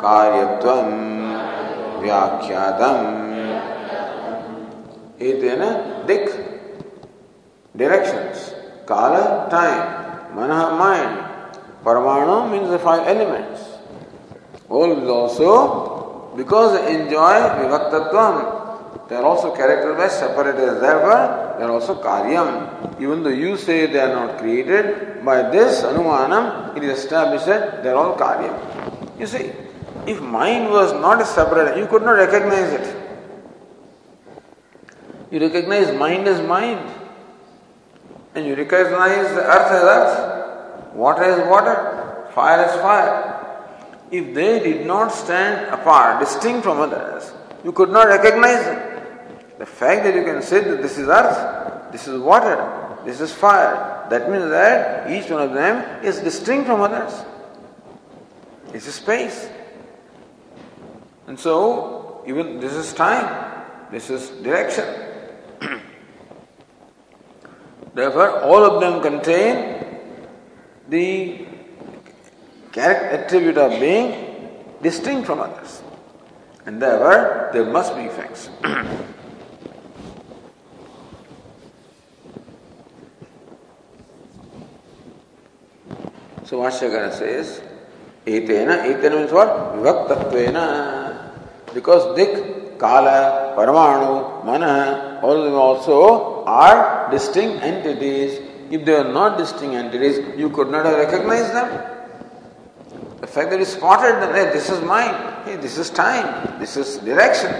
कार्यत्वं 0.00 1.31
व्याख्यातम 2.01 2.97
एतेन 5.29 5.63
दिक् 6.07 6.29
directions 7.77 8.37
kala 8.89 9.47
time 9.53 9.81
manah 10.35 10.61
mind 10.81 11.15
paramanu 11.85 12.37
means 12.51 12.69
the 12.73 12.79
five 12.79 13.05
elements 13.07 13.61
all 14.67 14.91
is 14.91 15.09
also 15.17 15.51
because 16.35 16.73
they 16.75 16.95
enjoy 16.95 17.35
vivaktatvam 17.59 18.35
they 19.07 19.15
are 19.15 19.27
also 19.31 19.55
characterized 19.55 19.99
by 19.99 20.07
separated 20.07 20.81
therefore 20.81 21.21
they 21.57 21.63
are 21.63 21.71
also 21.71 21.95
karyam. 22.01 22.99
Even 23.01 23.23
though 23.23 23.29
you 23.29 23.55
say 23.57 23.85
they 23.85 23.99
are 23.99 24.13
not 24.13 24.37
created, 24.37 25.23
by 25.23 25.49
this 25.49 25.81
anumanam 25.81 26.75
it 26.75 26.83
is 26.83 26.99
established 26.99 27.45
that 27.45 27.83
they 27.83 27.89
are 27.89 27.95
all 27.95 28.17
karyam. 28.17 28.53
You 29.17 29.25
see, 29.25 29.53
if 30.06 30.20
mind 30.20 30.70
was 30.70 30.92
not 30.92 31.24
separate, 31.26 31.76
you 31.76 31.86
could 31.86 32.02
not 32.02 32.12
recognize 32.12 32.72
it. 32.72 32.96
You 35.30 35.40
recognize 35.40 35.96
mind 35.96 36.26
as 36.28 36.46
mind, 36.46 36.90
and 38.34 38.46
you 38.46 38.54
recognize 38.54 39.34
the 39.34 39.42
earth 39.42 39.72
as 39.72 39.82
earth, 39.82 40.94
water 40.94 41.22
as 41.22 41.48
water, 41.48 42.28
fire 42.34 42.64
as 42.64 42.80
fire. 42.80 43.38
If 44.10 44.34
they 44.34 44.60
did 44.60 44.86
not 44.86 45.08
stand 45.08 45.72
apart, 45.72 46.20
distinct 46.20 46.64
from 46.64 46.80
others, 46.80 47.32
you 47.64 47.72
could 47.72 47.90
not 47.90 48.08
recognize 48.08 48.64
them. 48.64 49.04
The 49.58 49.66
fact 49.66 50.04
that 50.04 50.14
you 50.14 50.24
can 50.24 50.42
say 50.42 50.60
that 50.60 50.82
this 50.82 50.98
is 50.98 51.08
earth, 51.08 51.92
this 51.92 52.08
is 52.08 52.20
water, 52.20 52.98
this 53.04 53.20
is 53.20 53.32
fire, 53.32 54.06
that 54.10 54.30
means 54.30 54.50
that 54.50 55.10
each 55.10 55.30
one 55.30 55.40
of 55.40 55.54
them 55.54 56.04
is 56.04 56.18
distinct 56.18 56.66
from 56.66 56.80
others. 56.80 57.24
It's 58.74 58.86
a 58.86 58.92
space. 58.92 59.48
And 61.32 61.40
so, 61.40 62.22
even 62.26 62.60
this 62.60 62.74
is 62.74 62.92
time, 62.92 63.24
this 63.90 64.10
is 64.10 64.28
direction. 64.44 64.84
Therefore, 67.94 68.42
all 68.42 68.62
of 68.62 68.82
them 68.82 69.00
contain 69.00 69.82
the 70.90 71.46
character 72.70 73.16
attribute 73.16 73.56
of 73.56 73.80
being 73.80 74.60
distinct 74.82 75.24
from 75.24 75.40
others. 75.40 75.82
And 76.66 76.82
therefore, 76.82 77.48
there 77.54 77.64
must 77.64 77.96
be 77.96 78.02
effects. 78.02 78.50
So 86.44 86.58
Vashyakara 86.58 87.10
says, 87.14 87.62
Etena, 88.26 88.84
Etena 88.84 89.16
means 89.16 89.32
what? 89.32 89.48
Vivaktatvena. 89.72 91.01
Because 91.74 92.16
Dik, 92.16 92.78
Kala, 92.78 93.54
Paramanu, 93.56 94.44
Mana, 94.44 95.20
all 95.22 95.36
of 95.38 95.44
them 95.44 95.54
also 95.54 96.44
are 96.44 97.10
distinct 97.10 97.62
entities. 97.62 98.40
If 98.70 98.84
they 98.84 98.94
are 98.94 99.12
not 99.12 99.38
distinct 99.38 99.74
entities, 99.74 100.38
you 100.38 100.50
could 100.50 100.70
not 100.70 100.84
have 100.86 100.96
recognized 100.96 101.52
them. 101.54 101.68
The 103.20 103.26
fact 103.26 103.50
that 103.50 103.58
you 103.58 103.64
spotted 103.64 104.20
them, 104.20 104.34
hey, 104.34 104.52
this 104.52 104.68
is 104.68 104.80
mind, 104.82 105.44
hey, 105.44 105.56
this 105.56 105.78
is 105.78 105.90
time, 105.90 106.58
this 106.58 106.76
is 106.76 106.98
direction, 106.98 107.52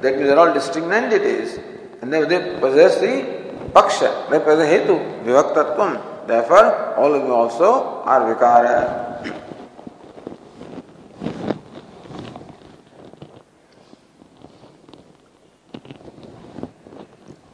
that 0.00 0.14
means 0.16 0.26
they 0.26 0.30
are 0.30 0.38
all 0.38 0.54
distinct 0.54 0.90
entities. 0.90 1.58
And 2.00 2.12
then 2.12 2.28
they 2.28 2.58
possess 2.58 2.98
the 2.98 3.70
paksha, 3.72 4.30
they 4.30 4.38
possess 4.38 4.86
the 4.86 4.94
hetu, 4.94 5.24
vivaktatvam. 5.24 6.26
Therefore, 6.26 6.94
all 6.96 7.14
of 7.14 7.22
them 7.22 7.30
also 7.30 8.02
are 8.04 8.34
vikara. 8.34 9.11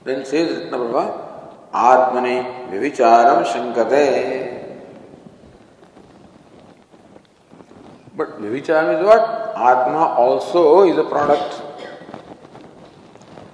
Then 0.09 0.24
says 0.24 0.48
Ratnaprabha, 0.48 1.70
Atmani 1.70 2.70
Vivicharam 2.70 3.44
Shankate. 3.44 4.80
But 8.16 8.40
Vivicharam 8.40 8.98
is 8.98 9.04
what? 9.04 9.52
Atma 9.54 10.14
also 10.16 10.88
is 10.88 10.96
a 10.96 11.04
product. 11.04 11.61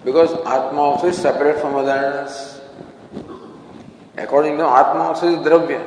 Because 0.05 0.33
Atma 0.47 0.81
also 0.81 1.09
is 1.09 1.19
separate 1.19 1.61
from 1.61 1.75
others. 1.75 2.61
According 4.17 4.57
to 4.59 4.65
Atma 4.65 5.09
also 5.11 5.35
is 5.35 5.45
Dravya. 5.45 5.83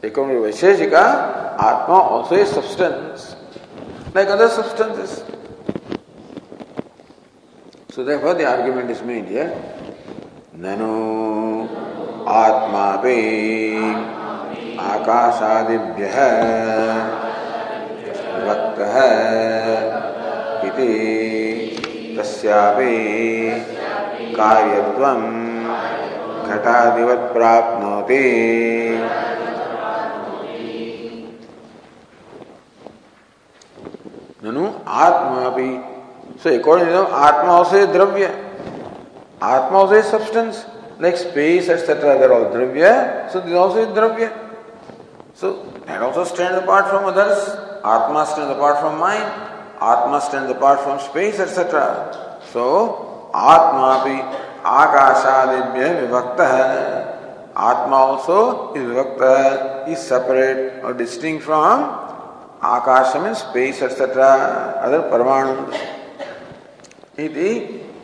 According 0.00 0.36
to 0.36 0.42
Vaisheshika, 0.42 1.58
Atma 1.58 1.94
also 1.94 2.36
is 2.36 2.48
substance, 2.50 3.34
like 4.14 4.28
other 4.28 4.48
substances. 4.48 5.24
So 7.92 8.04
therefore, 8.04 8.34
the 8.34 8.46
argument 8.46 8.90
is 8.90 9.02
made 9.02 9.26
here. 9.26 9.50
ननु 10.62 10.94
आत्मापि 12.28 13.20
आकाशादिभ्यः 14.90 16.16
विभक्तः 18.34 18.96
इति 20.68 20.90
तस्यापि 22.18 22.94
कार्यत्वं 24.36 25.22
घटादिवत् 26.48 27.32
प्राप्नोति 27.32 28.24
ननु 34.44 34.66
आत्मा 35.06 35.48
भी 35.56 35.70
To 36.42 36.50
them, 36.50 37.06
Atma 37.06 37.50
also 37.50 37.76
is 37.76 37.86
Dravya. 37.88 38.30
Atma 39.42 39.76
also 39.76 39.94
is 39.94 40.06
substance. 40.06 40.64
Like 40.98 41.16
space, 41.16 41.68
etc. 41.68 42.18
They 42.18 42.24
are 42.24 42.32
all 42.32 42.44
Dravya. 42.52 43.30
So 43.30 43.40
this 43.40 43.54
also 43.54 43.78
is 43.82 43.88
Dravya. 43.88 44.30
So 45.34 45.64
that 45.86 46.02
also 46.02 46.24
stands 46.24 46.62
apart 46.62 46.88
from 46.88 47.04
others. 47.04 47.48
Atma 47.84 48.26
stands 48.26 48.56
apart 48.56 48.80
from 48.80 48.98
mind. 48.98 49.24
Atma 49.80 50.20
stands 50.20 50.50
apart 50.50 50.80
from 50.80 50.98
space, 51.00 51.38
etc. 51.38 52.38
So 52.52 53.30
Atma 53.34 54.02
भी 54.04 54.50
आकाशादिभ्य 54.66 55.88
विभक्त 56.00 56.40
है 56.40 57.52
आत्मा 57.56 57.96
also 57.96 58.74
is 58.74 58.82
विभक्त 58.82 59.88
is 59.88 59.98
separate 59.98 60.84
or 60.84 60.92
distinct 60.92 61.44
from 61.44 61.84
akasha 62.62 63.22
means 63.22 63.38
space 63.38 63.80
etc 63.80 64.28
other 64.84 65.00
paramanas 65.12 65.99
इति 67.24 67.50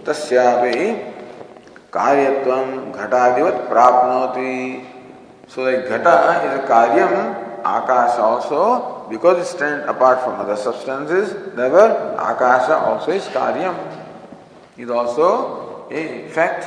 तस्यापि 0.06 0.78
कार्यत्वं 1.92 2.92
घटादिवत् 2.92 3.60
प्राप्नोति। 3.68 4.56
So 5.54 5.64
that 5.64 5.88
ghata 5.88 6.06
is 6.44 6.52
a 6.52 6.66
karyam 6.68 7.12
akasha 7.66 8.18
also 8.20 8.62
because 9.10 9.38
it 9.38 9.44
stand 9.46 9.84
apart 9.88 10.18
from 10.20 10.36
other 10.40 10.56
substances 10.62 11.34
never 11.58 11.88
akasha 12.20 12.70
also 12.70 13.12
is 13.12 13.28
karyam 13.34 13.76
is 14.82 14.92
also 14.92 15.28
a 15.92 16.02
fact 16.34 16.62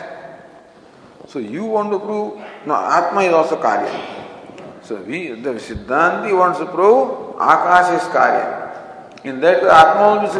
so 1.33 1.39
you 1.39 1.63
want 1.71 1.91
to 1.91 1.97
prove 1.99 2.23
no 2.67 2.73
Atma 2.97 3.21
is 3.23 3.35
also 3.35 3.55
karyam 3.65 3.97
so 4.87 4.95
we 5.07 5.19
the 5.45 5.57
siddhanti 5.67 6.33
wants 6.35 6.61
to 6.75 6.93
akasha 7.53 7.91
is 7.93 8.07
karya. 8.13 9.29
In 9.29 9.39
that 9.41 9.63
Atma 9.81 10.05
is 10.23 10.37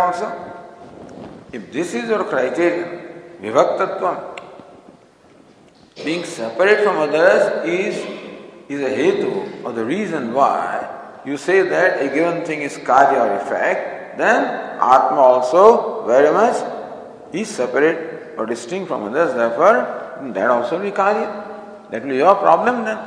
also 0.00 0.26
If 1.54 1.70
this 1.70 1.94
is 1.94 2.08
your 2.08 2.24
criterion, 2.24 3.12
vivaktatvam, 3.40 4.40
being 6.04 6.24
separate 6.24 6.82
from 6.82 6.96
others 6.96 7.64
is, 7.64 7.94
is 8.68 8.80
a 8.80 8.90
hetu 8.90 9.62
or 9.64 9.70
the 9.72 9.84
reason 9.84 10.32
why 10.32 11.22
you 11.24 11.36
say 11.36 11.62
that 11.62 12.02
a 12.02 12.08
given 12.12 12.44
thing 12.44 12.62
is 12.62 12.76
karya 12.78 13.20
or 13.20 13.36
effect, 13.36 14.18
then 14.18 14.42
Atma 14.80 15.20
also 15.20 16.04
very 16.08 16.32
much 16.32 16.56
is 17.32 17.46
separate 17.46 18.34
or 18.36 18.46
distinct 18.46 18.88
from 18.88 19.04
others, 19.04 19.32
therefore 19.34 20.32
that 20.34 20.50
also 20.50 20.78
will 20.78 20.90
be 20.90 20.90
karya. 20.90 21.28
That 21.92 22.02
will 22.02 22.10
be 22.10 22.16
your 22.16 22.34
problem 22.34 22.84
then. 22.84 22.98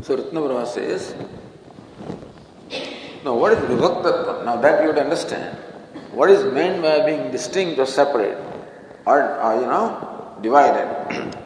So 0.00 0.16
Ratna 0.16 0.66
says, 0.66 1.14
now, 3.25 3.33
what 3.33 3.53
is 3.53 3.59
vibhaktatva? 3.59 4.45
Now, 4.45 4.57
that 4.61 4.81
you 4.83 4.89
would 4.89 4.99
understand. 4.99 5.57
What 6.11 6.29
is 6.29 6.43
meant 6.53 6.81
by 6.81 7.05
being 7.05 7.31
distinct 7.31 7.79
or 7.79 7.87
separate 7.87 8.37
or, 9.05 9.19
or 9.41 9.55
you 9.61 9.65
know, 9.65 10.37
divided? 10.41 11.41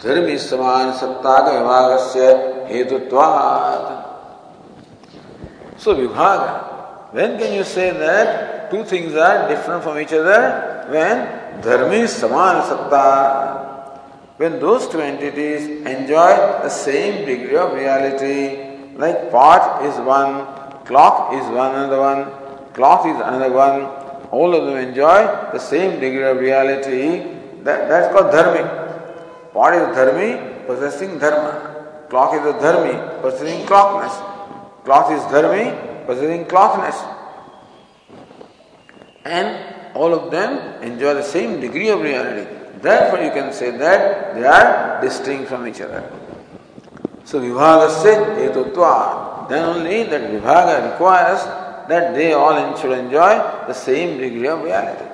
धर्मी 0.00 0.36
समान 0.38 0.92
सत्ताक 0.98 1.48
विभाग 1.52 1.98
से 2.10 2.26
हेतुत्वात् 2.72 4.08
So 5.78 5.94
vibhaga. 5.94 7.12
When 7.12 7.38
can 7.38 7.52
you 7.52 7.64
say 7.64 7.90
that 7.90 8.70
two 8.70 8.84
things 8.84 9.14
are 9.14 9.48
different 9.48 9.82
from 9.84 9.98
each 9.98 10.12
other? 10.12 10.86
When 10.88 11.62
dharmi 11.62 12.08
saman 12.08 12.62
satta. 12.62 14.00
When 14.38 14.58
those 14.58 14.88
two 14.88 15.00
entities 15.00 15.86
enjoy 15.86 16.34
the 16.62 16.68
same 16.68 17.26
degree 17.26 17.56
of 17.56 17.74
reality, 17.74 18.63
like 18.95 19.31
pot 19.31 19.85
is 19.85 19.95
one, 19.99 20.45
clock 20.85 21.33
is 21.33 21.43
one 21.49 21.75
another 21.75 21.99
one, 21.99 22.73
cloth 22.73 23.05
is 23.05 23.15
another 23.15 23.51
one. 23.51 23.81
All 24.31 24.55
of 24.55 24.65
them 24.65 24.77
enjoy 24.77 25.25
the 25.53 25.59
same 25.59 25.99
degree 25.99 26.23
of 26.23 26.37
reality. 26.37 27.35
That, 27.63 27.89
that's 27.89 28.13
called 28.13 28.33
dharmi. 28.33 28.63
Pot 29.53 29.73
is 29.73 29.95
dharmi, 29.95 30.65
possessing 30.65 31.19
dharma. 31.19 32.07
Clock 32.09 32.33
is 32.35 32.41
a 32.41 32.57
dharmi, 32.59 33.21
possessing 33.21 33.65
clockness. 33.65 34.13
Cloth 34.83 35.11
is 35.11 35.21
dharmi, 35.33 36.05
possessing 36.05 36.45
clothness. 36.45 36.95
And 39.25 39.95
all 39.95 40.13
of 40.13 40.31
them 40.31 40.83
enjoy 40.83 41.15
the 41.15 41.23
same 41.23 41.59
degree 41.59 41.89
of 41.89 42.01
reality. 42.01 42.47
Therefore, 42.81 43.19
you 43.19 43.31
can 43.31 43.51
say 43.51 43.71
that 43.71 44.35
they 44.35 44.45
are 44.45 45.01
distinct 45.01 45.49
from 45.49 45.67
each 45.67 45.81
other. 45.81 46.11
So 47.25 47.41
vibhagasya 47.41 48.37
hetutva. 48.37 49.49
Then 49.49 49.65
only 49.65 50.03
that 50.03 50.29
vibhaga 50.31 50.91
requires 50.91 51.43
that 51.89 52.13
they 52.15 52.33
all 52.33 52.77
should 52.77 52.91
enjoy 52.97 53.37
the 53.67 53.73
same 53.73 54.17
degree 54.19 54.47
of 54.47 54.61
reality. 54.63 55.05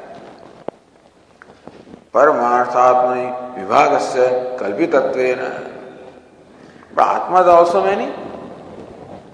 Kalpitatvena. 4.59 5.71
But 6.93 7.07
Atma 7.23 7.41
is 7.41 7.47
also 7.47 7.83
many. 7.83 8.11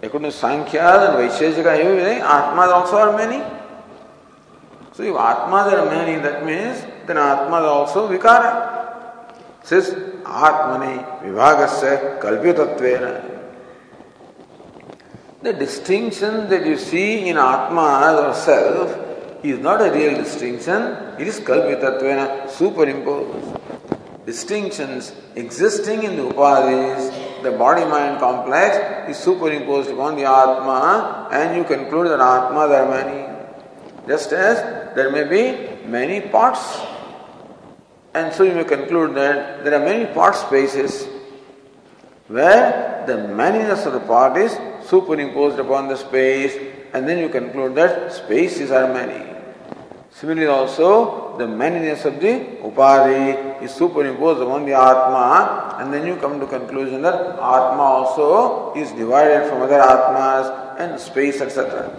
According 0.03 0.29
to 0.29 0.37
Sankhya 0.37 0.81
and 0.81 1.17
Vaisheshika, 1.17 1.65
everything, 1.65 2.21
Atmas 2.21 2.69
also 2.69 2.97
are 2.97 3.17
many. 3.17 3.43
So 4.93 5.01
if 5.01 5.15
Atmas 5.15 5.73
are 5.73 5.85
many, 5.85 6.19
that 6.21 6.45
means 6.45 6.85
then 7.07 7.17
Atma 7.17 7.57
is 7.59 7.65
also 7.65 8.07
Vikara. 8.07 8.76
says 9.67 9.89
Atmani 10.23 11.21
Vivagasya 11.23 12.21
Kalpyatattvena. 12.21 13.11
The 15.41 15.51
distinction 15.51 16.47
that 16.47 16.65
you 16.65 16.77
see 16.77 17.27
in 17.27 17.37
Atma 17.37 18.27
or 18.27 18.33
self 18.33 19.43
is 19.43 19.59
not 19.59 19.81
a 19.81 19.91
real 19.91 20.15
distinction, 20.15 20.81
it 21.19 21.27
is 21.27 21.41
Kalpyatattvena, 21.41 22.49
superimposed. 22.49 23.59
Distinctions 24.25 25.11
existing 25.35 26.03
in 26.03 26.15
the 26.15 26.23
upadis, 26.23 27.43
the 27.43 27.51
body 27.51 27.83
mind 27.83 28.19
complex, 28.19 29.09
is 29.09 29.17
superimposed 29.17 29.89
upon 29.89 30.15
the 30.15 30.23
Atma, 30.23 31.27
and 31.29 31.57
you 31.57 31.65
conclude 31.65 32.07
that 32.07 32.21
Atma 32.21 32.69
there 32.69 32.85
are 32.85 33.03
many. 33.03 33.37
Just 34.07 34.31
as 34.31 34.95
there 34.95 35.11
may 35.11 35.25
be 35.25 35.85
many 35.85 36.21
parts 36.21 36.86
and 38.16 38.32
so 38.32 38.42
you 38.42 38.54
may 38.54 38.64
conclude 38.64 39.14
that 39.14 39.64
there 39.64 39.74
are 39.80 39.84
many 39.84 40.06
part 40.12 40.34
spaces 40.34 41.08
where 42.28 43.04
the 43.06 43.14
manyness 43.14 43.86
of 43.86 43.94
the 43.94 44.00
part 44.00 44.36
is 44.36 44.56
superimposed 44.86 45.58
upon 45.58 45.88
the 45.88 45.96
space, 45.96 46.56
and 46.92 47.08
then 47.08 47.18
you 47.18 47.28
conclude 47.28 47.74
that 47.74 48.12
spaces 48.12 48.70
are 48.70 48.92
many. 48.92 49.28
Similarly, 50.10 50.46
also 50.46 51.36
the 51.38 51.46
manyness 51.46 52.04
of 52.04 52.20
the 52.20 52.60
upadi 52.62 53.62
is 53.62 53.72
superimposed 53.72 54.40
upon 54.40 54.66
the 54.66 54.72
atma, 54.72 55.76
and 55.80 55.92
then 55.92 56.06
you 56.06 56.16
come 56.16 56.38
to 56.38 56.46
conclusion 56.46 57.02
that 57.02 57.14
atma 57.14 57.82
also 57.82 58.74
is 58.74 58.92
divided 58.92 59.48
from 59.48 59.62
other 59.62 59.80
atmas 59.80 60.78
and 60.78 61.00
space, 61.00 61.40
etc. 61.40 61.90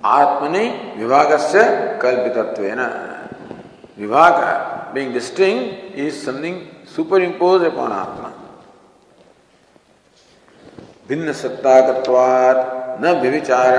आत्मनि 0.00 0.64
विभागस्य 0.96 1.60
कल्पितत्वेन 2.02 2.80
Vivaka, 3.97 4.93
being 4.93 5.13
distinct, 5.13 5.95
is 5.95 6.21
something 6.21 6.67
superimposed 6.85 7.65
upon 7.65 7.91
Atma. 7.91 8.31
भिन्न 11.07 11.31
सत्ताकत्वात् 11.37 13.01
न 13.01 13.11
व्यविचार 13.21 13.73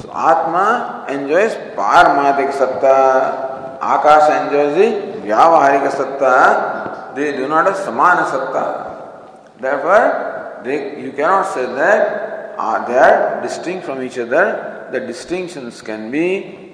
so, 0.00 0.10
Atma 0.10 1.04
enjoys 1.08 1.54
paramatic 1.76 2.52
satta, 2.52 3.78
Akasha 3.82 4.46
enjoys 4.46 4.74
the 4.74 4.88
vyavaharika 5.26 5.90
satta, 5.90 7.12
they 7.14 7.36
do 7.36 7.48
not 7.48 7.66
have 7.66 7.76
samana 7.76 8.24
satta. 8.24 8.64
Therefore, 9.60 10.62
they, 10.64 11.02
you 11.02 11.12
cannot 11.12 11.52
say 11.52 11.66
that 11.66 12.54
uh, 12.58 12.86
they 12.86 12.96
are 12.96 13.42
distinct 13.42 13.84
from 13.84 14.02
each 14.02 14.18
other. 14.18 14.88
The 14.92 15.00
distinctions 15.00 15.82
can 15.82 16.10
be 16.10 16.69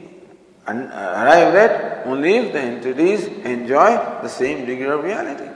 Uh, 0.66 0.72
arrived 0.72 1.56
at 1.56 2.06
only 2.06 2.36
if 2.38 2.52
the 2.52 2.60
entities 2.60 3.26
enjoy 3.44 3.90
the 4.22 4.28
same 4.28 4.66
degree 4.66 4.86
of 4.86 5.02
reality. 5.04 5.48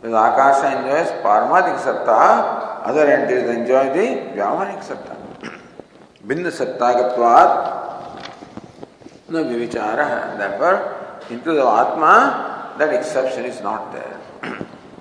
Because 0.00 0.14
Akasha 0.14 0.78
enjoys 0.78 1.10
Paramatic 1.22 1.78
Satta, 1.80 2.86
other 2.86 3.06
entities 3.10 3.48
enjoy 3.50 3.84
the 3.92 4.06
Vyavaharik 4.36 4.82
Satta. 4.84 5.16
Binna 6.26 6.50
Sattagatvat 6.50 7.80
no 9.30 9.44
Vivichara. 9.44 10.36
Therefore, 10.36 11.20
into 11.30 11.52
the 11.52 11.64
Atma, 11.64 12.74
that 12.78 12.92
exception 12.94 13.44
is 13.44 13.60
not 13.60 13.92
there. 13.92 14.20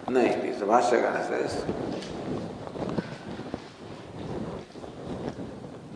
no, 0.08 0.20
it 0.20 0.44
is. 0.46 0.60
The 0.60 0.66
Bhashyagana 0.66 1.28
says, 1.28 1.66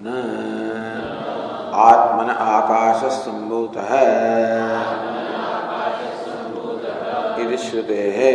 न 0.02 1.63
आत्मन 1.82 2.30
आकाश 2.30 3.12
संभूत 3.14 3.78
श्रुते। 7.60 8.02
है 8.18 8.32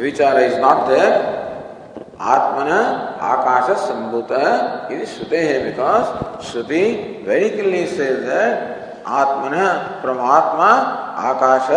विचार 0.00 0.38
is 0.40 0.58
not 0.60 0.76
there 0.88 1.12
आत्मन 2.20 2.70
आकाश 3.28 3.70
संभूत 3.78 4.28
इज़ 4.92 5.04
श्रुते 5.08 5.38
है 5.38 5.62
because 5.64 6.44
shruti 6.46 6.82
very 7.26 7.48
clearly 7.50 7.86
says 7.86 8.28
आत्मन 9.06 9.54
परमात्मा 10.02 10.68
आकाश 11.26 11.68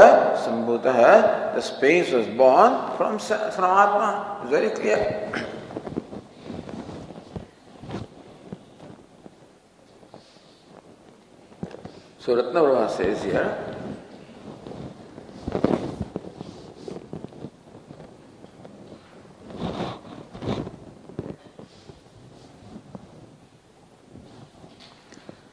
संभूत 0.46 0.86
है 0.96 1.14
the 1.56 1.60
space 1.62 2.14
was 2.14 2.28
born 2.38 2.78
from 2.98 3.18
from 3.18 3.72
Atma. 3.72 4.08
Very 4.52 4.70
clear 4.70 5.02
so 12.26 12.36
Ratnaprabha 12.62 12.88
से 12.88 13.06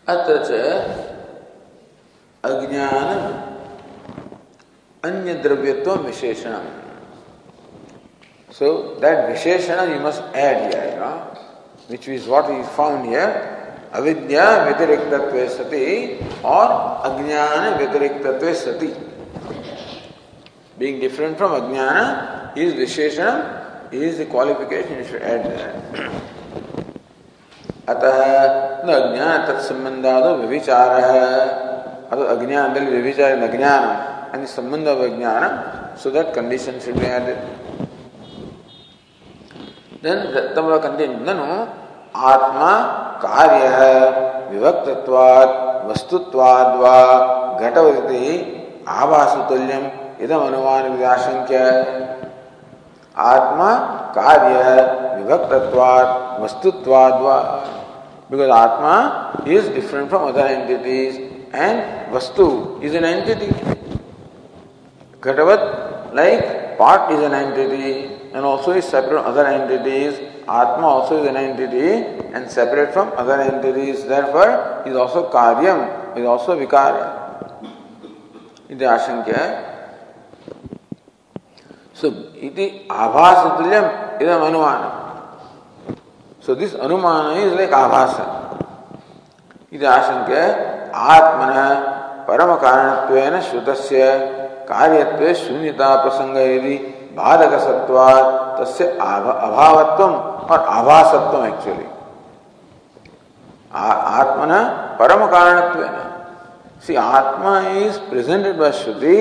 अत्र 0.09 0.35
अन्य 5.07 5.35
द्रव्यत्व 5.47 5.93
विशेषण। 6.07 6.55
So 8.59 8.73
that 9.01 9.19
visheshana 9.31 9.93
you 9.93 9.99
must 10.07 10.37
add 10.37 10.57
here 10.63 11.03
which 11.91 12.09
is 12.09 12.29
what 12.29 12.51
is 12.51 12.67
found 12.77 13.05
here 13.09 13.29
अविद्या 13.95 14.47
व्यतिरिक्तत्व 14.65 15.47
सति 15.57 15.85
और 16.45 16.69
अज्ञान 17.11 17.75
व्यतिरिक्तत्व 17.79 18.53
सति। 18.65 18.95
Being 20.79 20.99
different 21.01 21.39
from 21.39 21.53
ajnana 21.53 22.55
is 22.55 22.75
visheshana 22.75 23.93
is 23.93 24.19
the 24.19 24.27
qualification 24.27 24.99
you 24.99 25.05
should 25.05 25.23
add 25.23 25.45
there. 25.45 25.71
अतः 27.89 28.19
न 28.85 28.89
अज्ञान 28.93 29.47
तत्संबंधादो 29.47 30.35
व्यभिचार 30.35 30.91
अतो 32.13 32.25
अज्ञान 32.35 32.75
दिल 32.75 32.89
व्यभिचार 32.91 33.37
न 33.37 33.47
ज्ञान 33.57 33.83
and 34.33 34.49
संबंध 34.49 34.89
of 34.89 34.99
ajnana 34.99 35.97
so 35.97 36.11
that 36.11 36.33
condition 36.35 36.81
should 36.81 36.99
be 36.99 37.07
added 37.07 37.39
then 40.03 40.19
कार्य 43.23 43.69
है 43.79 43.95
विभक्तत्वात् 44.51 45.55
वस्तुत्वाद् 45.89 46.75
वा 46.81 46.97
घटवति 47.61 48.25
आभासतुल्यम 48.99 49.85
इदम 50.25 50.41
अनुमान 50.47 50.91
विदाशंक्य 50.93 51.63
आत्मा 53.31 53.71
कार्य 54.19 54.61
विभक्तत्वात् 55.19 56.41
वस्तुत्वाद् 56.43 57.23
वा 57.25 57.39
Because 58.29 58.51
Atma 58.51 59.45
is 59.47 59.69
different 59.69 60.11
from 60.11 60.25
other 60.25 60.41
entities 60.41 61.17
and 61.53 62.13
Vastu 62.13 62.83
is 62.83 62.95
an 62.95 63.05
Ghatavat, 65.27 66.15
like 66.15 66.79
part 66.79 67.11
is 67.13 67.21
an 67.21 67.35
entity 67.35 68.15
and 68.33 68.45
also 68.45 68.73
is 68.73 68.85
separate 68.85 69.23
from 69.23 69.27
other 69.27 69.47
entities. 69.47 70.19
Atma 70.47 70.87
also 70.87 71.23
is 71.23 71.29
an 71.29 71.37
entity 71.37 72.07
and 72.33 72.49
separate 72.49 72.93
from 72.93 73.13
other 73.17 73.41
entities. 73.41 74.05
Therefore, 74.05 74.83
is 74.87 74.95
also 74.95 75.31
Karyam, 75.31 76.17
is 76.17 76.25
also 76.25 76.59
Vikarya. 76.59 77.27
इति 78.71 78.85
आशंक्य 78.85 79.41
सो 82.01 82.09
इति 82.47 82.65
आभास 82.93 83.37
तुल्यम 83.59 83.85
इदम 84.23 84.47
अनुमानम 84.47 85.05
So 86.41 86.55
this 86.55 86.75
anumana 86.75 87.45
is 87.45 87.53
like 87.55 87.71
abhasa. 87.71 88.25
It 89.73 89.81
ashanka 89.81 90.93
atmana 90.93 92.25
parama 92.25 92.61
karanattvena 92.61 93.43
shutasya 93.43 94.36
कार्य 94.69 95.35
शून्यता 95.37 95.95
प्रसंग 95.97 96.37
यदि 96.37 96.77
बाधक 97.17 97.59
सत्व 97.61 97.99
तस्य 98.59 98.85
अभावत्व 99.01 100.05
और 100.05 100.59
आभासत्व 100.71 101.45
एक्चुअली 101.45 101.87
आत्मन 103.75 104.53
परम 104.99 105.27
कारण 105.27 105.61
सी 106.87 106.97
Atma 106.97 107.59
is 107.79 107.99
presented 108.11 108.57
by 108.59 108.73
shruti 108.75 109.17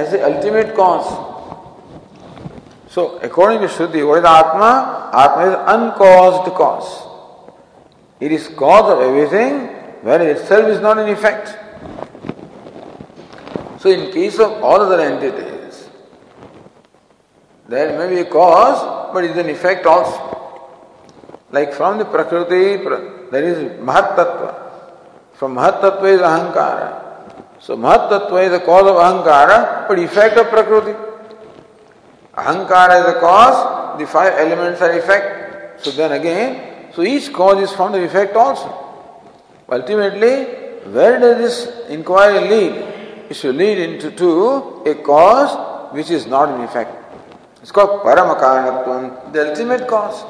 as 0.00 0.14
a 0.14 0.18
ultimate 0.28 0.74
cause 0.76 1.10
so 2.94 3.04
according 3.24 3.60
to 3.60 3.68
shruti 3.74 4.02
word 4.02 4.26
Atma 4.26 4.68
Atma 5.22 5.44
is 5.44 5.54
uncaused 5.74 6.52
cause 6.56 6.84
it 8.20 8.32
is 8.32 8.48
cause 8.56 8.82
of 8.84 9.02
everything 9.02 9.60
where 10.04 10.22
is 10.22 10.44
self 10.44 10.68
is 10.68 10.80
not 10.82 10.98
in 10.98 11.08
effect 11.08 11.54
So, 13.82 13.90
in 13.90 14.12
case 14.12 14.38
of 14.38 14.62
all 14.62 14.80
other 14.80 15.00
entities, 15.00 15.88
there 17.68 17.98
may 17.98 18.14
be 18.14 18.20
a 18.20 18.24
cause, 18.24 19.12
but 19.12 19.24
is 19.24 19.36
an 19.36 19.48
effect 19.48 19.86
also. 19.86 20.20
Like 21.50 21.72
from 21.72 21.98
the 21.98 22.04
Prakriti, 22.04 22.76
there 23.32 23.42
is 23.42 23.58
Mahat 23.80 24.14
Tattva. 24.14 24.70
From 25.34 25.56
Mahat 25.56 25.80
Tattva 25.80 26.14
is 26.14 26.20
Ahankara. 26.20 27.42
So, 27.58 27.76
Mahat 27.76 28.08
Tattva 28.08 28.44
is 28.44 28.52
the 28.52 28.60
cause 28.60 28.86
of 28.86 28.94
Ahankara, 28.94 29.88
but 29.88 29.98
effect 29.98 30.38
of 30.38 30.46
Prakriti. 30.46 30.96
Ahankara 32.34 33.00
is 33.00 33.14
the 33.14 33.18
cause, 33.18 33.98
the 33.98 34.06
five 34.06 34.34
elements 34.38 34.80
are 34.80 34.92
effect. 34.92 35.84
So 35.84 35.90
then 35.90 36.12
again, 36.12 36.92
so 36.94 37.02
each 37.02 37.32
cause 37.32 37.60
is 37.68 37.74
from 37.74 37.90
the 37.90 38.04
effect 38.04 38.36
also. 38.36 38.68
Ultimately, 39.68 40.44
where 40.92 41.18
does 41.18 41.38
this 41.38 41.88
inquiry 41.88 42.48
lead? 42.48 42.91
It 43.32 43.36
should 43.36 43.56
lead 43.56 43.78
into 43.78 44.10
to 44.10 44.82
a 44.84 44.94
cause 44.94 45.52
which 45.94 46.10
is 46.10 46.26
not 46.26 46.50
an 46.50 46.60
effect. 46.64 46.92
It's 47.62 47.72
called 47.72 48.02
Paramakarnatvam, 48.02 49.32
the 49.32 49.48
ultimate 49.48 49.88
cause. 49.88 50.22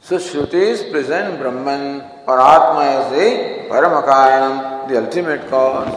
So 0.00 0.16
Shrutis 0.16 0.90
present 0.90 1.38
Brahman 1.38 2.00
or 2.26 2.40
Atma 2.40 2.84
as 3.00 3.10
the 3.12 3.68
Paramakaranam, 3.68 4.88
the 4.88 5.04
ultimate 5.04 5.46
cause. 5.50 5.92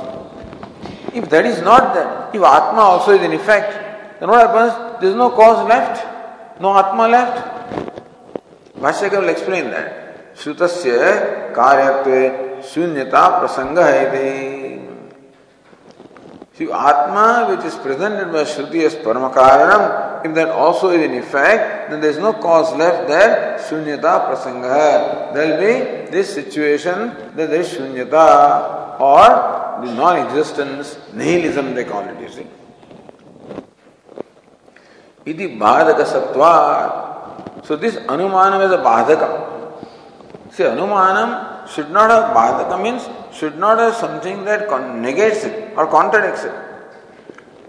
If 1.13 1.29
that 1.29 1.45
is 1.45 1.61
not 1.61 1.93
that, 1.93 2.35
if 2.35 2.41
Atma 2.41 2.81
also 2.81 3.11
is 3.13 3.21
an 3.21 3.31
effect, 3.31 4.19
then 4.19 4.27
what 4.27 4.45
happens? 4.45 4.99
There 4.99 5.11
is 5.11 5.15
no 5.15 5.29
cause 5.29 5.65
left, 5.69 6.59
no 6.59 6.77
Atma 6.77 7.07
left. 7.07 7.88
Bhashyakar 8.75 9.21
will 9.21 9.29
explain 9.29 9.69
that. 9.69 10.35
Shrutasya 10.35 11.53
karyatve 11.55 12.61
shunyata 12.61 13.39
prasanga 13.39 13.84
hai 13.84 14.56
See, 16.57 16.71
Atma 16.71 17.55
which 17.55 17.63
is 17.65 17.75
presented 17.75 18.31
by 18.31 18.41
Shruti 18.41 18.84
as 18.84 18.95
Paramakaranam, 18.95 20.25
if 20.25 20.34
that 20.34 20.49
also 20.49 20.89
is 20.89 21.03
in 21.03 21.13
effect, 21.13 21.91
then 21.91 22.01
there 22.01 22.09
is 22.09 22.17
no 22.17 22.34
cause 22.34 22.75
left 22.75 23.07
there, 23.07 23.59
shunyata 23.59 24.25
prasanga. 24.25 25.35
There 25.35 25.47
will 25.49 25.59
be 25.59 26.11
this 26.11 26.34
situation 26.34 27.09
that 27.35 27.51
there 27.51 27.61
is 27.61 27.69
shunyata 27.69 28.99
or 28.99 29.85
the 29.85 29.93
non 29.93 30.25
existence, 30.25 30.97
nihilism 31.13 31.75
they 31.75 31.84
call 31.84 32.01
it, 32.09 32.19
you 32.19 32.29
see. 32.29 32.47
Iti 35.27 35.49
bhadaka 35.59 36.05
sattva. 36.05 37.65
So 37.67 37.75
this 37.75 37.97
anumanam 37.97 38.65
is 38.65 38.71
a 38.71 38.77
bhadaka. 38.77 40.53
See, 40.53 40.63
anumanam 40.63 41.56
should 41.73 41.91
not 41.91 42.10
have 42.10 42.35
bhadaka 42.35 42.81
means 42.81 43.07
should 43.38 43.57
not 43.57 43.80
have 43.80 43.95
something 43.95 44.45
that 44.45 44.69
negates 44.95 45.44
it 45.44 45.73
or 45.77 45.88
contradicts 45.88 46.44
it. 46.44 46.53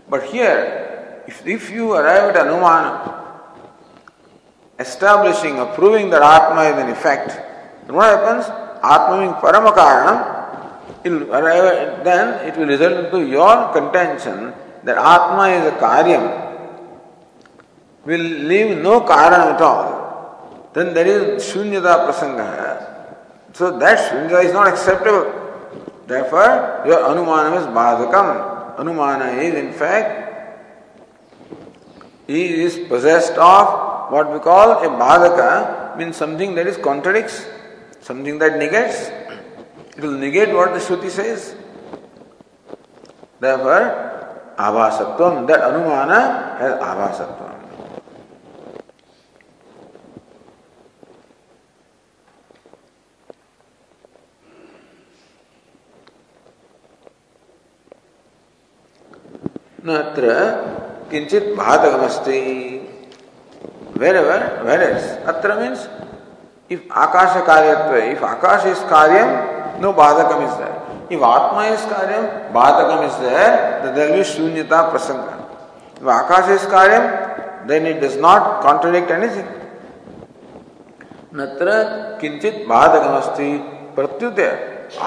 But 0.08 0.24
here, 0.24 1.22
if, 1.26 1.46
if 1.46 1.70
you 1.70 1.92
arrive 1.92 2.34
at 2.34 2.46
anumanam, 2.46 3.18
establishing 4.78 5.58
or 5.58 5.66
proving 5.74 6.10
that 6.10 6.22
Atma 6.22 6.62
is 6.62 6.82
an 6.82 6.90
effect, 6.90 7.28
then 7.86 7.94
what 7.94 8.08
happens? 8.18 8.46
Atma 8.82 9.18
being 9.18 9.34
Paramakaranam, 9.34 10.38
then 12.04 12.46
it 12.46 12.56
will 12.56 12.66
result 12.66 13.04
into 13.04 13.26
your 13.26 13.72
contention 13.72 14.54
that 14.84 14.96
Atma 14.96 15.48
is 15.48 15.66
a 15.72 15.76
Karyam, 15.76 16.46
will 18.04 18.20
leave 18.20 18.78
no 18.78 19.00
Karan 19.00 19.54
at 19.54 19.60
all. 19.60 20.70
Then 20.72 20.94
there 20.94 21.06
is 21.06 21.42
Shunyata 21.44 22.06
Prasanga. 22.06 22.97
So 23.52 23.78
that 23.78 23.98
Shunyata 23.98 24.44
is 24.44 24.52
not 24.52 24.68
acceptable. 24.68 25.32
Therefore, 26.06 26.82
your 26.86 26.98
Anumana 26.98 27.58
is 27.58 27.66
Bhadakam. 27.66 28.76
Anumana 28.76 29.42
is 29.42 29.54
in 29.54 29.72
fact, 29.72 30.28
he 32.28 32.62
is 32.62 32.78
possessed 32.88 33.32
of 33.32 34.10
what 34.12 34.32
we 34.32 34.38
call 34.38 34.72
a 34.84 34.88
bhadaka 34.88 35.96
means 35.96 36.16
something 36.16 36.54
that 36.54 36.66
is 36.66 36.76
contradicts, 36.76 37.46
something 38.00 38.38
that 38.38 38.58
negates. 38.58 39.10
It 39.96 40.02
will 40.02 40.18
negate 40.18 40.54
what 40.54 40.72
the 40.74 40.78
Shruti 40.78 41.10
says. 41.10 41.56
Therefore, 43.40 44.54
avasatvam, 44.58 45.46
that 45.48 45.60
anumana 45.60 46.58
has 46.58 46.72
avasatvam. 46.80 47.47
नत्र 59.88 60.34
किंचित 61.10 61.44
बाधकमस्ति। 61.58 62.40
Wherever 63.98 64.42
whereas 64.64 65.04
अत्र 65.28 65.54
means 65.60 65.88
if 66.70 66.92
akasha 67.00 67.36
karyatva 67.46 67.96
if 67.96 68.24
akasha 68.24 68.66
is 68.66 68.82
karyam 68.90 69.28
no 69.82 69.92
badhakam 69.92 70.42
is 70.44 70.56
there 70.58 71.14
if 71.14 71.24
Atma 71.24 71.64
is 71.66 71.86
karyam 71.90 72.24
badhakam 72.54 73.04
is 73.04 73.16
there 73.22 73.50
the 73.84 73.94
there 73.94 74.22
shunyata 74.32 74.82
prasanga 74.90 76.02
if 76.02 76.08
akasha 76.14 76.50
is 76.50 76.66
karyam 76.70 77.04
then 77.68 77.86
it 77.86 78.00
does 78.02 78.18
not 78.20 78.42
contradict 78.62 79.10
anything 79.10 79.48
नत्र 81.40 81.72
किंचित 82.20 82.64
बाधकमस्ति। 82.68 83.50
प्रत्युत 83.96 84.38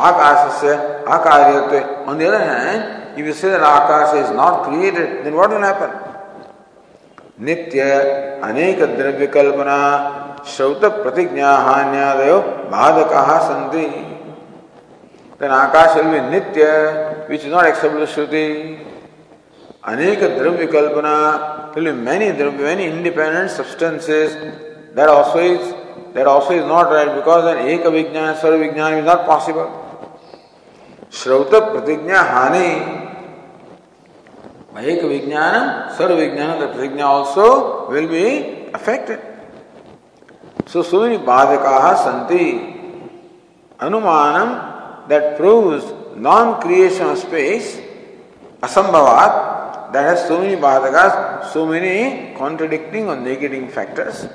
आकाश 0.08 0.40
से 0.56 0.74
अकार्यत्व 1.14 2.10
on 2.12 2.18
the 2.18 2.22
hand 2.42 2.82
if 3.18 3.26
you 3.26 3.34
say 3.34 3.50
that 3.50 3.62
akasha 3.62 4.18
is 4.26 4.32
not 4.32 4.64
created 4.64 5.26
then 5.26 5.36
what 5.36 5.50
will 5.50 5.62
happen 5.72 5.92
नित्य 7.46 7.82
अनेक 8.48 8.82
द्रव्य 8.98 9.28
कल्पना 9.36 9.78
श्रौत 10.56 10.84
प्रतिज्ञा 11.04 11.52
हान्यादयो 11.68 12.38
बाधक 12.74 13.14
संति 13.48 13.86
then 15.40 15.50
akash 15.50 15.96
will 15.96 16.12
be 16.12 16.20
nitya 16.34 17.28
which 17.28 17.44
is 17.44 17.52
not 17.52 17.66
acceptable 17.66 18.06
to 18.06 18.12
shruti 18.14 18.78
aneka 19.84 20.38
dravya 20.38 20.68
kalpana 20.68 21.74
will 21.76 21.86
be 21.86 21.92
many 21.94 22.28
dravya 22.28 22.62
many 22.62 22.86
independent 22.86 23.50
substances 23.50 24.36
that 24.94 25.10
also 25.10 25.40
is 25.40 25.74
that 26.14 26.28
also 26.28 26.54
is 26.54 26.66
not 26.66 26.92
right 26.92 27.16
because 27.16 27.44
an 27.54 27.66
eka 27.74 27.90
vijnana 27.98 28.36
sarva 28.36 28.60
vijnana 28.66 29.00
is 29.00 29.06
not 29.06 29.26
possible 29.26 29.70
श्रौत 31.20 31.54
प्रतिज्ञा 31.72 32.20
हानि 32.34 32.68
Vijnana, 34.74 35.92
Sarva 35.96 36.18
Vijnana, 36.18 36.60
the 36.60 36.68
Prajna 36.78 37.04
also 37.04 37.90
will 37.90 38.08
be 38.08 38.70
affected. 38.74 39.20
So, 40.68 40.84
so 40.84 41.02
many 41.02 41.18
Bhadakaha 41.18 41.98
Santi. 41.98 42.78
Anumanam 43.80 45.08
that 45.08 45.38
proves 45.38 45.84
non 46.16 46.62
creation 46.62 47.08
of 47.08 47.18
space, 47.18 47.82
Asambhavat, 48.62 49.92
that 49.92 50.04
has 50.04 50.28
so 50.28 50.40
many 50.40 50.56
Bhadakas, 50.56 51.52
so 51.52 51.66
many 51.66 52.34
contradicting 52.38 53.10
or 53.10 53.18
negating 53.18 53.70
factors. 53.70 54.28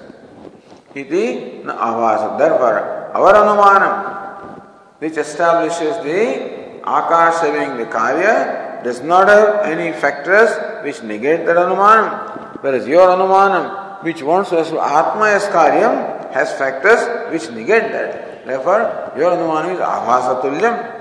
Iti 0.94 1.62
na 1.64 1.76
avasa. 1.76 2.38
Therefore, 2.38 3.12
our 3.14 3.32
Anumanam, 3.34 4.62
which 4.98 5.16
establishes 5.16 5.96
the 6.02 6.80
Akasha 6.82 7.52
being 7.52 7.76
the 7.76 7.86
Karya, 7.86 8.65
does 8.85 9.01
not 9.03 9.28
have 9.28 9.65
any 9.66 9.93
factors 9.98 10.51
which 10.85 11.03
negate 11.03 11.47
that 11.47 11.57
anumanam. 11.57 12.62
Whereas 12.62 12.86
your 12.86 13.09
anumanam, 13.09 14.03
which 14.03 14.23
wants 14.23 14.53
us 14.53 14.70
to 14.70 14.81
atma 14.81 15.27
as 15.27 15.44
karyam, 15.44 16.32
has 16.32 16.53
factors 16.53 17.01
which 17.32 17.51
negate 17.55 17.93
that. 17.93 18.47
Therefore, 18.47 19.12
your 19.16 19.32
anumanam 19.32 19.74
is 19.74 19.81
avasatulyam. 19.81 20.93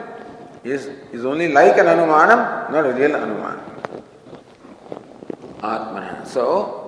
Is, 0.64 0.88
is 1.12 1.26
only 1.26 1.52
like 1.52 1.78
an 1.78 1.86
anumanam, 1.86 2.72
not 2.72 2.86
a 2.86 2.94
real 2.94 3.12
anumanam. 3.12 3.62
Atmana. 5.60 6.26
So, 6.26 6.86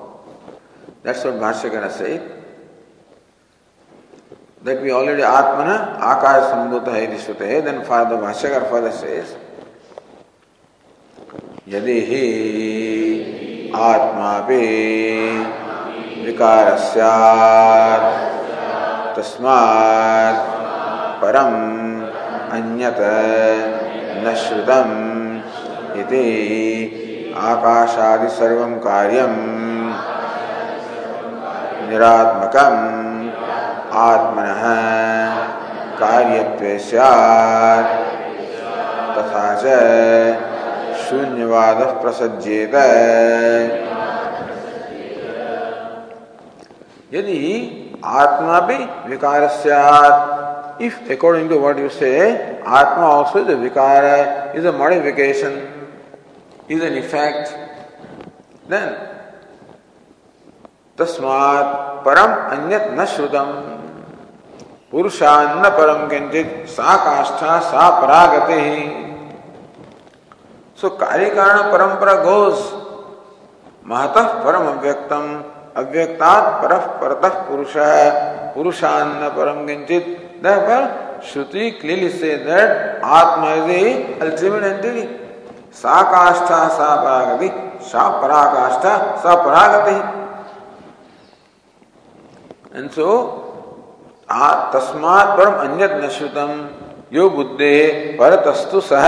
that's 1.04 1.24
what 1.24 1.36
Bhashyakara 1.36 1.92
said. 1.92 2.44
That 4.64 4.82
we 4.82 4.92
already 4.92 5.22
Atmana, 5.22 6.00
Akash 6.00 6.52
Sambhuta 6.52 6.92
Hai 6.92 7.62
Then 7.62 7.86
Father 7.86 8.18
Bhashyakara 8.18 8.70
further 8.70 8.92
says, 8.92 9.36
यदि 11.72 11.94
ही 12.10 12.26
आत्मा 13.76 14.30
विकार 16.26 16.70
तस्मात् 19.18 20.40
परम 21.22 21.52
अन्यत 22.58 23.02
न 24.24 24.36
श्रुतम 24.46 24.96
इति 26.00 26.24
आकाशादि 27.50 28.30
सर्वं 28.38 28.80
कार्यं 28.88 29.36
निरात्मकम् 31.90 32.82
आत्मनः 34.08 34.66
कार्यत्वे 36.00 36.78
स्यात्, 36.90 37.96
तथा 39.18 39.48
च 39.62 40.47
शून्यवाद 41.10 41.82
प्रसज्येत। 42.02 42.76
यदि 47.14 47.42
आत्मा 48.06 48.60
भी 48.68 48.78
विकार 49.10 49.44
if 50.82 50.98
according 51.12 51.50
to 51.50 51.60
what 51.60 51.80
you 51.80 51.90
say 51.92 52.12
Atma 52.80 53.08
also 53.08 53.40
is 53.40 53.52
vikara 53.60 54.06
is 54.58 54.68
a 54.68 54.72
modification 54.78 55.54
is 56.72 56.84
an 56.84 56.98
effect 56.98 57.46
then 58.72 58.90
तस्मात् 60.98 61.74
परम 62.06 62.34
अन्यत 62.52 62.88
न 62.92 63.06
श्रुतम। 63.06 63.50
पुरुषान्न 64.92 65.70
परम 65.70 66.08
किंचित 66.10 66.66
सा 66.70 66.96
काष्ठा 67.06 67.60
सा 67.62 67.90
परागति। 68.02 68.64
सो 70.82 70.90
कार्यकारण 70.98 71.72
परंपरा 71.72 72.14
घोष। 72.24 72.58
महत 73.88 74.18
परम 74.46 74.68
अव्यक्तम। 74.68 75.26
अव्यक्ता 75.78 76.34
परफ 76.62 76.84
पुरुष 77.48 77.74
पुरुषान्न 78.54 79.30
परम 79.30 79.66
किंचित 79.68 80.06
shruti 81.26 81.70
clearly 81.72 82.10
says 82.12 82.36
that 82.38 83.04
Atma 83.06 83.50
is 83.54 83.72
a 83.72 84.20
ultimate 84.22 84.64
सा 85.76 85.96
प्रागति। 87.02 87.50
सा 87.84 88.04
पराकाष्ठा, 88.22 88.94
सा 89.18 89.34
प्रागति। 89.44 89.98
सो 92.96 93.10
तस्मात् 94.74 95.38
परम 95.38 95.54
अन्यत् 95.60 96.04
नश्वतम 96.04 96.52
यो 97.14 97.30
बुद्धे 97.30 97.76
परतस्तु 98.20 98.80
सह 98.84 99.06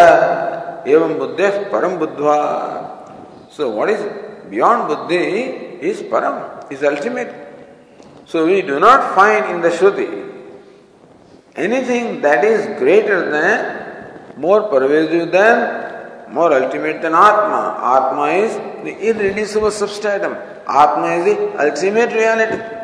एवं 0.91 1.17
बुद्धे 1.19 1.49
परम 1.71 1.95
बुद्धवा। 1.99 2.37
So 3.57 3.69
what 3.69 3.89
is 3.89 4.03
beyond 4.49 4.83
buddhi 4.87 5.19
is 5.89 6.01
param 6.11 6.35
is 6.73 6.85
ultimate 6.85 7.29
so 8.31 8.43
we 8.45 8.61
do 8.69 8.79
not 8.79 9.01
find 9.15 9.49
in 9.51 9.61
the 9.61 9.71
shruti 9.77 10.07
anything 11.65 12.07
that 12.23 12.43
is 12.45 12.67
greater 12.79 13.21
than 13.35 14.41
more 14.41 14.59
pervasive 14.71 15.25
than 15.37 15.67
more 16.33 16.53
ultimate 16.53 17.01
than 17.01 17.13
Atma 17.21 17.61
Atma 17.93 18.29
is 18.31 18.57
the 18.57 18.97
irreducible 19.11 19.71
substratum 19.83 20.35
Atma 20.81 21.13
is 21.13 21.29
the 21.29 21.37
ultimate 21.59 22.13
reality 22.13 22.77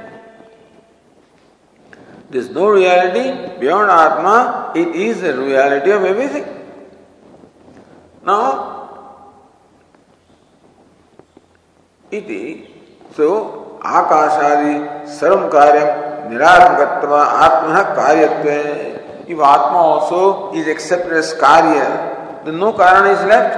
There 2.32 2.42
is 2.42 2.50
no 2.50 2.70
reality 2.70 3.24
beyond 3.60 3.90
Atma. 3.92 4.72
It 4.76 4.96
is 4.96 5.22
the 5.22 5.34
reality 5.40 5.92
of 5.92 6.04
everything. 6.04 6.46
Now, 8.26 8.76
इति 12.14 12.44
सो 13.18 13.28
आकाशादि 13.98 14.74
सर्व 15.20 15.48
कार्य 15.56 15.82
निरात्मकत्व 16.30 17.14
आत्म 17.16 17.82
कार्यत्व 17.96 18.50
if 19.28 19.40
atma 19.40 19.78
also 19.78 20.54
is 20.54 20.68
accepted 20.68 21.14
as 21.14 21.34
karya 21.34 22.46
then 22.46 22.60
no 22.60 22.74
karana 22.74 23.14
is 23.14 23.24
left 23.26 23.54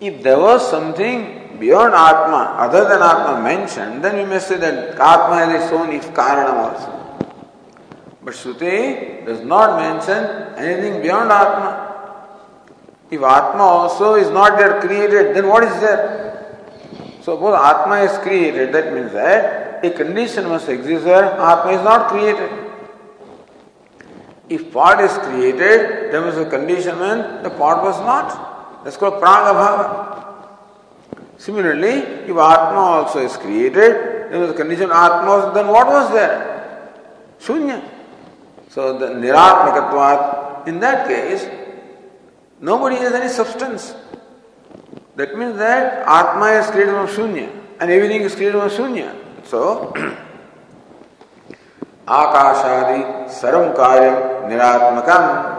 if 0.00 0.22
there 0.22 0.38
was 0.38 0.68
something 0.70 1.58
beyond 1.60 1.92
atma 1.92 2.56
other 2.58 2.84
than 2.88 3.02
atma 3.02 3.42
mentioned 3.42 4.02
then 4.02 4.16
we 4.16 4.24
may 4.24 4.38
say 4.38 4.56
that 4.56 4.98
atma 5.10 5.36
has 5.44 5.62
its 5.62 5.72
own 5.72 5.92
if 5.92 6.08
karana 6.14 6.54
also 6.64 6.94
but 8.22 8.32
Shruti 8.32 9.26
does 9.26 9.42
not 9.44 9.78
mention 9.78 10.24
anything 10.56 11.02
beyond 11.02 11.30
atma 11.30 11.87
if 13.10 13.22
atma 13.22 13.62
also 13.62 14.14
is 14.14 14.30
not 14.30 14.58
there 14.58 14.80
created 14.80 15.34
then 15.34 15.46
what 15.48 15.64
is 15.64 15.80
there 15.80 16.28
Suppose 17.28 17.60
Atma 17.60 17.96
is 18.10 18.16
created, 18.20 18.72
that 18.72 18.94
means 18.94 19.12
that 19.12 19.84
a 19.84 19.90
condition 19.90 20.48
must 20.48 20.66
exist 20.66 21.04
where 21.04 21.24
Atma 21.24 21.72
is 21.72 21.84
not 21.84 22.08
created. 22.08 22.50
If 24.48 24.72
pot 24.72 24.98
is 25.02 25.12
created, 25.18 26.10
there 26.10 26.22
be 26.22 26.40
a 26.40 26.48
condition 26.48 26.98
when 26.98 27.42
the 27.42 27.50
pot 27.50 27.82
was 27.82 28.00
not. 28.00 28.82
That's 28.82 28.96
called 28.96 29.22
pragabhava. 29.22 30.48
Similarly, 31.36 32.00
if 32.30 32.30
Atma 32.30 32.80
also 32.96 33.18
is 33.18 33.36
created, 33.36 34.32
there 34.32 34.38
was 34.38 34.52
a 34.52 34.54
condition 34.54 34.90
Atma 34.90 35.28
was, 35.28 35.54
then 35.54 35.68
what 35.68 35.86
was 35.86 36.10
there? 36.10 36.96
Shunya. 37.40 37.86
So 38.70 38.98
the 38.98 39.08
niratmakatvat, 39.08 40.66
in 40.66 40.80
that 40.80 41.06
case, 41.06 41.44
nobody 42.59 42.95
has 42.97 43.13
any 43.13 43.29
substance. 43.29 43.95
That 45.15 45.37
means 45.37 45.57
that 45.57 46.07
Atma 46.07 46.47
is 46.59 46.67
created 46.71 46.93
from 46.93 47.07
Shunya 47.07 47.49
and 47.79 47.91
everything 47.91 48.21
is 48.21 48.35
created 48.35 48.59
from 48.59 48.69
Shunya. 48.69 49.15
So, 49.45 49.93
Akashadi 52.07 53.29
Saram 53.29 53.75
Karyam 53.75 54.49
Niratmakam. 54.49 55.51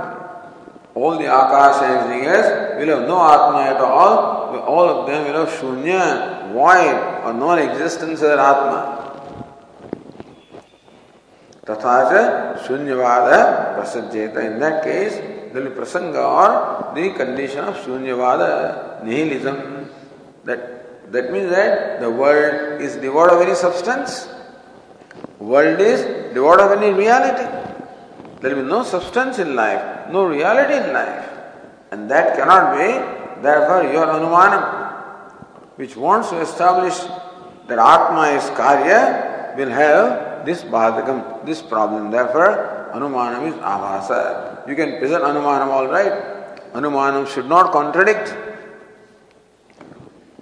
All 0.94 1.18
the 1.18 1.24
Akash 1.24 1.82
and 1.82 1.92
everything 2.00 2.26
else 2.28 2.78
will 2.78 2.98
have 2.98 3.08
no 3.08 3.18
Atma 3.22 3.74
at 3.74 3.80
all. 3.80 4.58
All 4.60 4.88
of 4.88 5.06
them 5.06 5.24
will 5.26 5.44
have 5.44 5.54
Shunya, 5.58 6.52
void 6.52 7.24
or 7.24 7.32
non 7.32 7.58
existence 7.58 8.22
of 8.22 8.38
Atma. 8.38 8.94
तथा 11.68 11.92
च 12.10 12.64
शून्यवाद 12.66 13.28
प्रसज्जेत 13.76 14.36
इन 14.38 14.58
that 14.60 14.74
case 14.84 15.14
the 15.53 15.61
prasanga 15.61 16.23
or 16.23 16.93
the 16.95 17.11
condition 17.13 17.59
of 17.59 17.75
sunyavada 17.75 19.03
nihilism. 19.03 19.89
That, 20.45 21.11
that 21.11 21.31
means 21.31 21.49
that 21.51 21.99
the 22.01 22.09
world 22.09 22.81
is 22.81 22.95
devoid 22.95 23.31
of 23.31 23.41
any 23.41 23.55
substance. 23.55 24.27
World 25.39 25.79
is 25.79 26.33
devoid 26.33 26.59
of 26.59 26.71
any 26.77 26.93
reality. 26.93 27.47
There 28.41 28.55
will 28.55 28.63
be 28.63 28.69
no 28.69 28.83
substance 28.83 29.39
in 29.39 29.55
life, 29.55 30.09
no 30.11 30.25
reality 30.25 30.75
in 30.75 30.93
life. 30.93 31.25
And 31.91 32.09
that 32.09 32.37
cannot 32.37 32.77
be, 32.77 33.41
therefore, 33.41 33.91
your 33.91 34.05
anumanam, 34.05 34.63
which 35.75 35.95
wants 35.97 36.29
to 36.29 36.39
establish 36.39 36.97
that 37.67 37.79
Atma 37.79 38.29
is 38.37 38.43
karya, 38.51 39.57
will 39.57 39.69
have 39.69 40.45
this 40.45 40.63
bhadakam, 40.63 41.45
this 41.45 41.61
problem. 41.61 42.11
Therefore, 42.11 42.78
Anumanam 42.92 43.48
is 43.48 43.54
Abhasa. 43.54 44.66
You 44.68 44.74
can 44.74 44.98
present 44.98 45.24
Anumanam 45.24 45.68
all 45.68 45.86
right. 45.88 46.56
Anumanam 46.72 47.26
should 47.26 47.48
not 47.48 47.72
contradict 47.72 48.34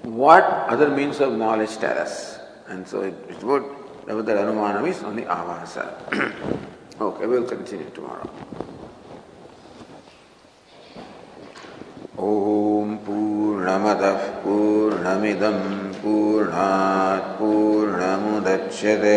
what 0.02 0.44
other 0.44 0.90
means 0.90 1.20
of 1.20 1.32
knowledge 1.32 1.76
tell 1.78 1.98
us. 1.98 2.39
And 2.68 2.86
so 2.86 3.02
it, 3.02 3.14
it's 3.28 3.43
good 3.43 3.64
that 4.06 4.14
the 4.14 4.32
Anumanam 4.32 4.89
is 4.89 5.02
on 5.02 5.16
the 5.16 5.22
Avasa. 5.22 5.93
okay, 7.01 7.26
we'll 7.26 7.47
continue 7.47 7.90
tomorrow. 7.90 8.30
ॐ 12.22 12.97
पूर्णमदः 13.05 14.18
पूर्णमिदं 14.43 15.56
पूर्णात् 16.02 17.30
पूर्णमुदच्यते 17.39 19.16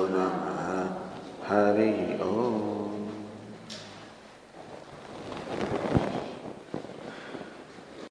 नमः 1.51 1.67
हरिः 1.67 2.21
ॐ 2.23 2.70